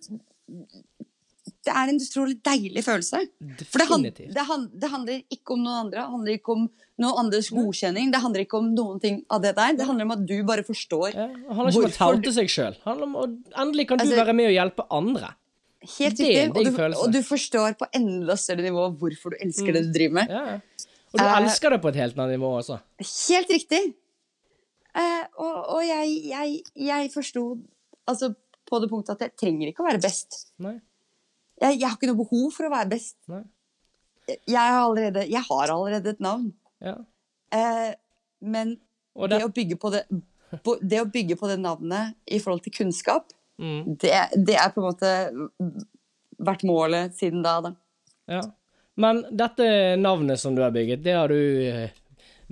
det 1.68 1.74
er 1.76 1.90
en 1.92 1.98
utrolig 2.00 2.38
deilig 2.46 2.84
følelse. 2.86 3.20
For 3.68 3.82
det, 3.82 3.88
hand, 3.90 4.06
det, 4.20 4.44
hand, 4.48 4.70
det 4.80 4.90
handler 4.94 5.18
ikke 5.36 5.56
om 5.58 5.66
noen 5.66 5.80
andre. 5.82 5.98
Det 5.98 6.14
handler 6.14 6.38
ikke 6.40 6.54
om 6.56 6.64
noen 7.04 7.20
andres 7.24 7.50
godkjenning. 7.52 8.14
Det 8.14 8.22
handler 8.24 8.46
ikke 8.46 8.62
om 8.62 8.70
noen 8.76 9.02
ting 9.04 9.20
av 9.28 9.44
det 9.44 9.52
der. 9.58 9.76
Det 9.76 9.88
handler 9.90 10.08
om 10.08 10.16
at 10.16 10.24
du 10.30 10.38
bare 10.48 10.64
forstår 10.68 11.10
Ja, 11.12 11.28
det 11.28 11.58
handler 11.58 11.74
ikke 11.74 11.84
om 11.84 11.92
å 11.92 11.98
taute 11.98 12.34
seg 12.38 12.52
sjøl. 12.54 12.80
Endelig 12.88 13.90
kan 13.92 14.00
du 14.00 14.06
Altså- 14.06 14.22
være 14.24 14.36
med 14.40 14.52
og 14.52 14.56
hjelpe 14.56 14.88
andre. 14.90 15.34
Helt 15.80 16.20
riktig. 16.20 16.74
Og 16.76 17.06
og 17.06 17.12
du 17.12 17.22
forstår 17.24 17.78
på 17.80 17.88
enda 17.96 18.36
større 18.36 18.64
nivå 18.64 18.90
hvorfor 19.00 19.32
du 19.32 19.38
elsker 19.40 19.74
det 19.74 19.86
du 19.88 19.94
driver 19.96 20.14
med. 20.14 20.30
Ja. 20.30 20.60
Og 21.14 21.20
du 21.20 21.26
uh, 21.26 21.38
elsker 21.40 21.70
det 21.72 21.82
på 21.82 21.90
et 21.90 21.96
helt 21.96 22.20
annet 22.20 22.36
nivå 22.38 22.52
også. 22.60 22.80
Helt 23.00 23.50
riktig. 23.50 23.94
Uh, 24.96 25.26
og 25.38 25.56
og 25.78 25.82
jeg, 25.88 26.20
jeg, 26.30 26.62
jeg 26.76 27.12
forsto 27.14 27.58
altså, 28.08 28.34
på 28.68 28.80
det 28.82 28.90
punktet 28.92 29.16
at 29.16 29.28
jeg 29.28 29.36
trenger 29.40 29.72
ikke 29.72 29.84
å 29.84 29.88
være 29.88 30.02
best. 30.04 30.52
Nei. 30.60 30.80
Jeg, 31.60 31.80
jeg 31.80 31.88
har 31.88 31.96
ikke 31.98 32.10
noe 32.12 32.22
behov 32.22 32.52
for 32.56 32.68
å 32.68 32.74
være 32.74 32.92
best. 32.94 33.18
Nei. 33.32 33.44
Jeg 34.30 34.62
har 34.62 34.84
allerede, 34.84 35.26
jeg 35.30 35.42
har 35.48 35.74
allerede 35.74 36.14
et 36.14 36.22
navn. 36.24 36.52
Ja. 36.84 36.96
Eh, 37.56 37.92
men 38.40 38.76
det 38.78 39.32
det 39.34 39.46
å, 39.48 39.52
bygge 39.54 39.78
på 39.82 39.92
det, 39.94 40.04
på, 40.64 40.78
det 40.82 41.02
å 41.02 41.10
bygge 41.10 41.38
på 41.40 41.50
det 41.50 41.58
navnet 41.62 42.16
i 42.30 42.40
forhold 42.40 42.64
til 42.68 42.76
kunnskap, 42.78 43.34
mm, 43.60 43.98
det, 44.00 44.14
det 44.38 44.56
er 44.56 44.72
på 44.76 44.84
en 44.84 44.88
måte 44.88 45.14
vært 46.40 46.66
målet 46.68 47.18
siden 47.20 47.44
da. 47.44 47.58
da. 47.66 47.74
Ja. 48.30 48.44
Men 49.00 49.24
dette 49.32 49.96
navnet 50.00 50.40
som 50.40 50.56
du 50.56 50.64
har 50.64 50.76
bygget, 50.76 51.04
det 51.04 51.16
har 51.16 51.32
du 51.32 51.40
eh, 51.68 51.96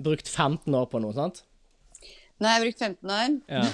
brukt 0.00 0.28
15 0.28 0.74
år 0.74 0.88
på 0.90 1.00
nå, 1.02 1.12
sant? 1.16 1.44
Nå 2.38 2.46
har 2.46 2.58
jeg 2.58 2.68
brukt 2.68 2.84
15 2.84 3.14
år, 3.14 3.38
Ja. 3.50 3.64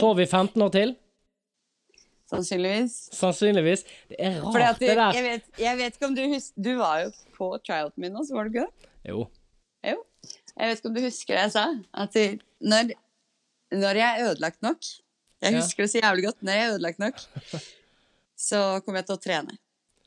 Får 0.00 0.14
vi 0.20 0.26
15 0.26 0.62
år 0.64 0.74
til? 0.74 0.94
Sannsynligvis. 2.34 2.96
Sannsynligvis. 3.16 3.84
Det 4.10 4.18
er 4.18 4.40
rart, 4.42 4.80
du, 4.80 4.86
det 4.86 4.96
der. 4.98 5.16
jeg, 5.18 5.24
vet, 5.28 5.62
jeg 5.62 5.80
vet 5.80 5.96
ikke 5.98 6.08
om 6.10 6.16
du 6.18 6.22
husker 6.32 6.66
Du 6.66 6.72
var 6.80 7.04
jo 7.04 7.12
på 7.36 7.48
tryouten 7.66 8.04
min 8.04 8.14
nå, 8.14 8.24
så 8.26 8.36
var 8.36 8.48
du 8.48 8.54
ikke 8.54 8.66
det? 8.66 8.90
Jo. 9.10 9.26
Jo. 9.84 9.96
Jeg 10.54 10.70
vet 10.70 10.80
ikke 10.80 10.90
om 10.92 10.96
du 10.96 11.02
husker 11.04 11.34
det 11.36 11.46
jeg 11.46 11.54
sa? 11.56 11.64
At 12.04 12.18
når, 12.62 12.92
når 13.74 14.00
jeg 14.00 14.08
er 14.08 14.28
ødelagt 14.30 14.60
nok 14.64 14.90
Jeg 15.44 15.56
husker 15.58 15.84
det 15.84 15.90
så 15.92 16.00
jævlig 16.00 16.28
godt. 16.30 16.42
Når 16.46 16.52
jeg 16.58 16.64
er 16.64 16.74
ødelagt 16.76 17.02
nok, 17.02 17.22
så 18.48 18.60
kommer 18.84 19.02
jeg 19.02 19.08
til 19.10 19.18
å 19.18 19.22
trene. 19.26 19.56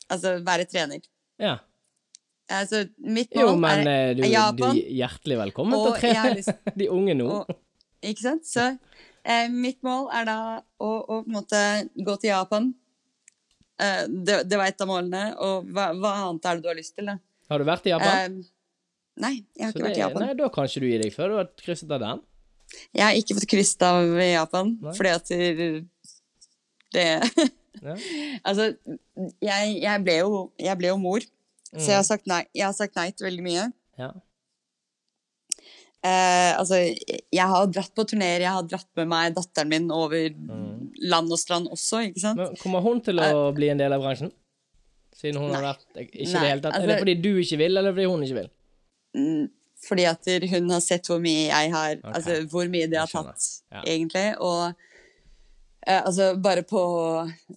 Altså 0.07 0.37
være 0.45 0.65
trener. 0.71 1.03
Ja. 1.41 1.57
Altså, 2.47 2.85
mitt 3.03 3.35
mål 3.35 3.43
Jo, 3.43 3.55
men 3.59 3.81
er, 3.83 3.89
eh, 3.91 4.15
du, 4.15 4.23
er 4.23 4.53
du 4.55 4.63
er 4.69 4.77
hjertelig 5.01 5.37
velkommen 5.41 5.75
til 5.75 5.91
å 5.91 5.97
trene 5.99 6.35
lyst- 6.37 6.69
de 6.79 6.87
unge 6.95 7.15
nå. 7.19 7.27
Og, 7.41 7.57
ikke 8.07 8.23
sant? 8.23 8.47
Så 8.47 8.69
eh, 9.27 9.47
mitt 9.51 9.79
mål 9.85 10.07
er 10.15 10.27
da 10.29 10.37
å, 10.79 10.91
å 11.03 11.21
gå 11.27 12.15
til 12.21 12.29
Japan. 12.31 12.69
Eh, 13.79 14.03
det, 14.09 14.39
det 14.49 14.57
var 14.59 14.71
et 14.71 14.81
av 14.81 14.89
målene. 14.89 15.23
Og 15.43 15.67
hva, 15.75 15.89
hva 15.97 16.13
annet 16.27 16.47
er 16.49 16.57
det 16.59 16.65
du 16.65 16.69
har 16.71 16.79
lyst 16.79 16.95
til, 16.97 17.09
da? 17.11 17.17
Har 17.51 17.61
du 17.61 17.67
vært 17.67 17.85
i 17.87 17.93
Japan? 17.93 18.15
Eh, 18.39 18.87
nei, 19.23 19.33
jeg 19.55 19.65
har 19.67 19.71
Så 19.75 19.77
ikke 19.79 19.85
vært 19.87 19.93
det- 19.93 19.99
i 20.01 20.05
Japan. 20.05 20.25
Nei, 20.25 20.33
da 20.41 20.49
kan 20.55 20.67
ikke 20.71 20.83
du 20.83 20.89
gi 20.89 20.97
deg 21.03 21.13
før 21.15 21.29
du 21.33 21.37
har 21.41 21.51
krysset 21.61 21.93
av 21.97 22.01
den. 22.03 22.23
Jeg 22.97 23.03
har 23.05 23.15
ikke 23.15 23.35
fått 23.37 23.47
krysset 23.53 23.83
av 23.87 24.17
i 24.19 24.31
Japan, 24.33 24.73
Nei. 24.81 24.93
fordi 24.97 25.13
at 25.15 25.29
det 25.31 25.85
Ja. 26.97 27.19
Altså, 28.47 28.71
jeg, 29.43 29.73
jeg, 29.83 30.01
ble 30.03 30.13
jo, 30.17 30.39
jeg 30.57 30.77
ble 30.79 30.87
jo 30.89 30.97
mor, 30.97 31.21
så 31.69 31.83
jeg 31.85 31.93
har, 31.99 32.01
Mm. 32.01 32.07
sagt 32.07 32.25
nei, 32.27 32.39
jeg 32.55 32.65
har 32.65 32.73
sagt 32.73 32.95
nei 32.97 33.11
til 33.11 33.27
veldig 33.27 33.43
mye. 33.45 33.65
Ja. 34.01 34.07
Eh, 36.07 36.51
altså, 36.61 36.77
jeg 37.33 37.47
har 37.51 37.67
dratt 37.73 37.91
på 37.97 38.05
turneer, 38.07 38.43
jeg 38.45 38.53
har 38.55 38.65
dratt 38.69 38.87
med 38.99 39.09
meg 39.11 39.35
datteren 39.35 39.71
min 39.71 39.87
over 39.91 40.29
land 41.11 41.33
og 41.35 41.39
strand 41.41 41.67
også, 41.73 42.03
ikke 42.09 42.23
sant? 42.23 42.39
Men 42.39 42.55
kommer 42.61 42.83
hun 42.85 43.01
til 43.03 43.19
å 43.23 43.49
bli 43.57 43.69
en 43.73 43.81
del 43.81 43.95
av 43.97 44.03
bransjen? 44.05 44.31
Siden 45.17 45.39
hun 45.41 45.51
har 45.55 45.63
Nei. 45.65 45.69
vært 45.73 46.01
ikke 46.05 46.19
i 46.21 46.25
Nei, 46.29 46.33
det 46.33 46.49
hele 46.51 46.61
tatt. 46.61 46.73
er 46.73 46.79
altså- 46.79 46.87
det 46.93 46.99
fordi 47.01 47.15
du 47.21 47.29
ikke 47.41 47.57
vil, 47.63 47.77
eller 47.81 47.93
fordi 47.97 48.09
hun 48.11 48.23
ikke 48.27 48.39
vil? 48.41 48.49
Mm, 49.17 49.45
Fordi 49.87 50.05
at 50.09 50.25
hun 50.49 50.69
har 50.73 50.79
sett 50.81 51.05
hvor 51.07 51.19
mye 51.21 51.47
jeg 51.51 51.71
har 51.71 51.91
okay. 51.97 52.11
Altså 52.17 52.35
hvor 52.49 52.67
mye 52.69 52.87
det 52.89 52.97
har 52.97 53.07
tatt, 53.07 53.43
Ja. 53.71 53.81
egentlig. 53.85 54.35
Og 54.41 54.73
eh, 55.87 56.01
altså 56.01 56.35
bare 56.41 56.63
på 56.63 56.81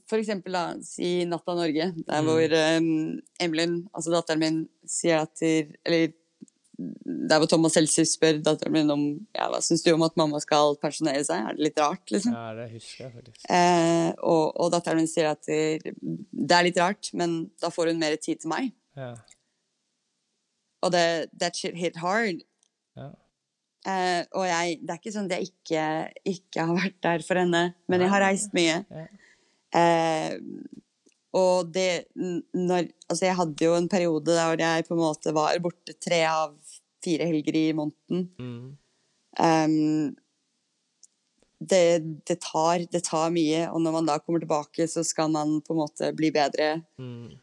For 0.07 0.19
eksempel, 0.19 0.53
da, 0.53 0.75
si 0.85 1.25
Natta 1.25 1.55
Norge, 1.57 1.93
Mm. 1.93 2.05
der 2.07 2.23
hvor 2.23 2.77
um, 2.79 3.21
Emilyn, 3.41 3.89
altså 3.95 4.11
datteren 4.13 4.39
min, 4.39 4.69
sier 4.87 5.23
at 5.23 5.43
Eller 5.43 6.13
der 7.05 7.41
hvor 7.41 7.49
Thomas 7.51 7.75
Seltzer 7.77 8.07
spør 8.09 8.39
datteren 8.45 8.75
min 8.75 8.93
om 8.93 9.03
ja, 9.37 9.49
hva 9.53 9.61
syns 9.65 9.83
du 9.85 9.91
om 9.93 10.05
at 10.07 10.17
mamma 10.19 10.41
skal 10.43 10.77
pensjonere 10.81 11.23
seg, 11.27 11.45
er 11.45 11.57
det 11.57 11.67
litt 11.69 11.81
rart, 11.81 12.05
liksom? 12.13 12.37
Ja, 12.37 12.55
det 12.57 12.69
husker 12.73 13.07
jeg 13.07 13.15
faktisk. 13.19 13.43
Eh, 13.53 14.09
og, 14.17 14.45
og 14.55 14.71
datteren 14.75 15.03
min 15.03 15.11
sier 15.11 15.33
at 15.35 15.45
det, 15.49 15.95
det 16.01 16.57
er 16.57 16.67
litt 16.69 16.81
rart, 16.81 17.13
men 17.17 17.43
da 17.63 17.73
får 17.75 17.93
hun 17.93 18.01
mer 18.03 18.17
tid 18.21 18.43
til 18.43 18.53
meg. 18.53 18.73
Ja. 18.99 19.13
Og 20.87 20.95
det, 20.95 21.05
that 21.41 21.59
shit 21.59 21.77
hit 21.77 22.01
hard. 22.01 22.41
Ja. 22.97 23.11
Eh, 23.89 24.23
og 24.37 24.45
jeg, 24.49 24.81
det 24.85 24.93
er 24.93 25.01
ikke 25.01 25.15
sånn 25.15 25.29
at 25.31 25.39
jeg 25.39 25.53
ikke, 25.53 25.87
ikke 26.33 26.69
har 26.69 26.77
vært 26.77 27.01
der 27.05 27.25
for 27.27 27.41
henne, 27.41 27.65
men 27.89 28.05
jeg 28.05 28.13
har 28.13 28.25
reist 28.25 28.57
mye. 28.57 28.83
Ja. 28.89 29.09
Eh, 29.81 30.39
og 31.37 31.69
det 31.71 32.09
når, 32.19 32.89
Altså, 33.11 33.25
jeg 33.27 33.37
hadde 33.39 33.65
jo 33.65 33.75
en 33.75 33.89
periode 33.91 34.35
der 34.35 34.59
jeg 34.59 34.87
på 34.87 34.95
en 34.97 35.03
måte 35.03 35.33
var 35.35 35.59
borte 35.63 35.95
tre 35.99 36.25
av 36.27 36.55
fire 37.05 37.27
helger 37.31 37.57
i 37.57 37.67
måneden. 37.77 38.27
Mm. 38.41 38.77
Um, 39.41 40.17
det, 41.61 41.83
det, 42.29 42.39
tar, 42.41 42.87
det 42.91 43.03
tar 43.05 43.31
mye, 43.35 43.67
og 43.69 43.83
når 43.85 43.99
man 43.99 44.09
da 44.09 44.17
kommer 44.23 44.41
tilbake, 44.43 44.87
så 44.89 45.05
skal 45.05 45.31
man 45.33 45.59
på 45.65 45.75
en 45.77 45.83
måte 45.83 46.09
bli 46.17 46.31
bedre. 46.33 46.79
Mm. 47.01 47.37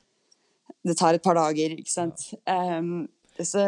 Det 0.87 0.97
tar 0.97 1.17
et 1.17 1.23
par 1.23 1.37
dager, 1.37 1.75
ikke 1.77 1.93
sant. 1.93 2.31
Ehm, 2.49 3.05
så 3.37 3.67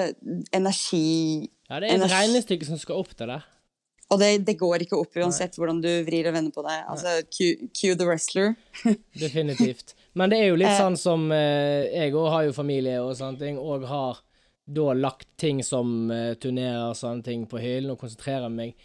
energi 0.55 1.45
ja, 1.69 1.77
det 1.77 1.91
er 1.91 2.01
et 2.01 2.11
regnestykke 2.11 2.65
som 2.65 2.79
skal 2.81 2.97
opp 3.03 3.11
til 3.13 3.29
det. 3.29 3.41
Og 4.09 4.17
det, 4.17 4.29
det 4.47 4.55
går 4.57 4.81
ikke 4.87 4.97
opp 4.97 5.19
uansett 5.21 5.53
hvordan 5.59 5.83
du 5.83 5.89
vrir 6.07 6.25
og 6.31 6.33
vender 6.33 6.53
på 6.55 6.63
det. 6.65 6.79
Altså, 6.89 7.19
cue, 7.29 7.69
cue 7.77 7.93
the 7.93 8.07
wrestler. 8.09 8.55
Definitivt. 9.21 9.93
Men 10.17 10.31
det 10.33 10.39
er 10.41 10.47
jo 10.49 10.57
litt 10.57 10.71
Eh. 10.71 10.79
sånn 10.79 10.97
som 10.97 11.27
eh, 11.29 11.85
Jeg 11.93 12.15
òg 12.17 12.31
har 12.33 12.47
jo 12.47 12.55
familie 12.57 12.97
og 13.03 13.13
sånne 13.19 13.37
ting, 13.37 13.59
og 13.61 13.85
har 13.85 14.23
da 14.75 14.93
lagt 14.93 15.27
ting 15.41 15.63
som 15.65 16.11
uh, 16.11 16.35
turnerer 16.41 16.91
og 16.91 16.97
sånne 16.99 17.25
ting 17.25 17.45
på 17.49 17.61
hyllen, 17.61 17.93
og 17.93 18.01
konsentrerer 18.01 18.51
meg 18.53 18.75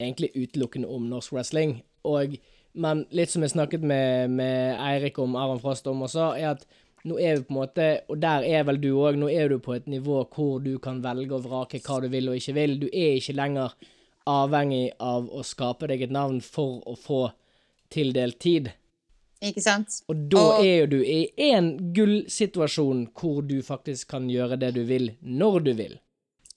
egentlig 0.00 0.32
utelukkende 0.34 0.90
om 0.90 1.08
norsk 1.10 1.34
wrestling. 1.36 1.78
Og, 2.08 2.36
men 2.72 3.04
litt 3.14 3.32
som 3.32 3.44
jeg 3.44 3.54
snakket 3.54 3.84
med, 3.84 4.32
med 4.34 4.78
Eirik 4.80 5.18
om 5.20 5.36
Aron 5.38 5.60
Frost 5.62 5.88
om 5.90 6.06
også, 6.06 6.32
er 6.40 6.54
at 6.54 6.66
nå 7.08 7.16
er 7.16 7.38
vi 7.38 7.46
på 7.46 7.54
en 7.54 7.60
måte, 7.60 7.86
og 8.12 8.20
der 8.20 8.44
er 8.44 8.66
vel 8.68 8.80
du 8.80 8.90
òg, 8.92 9.16
nå 9.16 9.30
er 9.32 9.48
du 9.48 9.60
på 9.62 9.74
et 9.76 9.86
nivå 9.88 10.22
hvor 10.34 10.60
du 10.64 10.74
kan 10.82 11.00
velge 11.04 11.36
og 11.36 11.46
vrake 11.46 11.80
hva 11.84 12.00
du 12.04 12.10
vil 12.12 12.28
og 12.28 12.36
ikke 12.36 12.56
vil. 12.58 12.76
Du 12.82 12.88
er 12.90 13.16
ikke 13.16 13.36
lenger 13.38 13.76
avhengig 14.28 14.90
av 15.00 15.30
å 15.32 15.44
skape 15.46 15.88
deg 15.90 16.04
et 16.04 16.12
navn 16.12 16.42
for 16.44 16.82
å 16.88 16.96
få 17.00 17.22
tildelt 17.92 18.38
tid. 18.42 18.70
Ikke 19.42 19.62
sant? 19.64 20.02
Og 20.08 20.28
da 20.28 20.38
Og- 20.38 20.64
er 20.64 20.80
jo 20.82 20.86
du 20.86 20.98
i 21.02 21.30
en 21.50 21.70
gullsituasjon 21.96 23.06
hvor 23.16 23.40
du 23.46 23.62
faktisk 23.62 24.08
kan 24.08 24.28
gjøre 24.28 24.58
det 24.60 24.74
du 24.74 24.84
vil, 24.84 25.14
når 25.22 25.64
du 25.64 25.72
vil. 25.74 25.98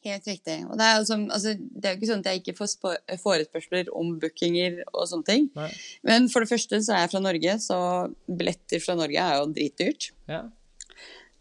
Helt 0.03 0.25
riktig. 0.27 0.57
Og 0.69 0.75
det 0.77 0.84
er 0.84 0.97
jo 0.99 1.05
som, 1.07 1.21
altså, 1.31 1.53
det 1.55 1.86
er 1.86 1.93
jo 1.95 2.01
ikke 2.01 2.09
sånn 2.11 2.19
at 2.19 2.25
jeg 2.34 2.41
ikke 2.43 2.57
får 2.57 2.97
forespørsler 3.23 3.88
om 3.95 4.19
bookinger 4.19 4.81
og 4.93 5.07
sånne 5.07 5.25
ting. 5.29 5.49
Nei. 5.55 5.69
Men 6.03 6.27
for 6.27 6.41
det 6.43 6.49
første 6.49 6.75
så 6.84 6.91
er 6.97 7.05
jeg 7.05 7.11
fra 7.13 7.21
Norge, 7.23 7.53
så 7.63 7.77
billetter 8.27 8.84
fra 8.84 8.95
Norge 8.99 9.15
er 9.15 9.38
jo 9.39 9.47
dritdyrt. 9.55 10.09
Ja. 10.27 10.41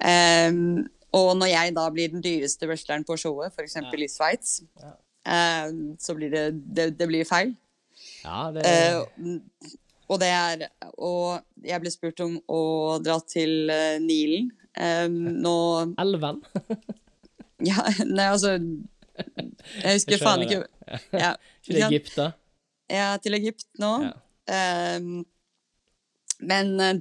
Um, 0.03 0.86
og 1.12 1.34
når 1.38 1.51
jeg 1.53 1.74
da 1.74 1.88
blir 1.90 2.09
den 2.14 2.22
dyreste 2.24 2.66
wrestleren 2.70 3.05
på 3.05 3.18
showet, 3.20 3.53
f.eks. 3.53 3.76
i 3.76 4.09
Sveits, 4.09 4.62
Ja. 4.80 4.93
ehm, 5.26 5.97
så 5.99 6.14
blir 6.16 6.30
det, 6.30 6.47
det, 6.74 6.86
det 6.99 7.09
blir 7.11 7.24
feil. 7.26 7.57
ja, 8.24 8.51
det 8.53 8.62
Eh, 8.64 9.05
og 10.11 10.18
det 10.22 10.28
er 10.32 10.66
Og 10.98 11.42
jeg 11.64 11.82
ble 11.82 11.92
spurt 11.92 12.20
om 12.24 12.38
å 12.50 12.62
dra 13.05 13.18
til 13.28 13.70
uh, 13.70 13.98
Nilen. 14.03 14.50
Um, 14.72 15.22
nå 15.44 15.57
Elven. 16.00 16.42
Ja, 17.62 17.84
nei, 18.09 18.24
altså 18.26 18.57
Jeg 18.57 19.92
husker 19.94 20.16
Jeg 20.16 20.22
faen 20.22 20.42
ikke 20.42 20.62
ja, 21.14 21.34
Til? 21.66 21.78
Egypt, 21.78 22.14
da? 22.16 22.32
Ja, 22.90 23.12
til 23.22 23.36
Egypt 23.38 23.68
nå. 23.80 23.92
Ja. 24.03 24.96
Um, 24.98 25.22
men 26.42 26.72
eh, 26.82 26.98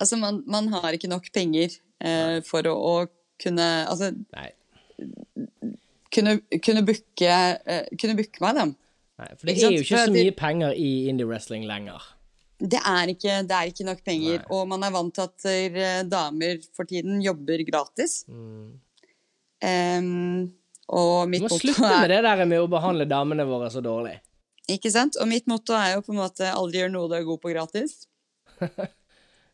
altså, 0.00 0.16
man, 0.16 0.42
man 0.50 0.68
har 0.74 0.96
ikke 0.96 1.08
nok 1.08 1.30
penger 1.32 1.76
uh, 2.02 2.40
for 2.44 2.66
å, 2.66 2.74
å 2.74 2.94
kunne 3.40 3.68
Altså, 3.86 4.10
Nei. 4.34 4.50
kunne, 6.12 6.40
kunne 6.58 6.82
booke 6.84 7.30
uh, 7.30 7.86
kunne 7.94 8.18
booke 8.18 8.42
meg, 8.44 8.58
da. 8.58 8.66
Nei, 9.20 9.30
for 9.36 9.48
det 9.48 9.56
er 9.56 9.76
jo 9.78 9.84
ikke 9.86 10.02
så 10.02 10.12
mye 10.12 10.34
penger 10.36 10.76
i 10.76 10.90
indie-wrestling 11.12 11.64
lenger. 11.70 12.10
Det 12.60 12.76
er 12.84 13.08
ikke, 13.14 13.38
det 13.48 13.56
er 13.56 13.70
ikke 13.72 13.84
nok 13.88 14.00
penger, 14.04 14.38
Nei. 14.42 14.46
og 14.52 14.66
man 14.68 14.82
er 14.84 14.92
vant 14.92 15.14
til 15.16 15.22
at 15.24 15.46
eh, 15.48 16.02
damer 16.04 16.58
for 16.76 16.84
tiden 16.84 17.22
jobber 17.24 17.62
gratis. 17.64 18.18
Ehm, 19.64 20.50
og 20.90 21.30
Du 21.32 21.38
må 21.44 21.50
slutte 21.52 21.86
er 21.86 22.00
med 22.04 22.10
det 22.12 22.20
der 22.26 22.44
med 22.48 22.60
å 22.64 22.68
behandle 22.70 23.06
damene 23.08 23.46
våre 23.48 23.70
så 23.72 23.82
dårlig. 23.84 24.16
Ikke 24.70 24.90
sant? 24.92 25.16
Og 25.20 25.26
mitt 25.30 25.46
motto 25.50 25.74
er 25.74 25.96
jo 25.96 26.02
på 26.06 26.12
en 26.14 26.20
måte 26.22 26.48
aldri 26.52 26.82
gjør 26.82 26.92
noe 26.94 27.10
du 27.10 27.16
er 27.18 27.24
god 27.26 27.40
på 27.42 27.52
gratis. 27.54 27.96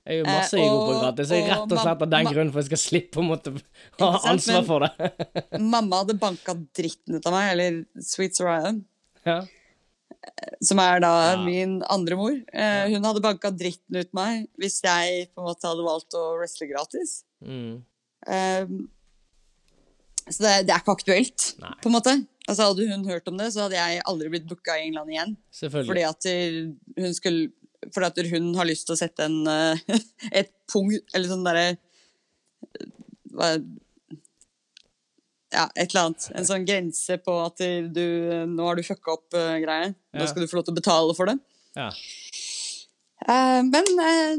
Jeg 0.07 0.21
er 0.21 0.21
jo 0.21 0.27
masse 0.29 0.55
Eh, 0.55 0.63
er 0.63 0.69
god 0.71 0.83
på 0.87 0.91
og- 0.95 1.01
gratis. 1.03 1.31
Jeg 1.35 1.43
er 1.43 1.49
rett 1.51 1.73
og 1.73 1.81
slett 1.83 2.03
av 2.05 2.11
den 2.13 2.27
grunn 2.31 2.51
for 2.55 2.61
jeg 2.63 2.69
skal 2.69 2.79
slippe 2.79 3.19
å 3.19 3.25
måtte 3.27 3.51
ha 3.99 4.11
ansvar 4.31 4.63
for 4.69 4.85
det. 4.87 5.09
Mamma 5.75 6.03
hadde 6.05 6.15
banka 6.23 6.55
dritten 6.79 7.17
ut 7.19 7.27
av 7.27 7.35
meg, 7.35 7.49
eller 7.57 7.81
Sweet 8.07 8.39
Soraya, 8.39 8.71
ja. 9.27 9.41
Som 10.63 10.79
er 10.83 11.01
da 11.01 11.13
Ja. 11.33 11.45
min 11.45 11.83
andre 11.89 12.17
mor. 12.19 12.35
Eh, 12.53 12.89
hun 12.93 13.05
hadde 13.05 13.23
banka 13.25 13.51
dritten 13.51 13.97
ut 14.01 14.13
meg 14.17 14.49
hvis 14.59 14.81
jeg 14.85 15.29
på 15.35 15.43
en 15.43 15.49
måte 15.49 15.69
hadde 15.69 15.85
valgt 15.87 16.17
å 16.19 16.25
wrestle 16.39 16.69
gratis. 16.71 17.25
Mm. 17.45 17.83
Eh, 18.27 18.67
så 20.27 20.43
det, 20.43 20.55
det 20.67 20.75
er 20.75 20.81
ikke 20.83 20.97
aktuelt, 20.97 21.53
Nei. 21.63 21.75
på 21.83 21.91
en 21.91 21.95
måte. 21.95 22.15
Altså 22.49 22.69
Hadde 22.71 22.87
hun 22.91 23.05
hørt 23.07 23.29
om 23.31 23.37
det, 23.39 23.53
så 23.55 23.65
hadde 23.67 23.79
jeg 23.79 24.03
aldri 24.07 24.29
blitt 24.31 24.47
booka 24.47 24.75
i 24.79 24.87
England 24.87 25.11
igjen. 25.11 25.37
Fordi 25.71 26.03
at 26.07 26.27
hun 26.97 27.15
skulle 27.15 27.51
Fordi 27.95 28.07
at 28.07 28.31
hun 28.33 28.55
har 28.59 28.67
lyst 28.67 28.87
til 28.87 28.95
å 28.97 28.99
sette 28.99 29.27
en 29.27 29.47
eh, 29.47 29.79
et 30.43 30.51
punkt 30.71 31.15
Eller 31.15 31.29
sånn 31.31 31.45
derre 31.47 31.77
hva 33.37 33.51
Ja, 35.55 35.69
et 35.79 35.91
eller 35.93 36.03
annet. 36.09 36.25
En 36.35 36.47
sånn 36.49 36.65
grense 36.67 37.15
på 37.23 37.33
at 37.45 37.59
du 37.95 38.03
Nå 38.51 38.63
har 38.67 38.75
du 38.79 38.83
fucka 38.87 39.13
opp 39.15 39.29
uh, 39.37 39.59
greie. 39.63 39.89
Nå 40.15 40.21
Ja. 40.25 40.27
skal 40.31 40.43
du 40.43 40.49
få 40.51 40.57
lov 40.59 40.65
til 40.67 40.75
å 40.75 40.81
betale 40.81 41.13
for 41.19 41.27
det. 41.31 41.37
Ja. 41.79 41.89
Uh, 43.27 43.63
men 43.69 43.87
uh, 44.01 44.35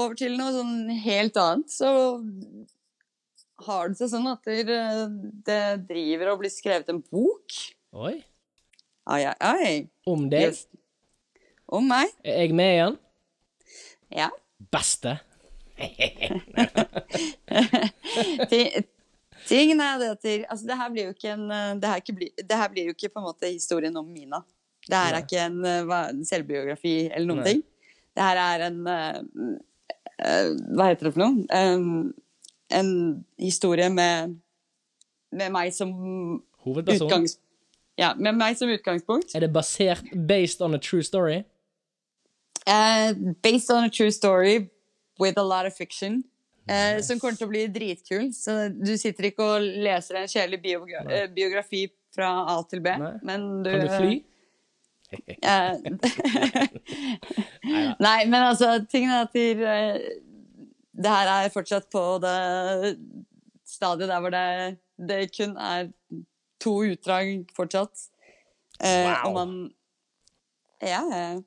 over 0.00 0.14
til 0.18 0.32
noe 0.38 0.52
sånn 0.54 0.74
helt 1.04 1.36
annet, 1.40 1.68
så 1.72 1.88
har 3.66 3.84
det 3.88 3.96
seg 4.00 4.08
sånn 4.12 4.26
at 4.28 4.42
det, 4.44 4.76
det 5.46 5.60
driver 5.88 6.26
og 6.34 6.40
blir 6.42 6.52
skrevet 6.52 6.88
en 6.92 7.02
bok. 7.04 7.48
Oi. 7.96 8.16
Ai, 9.06 9.22
ai, 9.24 9.36
ai. 9.40 9.88
Om 10.08 10.28
deg. 10.32 10.42
Yes. 10.50 10.66
Om 11.68 11.84
meg. 11.88 12.08
Er 12.26 12.40
jeg 12.44 12.52
med 12.56 12.72
igjen? 12.74 12.96
Ja. 14.16 14.28
Beste. 14.72 15.12
Ti- 19.46 19.54
Tingen 19.54 19.80
er 19.80 19.98
det 20.02 20.10
at 20.16 20.26
altså 20.50 20.66
det 20.66 20.76
her 20.80 20.90
blir 20.92 21.08
jo 21.08 21.14
ikke 21.14 21.32
en 21.32 21.46
eh, 21.54 21.72
det 21.80 21.90
her, 21.90 22.02
ikke 22.02 22.16
bli, 22.18 22.28
det 22.42 22.58
her 22.60 22.68
blir 22.72 22.90
jo 22.90 22.94
ikke 22.96 23.12
på 23.14 23.22
en 23.22 23.26
måte 23.28 23.50
historien 23.52 23.96
om 23.96 24.06
Mina. 24.10 24.42
Det 24.86 24.94
her 24.94 25.12
Nei. 25.12 25.20
er 25.20 25.24
ikke 25.24 25.40
en, 25.46 25.56
eh, 25.64 25.80
hva, 25.86 26.00
en 26.10 26.26
selvbiografi 26.26 26.94
eller 27.08 27.26
noen 27.30 27.42
Nei. 27.42 27.52
ting. 27.52 27.64
Det 28.16 28.24
her 28.24 28.38
er 28.40 28.66
en 28.70 28.78
uh, 28.88 29.16
uh, 30.24 30.52
Hva 30.76 30.86
heter 30.88 31.08
det 31.08 31.12
for 31.14 31.20
noe? 31.20 31.44
Um, 31.52 32.14
en 32.72 32.92
historie 33.38 33.90
med, 33.92 34.38
med 35.36 35.52
meg 35.54 35.74
som 35.76 35.90
Hovedperson. 36.64 37.26
Ja, 38.00 38.14
med 38.14 38.34
meg 38.36 38.56
som 38.58 38.68
utgangspunkt. 38.72 39.34
Er 39.36 39.44
det 39.44 39.52
basert 39.52 40.08
based 40.26 40.64
on 40.64 40.74
a 40.74 40.80
true 40.80 41.04
story? 41.04 41.44
Uh, 42.66 43.12
based 43.44 43.70
on 43.70 43.84
a 43.84 43.90
true 43.92 44.10
story 44.10 44.70
with 45.20 45.38
a 45.38 45.44
lot 45.44 45.66
of 45.66 45.76
fiction. 45.76 46.24
Eh, 46.68 46.98
Som 47.06 47.20
kommer 47.22 47.36
til 47.38 47.46
å 47.48 47.52
bli 47.52 47.64
dritkul. 47.72 48.26
Så 48.36 48.50
du 48.74 48.94
sitter 48.98 49.24
ikke 49.30 49.44
og 49.56 49.60
leser 49.86 50.14
en 50.22 50.28
kjedelig 50.30 50.60
biogra 50.64 50.98
eh, 51.10 51.28
biografi 51.32 51.82
fra 52.16 52.28
A 52.54 52.56
til 52.70 52.80
B, 52.84 52.88
Nei. 53.00 53.14
men 53.28 53.40
du 53.64 53.70
Kan 53.70 53.80
du 53.84 53.88
fly? 53.92 54.14
Nei, 58.06 58.18
men 58.26 58.40
altså, 58.42 58.72
tingen 58.90 59.12
er 59.12 59.20
at 59.26 59.34
de, 59.36 59.44
eh, 59.62 59.96
det 60.96 61.10
her 61.12 61.26
er 61.34 61.52
fortsatt 61.54 61.86
på 61.92 62.02
det 62.24 62.38
stadiet 63.66 64.08
der 64.10 64.20
hvor 64.24 64.32
det, 64.34 64.46
det 65.08 65.20
kun 65.36 65.56
er 65.60 65.80
to 66.62 66.72
utdrag 66.88 67.24
fortsatt. 67.56 67.94
Eh, 68.80 69.06
Wow. 69.06 69.28
Og 69.28 69.32
man 69.34 69.50
Ja, 70.82 71.02
ja. 71.08 71.40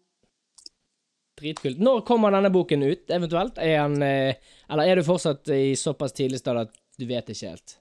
Dritkult. 1.40 1.80
Når 1.80 2.02
kommer 2.08 2.34
denne 2.36 2.52
boken 2.54 2.84
ut, 2.84 3.06
eventuelt? 3.16 3.58
Er 3.64 3.78
han, 3.82 3.96
eh, 4.04 4.36
eller 4.70 4.92
er 4.92 5.00
du 5.00 5.08
fortsatt 5.08 5.50
i 5.56 5.74
såpass 5.80 6.16
tidlig 6.18 6.42
stadie 6.42 6.68
at 6.68 6.76
du 7.00 7.06
vet 7.10 7.32
ikke 7.32 7.54
helt? 7.54 7.78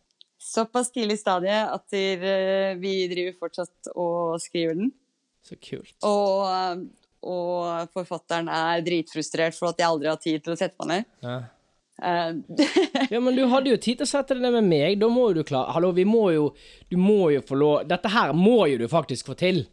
såpass 0.48 0.92
tidlig 0.94 1.18
stadie 1.18 1.58
at 1.66 1.92
eh, 1.98 2.76
vi 2.78 2.94
driver 3.10 3.34
fortsatt 3.42 3.90
og 3.98 4.38
skriver 4.40 4.78
den. 4.78 4.90
Så 5.44 5.56
kult. 5.60 5.94
Og, 6.06 6.82
og 7.26 7.92
forfatteren 7.94 8.50
er 8.52 8.82
dritfrustrert 8.86 9.56
for 9.58 9.72
at 9.72 9.80
jeg 9.82 9.88
aldri 9.88 10.10
har 10.10 10.20
tid 10.22 10.44
til 10.44 10.54
å 10.54 10.58
sette 10.58 10.78
meg 10.84 10.92
ned. 10.92 11.08
Ja. 11.26 11.38
Eh, 11.98 12.68
Ja, 13.14 13.20
men 13.24 13.34
du 13.36 13.44
hadde 13.50 13.72
jo 13.72 13.80
tid 13.80 13.98
til 14.00 14.06
å 14.06 14.10
sette 14.10 14.36
deg 14.36 14.44
ned 14.46 14.54
med 14.60 14.70
meg. 14.70 15.00
Da 15.02 15.10
må 15.12 15.30
jo 15.30 15.40
du 15.40 15.48
klare 15.48 15.74
Hallo, 15.74 15.90
vi 15.96 16.04
må 16.06 16.28
jo 16.30 16.52
Du 16.90 16.94
må 17.00 17.32
jo 17.34 17.40
få 17.42 17.56
lov 17.58 17.88
Dette 17.90 18.10
her 18.12 18.30
må 18.36 18.60
jo 18.70 18.78
du 18.78 18.86
faktisk 18.90 19.32
få 19.32 19.36
til. 19.38 19.64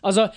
Altså, 0.00 0.30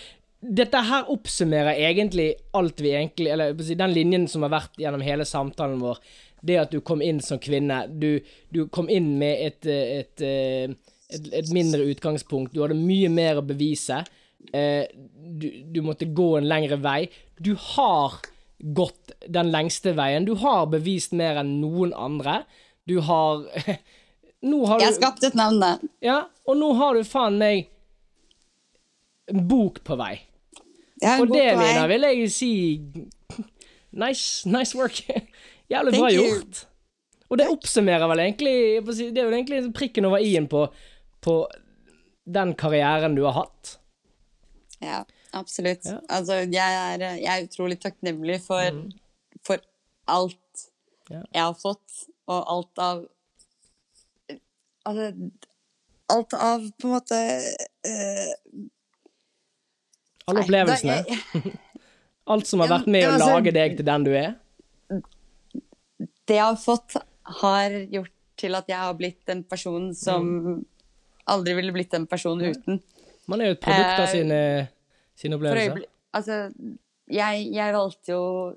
dette 0.43 0.79
her 0.83 1.09
oppsummerer 1.11 1.79
egentlig 1.87 2.33
alt 2.57 2.81
vi 2.83 2.91
egentlig 2.91 3.29
Eller 3.31 3.53
jeg 3.55 3.77
den 3.79 3.93
linjen 3.95 4.25
som 4.27 4.43
har 4.43 4.51
vært 4.51 4.81
gjennom 4.81 5.03
hele 5.05 5.25
samtalen 5.27 5.79
vår. 5.79 6.01
Det 6.43 6.57
at 6.59 6.73
du 6.73 6.81
kom 6.83 7.01
inn 7.01 7.21
som 7.23 7.39
kvinne. 7.39 7.85
Du, 7.87 8.19
du 8.51 8.65
kom 8.67 8.89
inn 8.91 9.13
med 9.19 9.39
et, 9.39 9.67
et, 9.69 10.23
eh, 10.25 10.73
et, 11.07 11.29
et 11.39 11.53
mindre 11.55 11.85
utgangspunkt. 11.87 12.51
Du 12.51 12.59
hadde 12.65 12.75
mye 12.75 13.07
mer 13.13 13.39
å 13.39 13.45
bevise. 13.47 14.01
Eh, 14.51 14.83
du, 15.15 15.47
du 15.71 15.79
måtte 15.85 16.09
gå 16.11 16.33
en 16.37 16.49
lengre 16.49 16.81
vei. 16.83 17.07
Du 17.39 17.53
har 17.55 18.19
gått 18.59 19.15
den 19.31 19.53
lengste 19.55 19.95
veien. 19.95 20.27
Du 20.27 20.35
har 20.43 20.67
bevist 20.71 21.15
mer 21.15 21.39
enn 21.39 21.55
noen 21.61 21.95
andre. 21.95 22.41
Du 22.83 22.99
har 23.07 23.47
Nå 24.43 24.65
har 24.67 24.81
jeg 24.81 24.89
har 24.89 24.97
skapt 24.97 25.23
et 25.23 25.39
navn, 25.39 25.61
da. 25.63 25.77
Ja, 26.03 26.17
og 26.43 26.57
nå 26.59 26.73
har 26.75 26.97
du 26.99 27.07
faen 27.07 27.39
meg 27.39 27.69
en 29.31 29.45
bok 29.47 29.79
på 29.87 29.95
vei. 29.95 30.17
Og 31.03 31.27
det, 31.33 31.45
Nina, 31.59 31.87
vil 31.91 32.07
jeg 32.07 32.29
si 32.31 32.51
Nice, 33.93 34.49
nice 34.49 34.77
work. 34.77 35.03
Jævlig 35.71 35.99
bra 35.99 36.09
gjort. 36.13 36.63
Og 37.29 37.37
det 37.39 37.47
oppsummerer 37.49 38.09
vel 38.09 38.21
egentlig 38.25 38.55
Det 38.85 39.17
er 39.17 39.27
vel 39.27 39.37
egentlig 39.39 39.59
prikken 39.75 40.05
over 40.09 40.21
i-en 40.21 40.47
på, 40.49 40.65
på 41.21 41.35
den 42.25 42.53
karrieren 42.57 43.15
du 43.17 43.23
har 43.27 43.35
hatt. 43.41 43.77
Ja, 44.83 45.03
absolutt. 45.33 45.85
Ja. 45.85 45.99
Altså, 46.09 46.41
jeg 46.51 46.77
er, 46.93 47.05
jeg 47.19 47.31
er 47.31 47.47
utrolig 47.47 47.79
takknemlig 47.83 48.41
for, 48.47 48.83
for 49.45 49.63
alt 50.07 50.39
Ja. 51.11 51.19
jeg 51.33 51.41
har 51.43 51.55
fått, 51.59 52.05
og 52.31 52.45
alt 52.47 52.79
av 52.79 53.01
Altså 54.87 55.11
Alt 56.11 56.33
av 56.35 56.63
på 56.79 56.87
en 56.87 56.93
måte 56.93 57.17
eh, 57.87 58.31
Alle 60.27 60.43
opplevelsene. 60.45 60.97
Nei, 61.03 61.43
jeg- 61.43 61.59
Alt 62.33 62.47
som 62.47 62.61
har 62.63 62.69
vært 62.71 62.87
med 62.87 63.03
å 63.03 63.11
altså- 63.17 63.31
lage 63.33 63.51
deg 63.51 63.73
til 63.77 63.85
den 63.85 64.03
du 64.07 64.11
er. 64.15 64.35
Det 66.23 66.37
jeg 66.37 66.43
har 66.43 66.55
fått, 66.55 66.95
har 67.41 67.69
gjort 67.91 68.11
til 68.39 68.55
at 68.55 68.67
jeg 68.71 68.77
har 68.79 68.93
blitt 68.95 69.29
en 69.29 69.43
person 69.43 69.89
som 69.93 70.29
Mm. 70.43 70.65
aldri 71.27 71.53
ville 71.55 71.71
blitt 71.75 71.93
en 71.93 72.07
person 72.07 72.39
uten. 72.39 72.79
Man 73.27 73.41
er 73.41 73.45
jo 73.51 73.51
et 73.57 73.61
produkt 73.61 73.99
av 73.99 74.07
Eh, 74.07 74.11
sine, 74.11 74.69
sine 75.15 75.35
opplevelser. 75.35 75.85
Altså, 76.13 76.37
jeg, 77.09 77.51
jeg 77.53 77.73
valgte 77.73 78.11
jo 78.11 78.55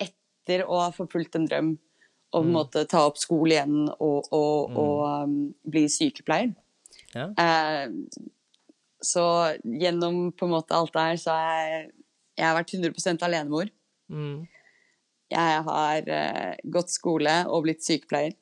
etter 0.00 0.64
å 0.66 0.80
ha 0.80 0.90
forfulgt 0.90 1.36
en 1.36 1.46
drøm 1.46 1.70
å 2.32 2.42
mm. 2.44 2.50
måte 2.52 2.84
ta 2.88 3.04
opp 3.06 3.18
skole 3.18 3.56
igjen 3.56 3.88
og, 4.00 4.28
og, 4.32 4.76
og 4.76 5.24
um, 5.24 5.54
bli 5.68 5.84
sykepleier. 5.90 6.52
Ja. 7.14 7.28
Eh, 7.36 7.88
så 9.00 9.24
gjennom 9.64 10.30
på 10.32 10.46
en 10.46 10.54
måte 10.54 10.76
alt 10.76 10.92
det 10.94 11.04
her, 11.08 11.20
så 11.20 11.34
har 11.34 11.60
jeg, 11.60 11.84
jeg 12.38 12.46
har 12.46 12.56
vært 12.58 12.74
100% 12.76 13.24
alenemor. 13.26 13.70
Mm. 14.12 14.42
Jeg 15.30 15.62
har 15.66 16.10
uh, 16.10 16.52
gått 16.74 16.92
skole 16.92 17.34
og 17.48 17.64
blitt 17.66 17.84
sykepleier. 17.86 18.34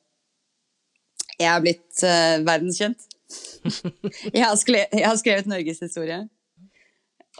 Jeg 1.39 1.47
har 1.47 1.61
blitt 1.63 2.03
uh, 2.03 2.41
verdenskjent. 2.43 3.05
jeg, 4.35 4.43
har 4.43 4.57
skrevet, 4.57 4.95
jeg 4.97 5.05
har 5.05 5.19
skrevet 5.21 5.49
norgeshistorie. 5.49 6.23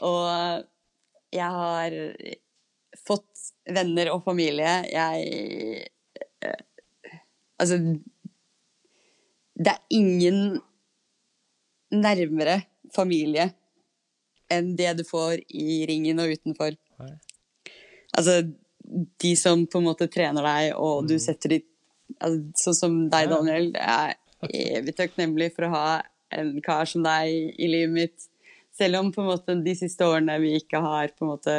Og 0.06 0.66
jeg 1.34 1.50
har 1.60 1.96
fått 3.08 3.50
venner 3.74 4.14
og 4.14 4.24
familie. 4.28 4.80
Jeg 4.94 5.88
uh, 6.46 6.66
Altså 7.60 7.76
Det 9.60 9.72
er 9.74 9.82
ingen 9.92 10.62
nærmere 11.92 12.62
familie 12.96 13.50
enn 14.50 14.72
det 14.76 14.96
du 14.98 15.04
får 15.06 15.44
i 15.54 15.86
ringen 15.90 16.20
og 16.24 16.32
utenfor. 16.34 16.74
Nei. 17.00 17.12
Altså, 18.18 18.40
de 19.22 19.36
som 19.38 19.68
på 19.70 19.78
en 19.78 19.86
måte 19.92 20.08
trener 20.10 20.42
deg, 20.48 20.72
og 20.82 21.06
du 21.08 21.18
setter 21.22 21.50
ditt 21.58 21.68
altså, 22.20 22.40
Sånn 22.64 22.80
som 22.80 22.96
deg, 23.14 23.28
Mm. 23.30 23.36
Daniel. 23.36 23.68
Jeg 23.74 24.16
er 24.50 24.80
evig 24.80 24.96
takknemlig 24.98 25.52
for 25.56 25.68
å 25.68 25.74
ha 25.76 26.02
en 26.34 26.56
kar 26.66 26.86
som 26.90 27.04
deg 27.06 27.54
i 27.60 27.68
livet 27.70 27.94
mitt. 27.94 28.26
Selv 28.80 28.98
om 29.02 29.12
på 29.14 29.22
en 29.22 29.30
måte 29.30 29.56
de 29.64 29.76
siste 29.78 30.06
årene 30.08 30.40
vi 30.42 30.56
ikke 30.58 30.82
har 30.82 31.12
på 31.14 31.26
en 31.28 31.34
måte 31.36 31.56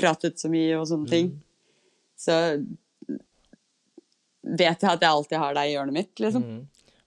pratet 0.00 0.38
så 0.40 0.48
mye 0.52 0.78
og 0.78 0.86
sånne 0.90 1.08
ting, 1.10 1.30
Mm. 1.30 1.40
så 2.20 2.36
vet 4.42 4.80
jeg 4.82 4.90
at 4.90 5.02
jeg 5.02 5.10
alltid 5.10 5.38
har 5.38 5.54
deg 5.56 5.68
i 5.70 5.74
hjørnet 5.74 5.96
mitt, 5.96 6.12
liksom. 6.22 6.44
Mm. 6.44 6.60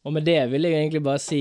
Og 0.04 0.14
med 0.14 0.26
det 0.28 0.40
vil 0.52 0.68
jeg 0.68 0.76
egentlig 0.78 1.04
bare 1.06 1.22
si 1.24 1.40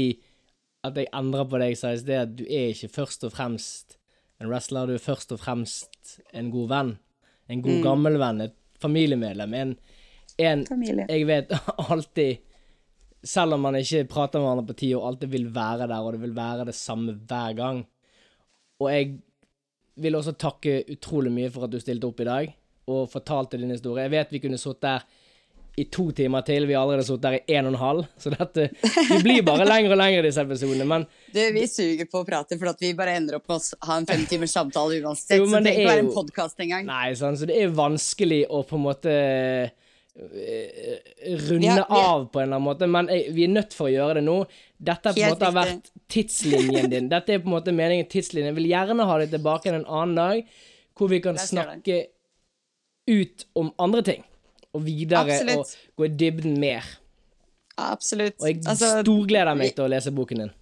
at 0.83 0.99
jeg 0.99 1.11
endrer 1.15 1.47
på 1.49 1.61
det 1.61 1.73
jeg 1.73 1.81
sa 1.81 1.93
i 1.95 2.01
sted, 2.01 2.21
at 2.27 2.37
du 2.39 2.45
er 2.47 2.73
ikke 2.73 2.91
først 2.91 3.27
og 3.27 3.35
fremst 3.35 3.97
en 4.43 4.51
wrestler, 4.51 4.91
du 4.91 4.97
er 4.97 5.03
først 5.03 5.33
og 5.35 5.41
fremst 5.43 6.17
en 6.35 6.51
god 6.51 6.71
venn. 6.73 6.95
En 7.53 7.63
god 7.63 7.83
gammel 7.85 8.19
venn, 8.19 8.41
et 8.43 8.57
familiemedlem. 8.83 9.55
En, 9.55 9.75
en 10.43 10.65
Familie. 10.67 11.07
jeg 11.09 11.27
vet 11.29 11.53
alltid 11.93 12.49
Selv 13.23 13.55
om 13.55 13.61
man 13.63 13.77
ikke 13.79 14.09
prater 14.11 14.41
med 14.41 14.49
hverandre 14.49 14.67
på 14.67 14.75
ti 14.81 14.89
år, 14.97 15.05
alltid 15.07 15.31
vil 15.31 15.45
være 15.55 15.87
der, 15.87 16.01
og 16.03 16.17
det 16.17 16.23
vil 16.25 16.33
være 16.35 16.65
det 16.67 16.75
samme 16.75 17.13
hver 17.31 17.53
gang. 17.55 17.85
Og 18.83 18.89
jeg 18.91 19.13
vil 20.03 20.17
også 20.19 20.33
takke 20.35 20.81
utrolig 20.91 21.31
mye 21.31 21.51
for 21.55 21.69
at 21.69 21.71
du 21.71 21.79
stilte 21.79 22.09
opp 22.09 22.19
i 22.19 22.27
dag 22.27 22.51
og 22.91 23.13
fortalte 23.13 23.61
din 23.61 23.71
historie. 23.71 24.09
Jeg 24.09 24.15
vet 24.17 24.35
vi 24.35 24.41
kunne 24.43 24.59
sittet 24.59 24.83
der 24.83 25.07
i 25.77 25.85
to 25.89 26.11
timer 26.13 26.45
til. 26.45 26.67
Vi 26.69 26.75
har 26.77 26.85
allerede 26.85 27.07
sittet 27.07 27.23
der 27.25 27.37
i 27.39 27.57
en 27.57 27.69
og 27.71 27.73
en 27.73 27.81
halv, 27.81 28.09
så 28.21 28.33
dette 28.35 28.69
Vi 28.83 29.21
blir 29.25 29.45
bare 29.47 29.65
lengre 29.69 29.95
og 29.95 30.01
lengre, 30.03 30.25
disse 30.27 30.45
episodene. 30.45 30.85
Men 30.89 31.07
Du, 31.33 31.41
vi 31.55 31.65
suger 31.71 32.09
på 32.13 32.21
å 32.21 32.27
prate, 32.29 32.59
for 32.61 32.73
at 32.75 32.83
vi 32.83 32.93
bare 32.97 33.17
ender 33.21 33.39
opp 33.39 33.49
med 33.49 33.57
å 33.57 33.87
ha 33.89 34.01
en 34.01 34.09
fem 34.09 34.27
timers 34.29 34.53
samtale 34.53 35.01
uansett. 35.01 35.39
Jo, 35.39 35.47
så 35.49 35.63
det 35.63 35.71
trenger 35.71 35.79
ikke 35.79 35.87
er 35.87 35.95
være 35.95 36.05
en 36.05 36.11
podkast 36.17 36.61
engang. 36.65 36.91
nei, 36.91 37.07
sånn, 37.17 37.39
så 37.41 37.49
det 37.49 37.57
er 37.63 37.73
vanskelig 37.77 38.43
å 38.53 38.61
på 38.69 38.77
en 38.77 38.85
måte 38.85 39.15
eh, 39.17 39.71
runde 41.49 41.71
ja, 41.71 41.79
ja. 41.81 42.03
av 42.03 42.27
på 42.29 42.43
en 42.43 42.51
eller 42.51 42.59
annen 42.59 42.67
måte, 42.67 42.89
men 42.99 43.09
eh, 43.13 43.31
vi 43.33 43.47
er 43.47 43.55
nødt 43.55 43.77
for 43.77 43.89
å 43.89 43.95
gjøre 43.95 44.21
det 44.21 44.25
nå. 44.27 44.43
Dette 44.77 45.15
på 45.15 45.23
en 45.23 45.33
måte 45.33 45.49
har 45.49 45.57
vært 45.57 45.89
tidslinjen 46.13 46.91
din. 46.93 47.09
Dette 47.13 47.33
er 47.33 47.41
på 47.41 47.49
en 47.49 47.57
måte 47.57 47.73
meningen 47.73 48.11
tidslinjen. 48.13 48.53
Jeg 48.53 48.59
vil 48.61 48.69
gjerne 48.75 49.09
ha 49.09 49.17
det 49.23 49.31
tilbake 49.33 49.73
en 49.73 49.87
annen 49.87 50.19
dag, 50.19 50.45
hvor 50.99 51.09
vi 51.09 51.23
kan 51.25 51.41
snakke 51.41 52.03
ut 53.09 53.47
om 53.57 53.73
andre 53.81 54.05
ting. 54.11 54.29
Og 54.73 54.85
videre 54.87 55.21
Absolutt. 55.27 55.59
og 55.75 56.01
gå 56.01 56.07
i 56.09 56.13
dybden 56.23 56.55
mer. 56.63 56.87
Absolutt. 57.77 58.39
Og 58.41 58.49
jeg 58.49 58.63
Altså, 58.69 58.89
storgleder 59.03 59.55
meg 59.59 59.75
til 59.77 59.85
å 59.85 59.91
lese 59.93 60.13
boken 60.15 60.45
din. 60.47 60.53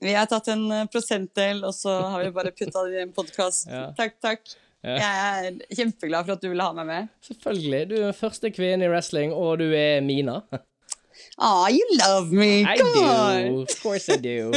Vi 0.00 0.14
har 0.16 0.24
tatt 0.30 0.48
en 0.48 0.62
eh, 0.72 0.86
prosentdel, 0.92 1.60
og 1.68 1.74
så 1.76 1.92
har 2.14 2.24
vi 2.24 2.30
bare 2.32 2.52
putta 2.56 2.86
det 2.88 2.98
i 3.00 3.04
en 3.04 3.12
podkast. 3.16 3.68
Ja. 3.74 3.90
Takk, 3.98 4.16
takk. 4.24 4.54
Ja. 4.80 4.94
Jeg 4.96 5.50
er 5.52 5.76
kjempeglad 5.76 6.24
for 6.24 6.38
at 6.38 6.40
du 6.40 6.48
ville 6.48 6.64
ha 6.64 6.72
meg 6.72 6.86
med. 6.88 7.08
Selvfølgelig. 7.26 7.80
Du 7.90 7.94
er 7.98 8.06
den 8.06 8.16
første 8.16 8.48
kvinnen 8.56 8.86
i 8.86 8.88
wrestling, 8.88 9.34
og 9.36 9.58
du 9.60 9.66
er 9.76 10.00
Mina. 10.00 10.38
Ah, 11.36 11.66
you 11.68 11.84
love 11.98 12.32
me! 12.32 12.64
Come 12.64 12.72
I 12.72 12.76
do. 12.96 13.02
on! 13.04 13.62
Of 13.68 13.82
course 13.82 14.08
I 14.08 14.16
do. 14.16 14.52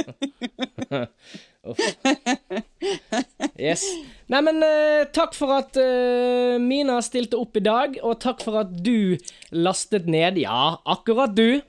Yes. 3.59 3.83
Nei, 4.31 4.39
men 4.43 4.59
uh, 4.63 5.03
takk 5.15 5.35
for 5.37 5.53
at 5.55 5.77
uh, 5.79 6.59
Mina 6.61 6.97
stilte 7.05 7.39
opp 7.39 7.55
i 7.59 7.63
dag, 7.63 7.95
og 8.03 8.19
takk 8.23 8.43
for 8.43 8.59
at 8.63 8.73
du 8.83 9.15
lastet 9.55 10.09
ned. 10.09 10.39
Ja, 10.41 10.75
akkurat 10.83 11.35
du. 11.37 11.61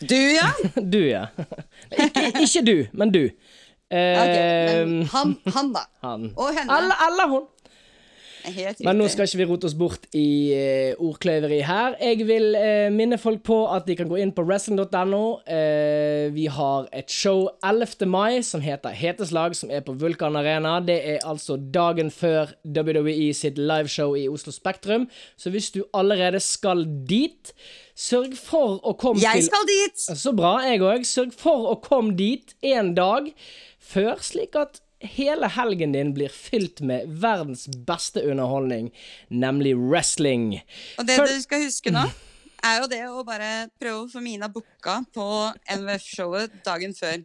Du, 0.00 0.16
ja? 0.16 0.50
Du, 0.94 1.00
ja. 1.02 1.26
Ikke, 1.92 2.26
ikke 2.42 2.64
du, 2.66 2.76
men 2.96 3.14
du. 3.14 3.24
Uh, 3.88 3.96
okay, 4.20 4.84
men 4.84 5.06
han, 5.14 5.36
han 5.54 5.70
da. 5.72 5.84
han. 6.06 6.26
Og 6.36 6.50
henne. 6.52 6.68
Eller, 6.76 7.04
eller 7.08 7.30
hun. 7.30 7.46
Helt 8.54 8.80
Men 8.84 8.98
nå 9.00 9.08
skal 9.12 9.28
ikke 9.28 9.40
vi 9.40 9.46
rote 9.48 9.68
oss 9.68 9.76
bort 9.78 10.06
i 10.16 10.28
uh, 10.54 11.02
ordkløyveri 11.08 11.60
her. 11.66 11.96
Jeg 12.02 12.26
vil 12.28 12.56
uh, 12.56 12.88
minne 12.94 13.18
folk 13.20 13.42
på 13.46 13.58
at 13.74 13.86
de 13.88 13.96
kan 13.98 14.08
gå 14.10 14.20
inn 14.22 14.32
på 14.34 14.44
wrestling.no. 14.46 15.22
Uh, 15.48 16.28
vi 16.34 16.46
har 16.52 16.88
et 16.96 17.12
show 17.12 17.46
11. 17.66 18.08
mai 18.10 18.40
som 18.46 18.64
heter 18.64 18.94
Heteslag, 18.96 19.56
som 19.58 19.72
er 19.74 19.84
på 19.86 19.96
Vulkan 20.00 20.38
Arena. 20.38 20.78
Det 20.84 20.98
er 21.14 21.26
altså 21.28 21.56
dagen 21.56 22.12
før 22.14 22.54
WWE 22.64 23.30
sitt 23.36 23.58
liveshow 23.58 24.16
i 24.18 24.28
Oslo 24.30 24.54
Spektrum. 24.54 25.08
Så 25.36 25.52
hvis 25.54 25.70
du 25.74 25.82
allerede 25.94 26.40
skal 26.40 26.86
dit, 27.08 27.54
sørg 27.98 28.36
for 28.38 28.78
å 28.86 28.94
komme 28.98 29.22
Jeg 29.22 29.42
til 29.42 29.48
skal 29.50 29.68
dit! 29.68 30.04
så 30.18 30.34
bra, 30.36 30.58
jeg 30.66 30.82
òg. 30.82 31.06
Sørg 31.08 31.34
for 31.36 31.72
å 31.72 31.78
komme 31.82 32.16
dit 32.18 32.54
en 32.66 32.94
dag 32.98 33.32
før, 33.78 34.20
slik 34.22 34.56
at 34.58 34.82
hele 35.00 35.48
helgen 35.48 35.92
din 35.92 36.14
blir 36.14 36.28
fylt 36.28 36.80
med 36.80 37.06
verdens 37.22 37.66
beste 37.86 38.22
underholdning, 38.30 38.90
nemlig 39.28 39.76
wrestling. 39.76 40.60
Og 40.98 41.06
det 41.06 41.16
Før- 41.20 41.26
du 41.34 41.40
skal 41.42 41.62
huske 41.64 41.90
nå, 41.94 42.06
er 42.64 42.80
jo 42.82 42.88
det 42.90 43.00
å 43.08 43.22
bare 43.26 43.68
prøve 43.80 44.04
å 44.04 44.08
få 44.10 44.22
Mina 44.24 44.48
booka 44.52 44.98
på 45.14 45.26
NVF-showet 45.74 46.58
dagen 46.66 46.94
før. 46.96 47.22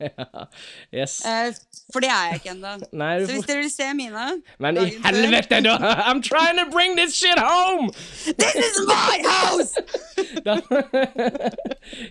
yes. 0.97 1.19
Eh, 1.25 1.53
for 1.93 2.03
det 2.03 2.11
er 2.13 2.31
jeg 2.31 2.41
ikke 2.41 2.53
ennå. 2.53 2.73
Så 3.27 3.31
hvis 3.31 3.47
dere 3.49 3.63
vil 3.63 3.71
se 3.73 3.89
Mina 3.97 4.27
Men 4.63 4.79
i 4.81 4.88
helvete, 5.03 5.61
da! 5.65 5.77
I'm 6.09 6.21
trying 6.21 6.57
to 6.61 6.69
bring 6.71 6.97
this 6.99 7.15
shit 7.15 7.39
home! 7.39 7.91
This 8.25 8.55
is 8.55 8.81
my 8.88 9.17
house! 9.27 9.73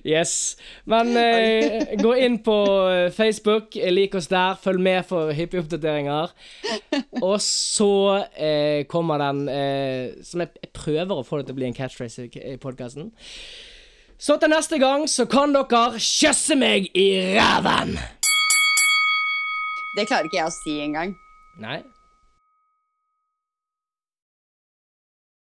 Yes. 0.05 0.57
Men 0.85 1.16
eh, 1.16 1.95
gå 2.01 2.14
inn 2.20 2.39
på 2.45 2.57
eh, 2.91 3.09
Facebook, 3.14 3.77
lik 3.77 4.14
oss 4.18 4.29
der, 4.33 4.59
følg 4.62 4.83
med 4.83 5.07
for 5.09 5.33
hyppige 5.37 5.64
oppdateringer. 5.64 6.33
Og 7.23 7.39
så 7.45 7.93
eh, 8.37 8.85
kommer 8.91 9.20
den 9.23 9.47
eh, 9.49 10.12
Som 10.27 10.45
jeg, 10.45 10.53
jeg 10.62 10.73
prøver 10.77 11.18
å 11.18 11.25
få 11.27 11.41
det 11.41 11.49
til 11.49 11.57
å 11.57 11.61
bli 11.61 11.68
en 11.70 11.77
catchphrase 11.77 12.27
i, 12.27 12.33
i 12.55 12.59
podkasten. 12.61 13.12
Så 14.23 14.37
til 14.39 14.53
neste 14.53 14.79
gang 14.79 15.09
så 15.11 15.27
kan 15.27 15.55
dere 15.55 15.99
kjøsse 15.99 16.57
meg 16.59 16.91
i 16.95 17.09
ræven! 17.37 17.97
Det 19.97 20.07
klarer 20.09 20.29
ikke 20.29 20.39
jeg 20.39 20.49
å 20.49 20.55
si 20.55 20.79
engang. 20.81 21.17
Nei, 21.61 21.83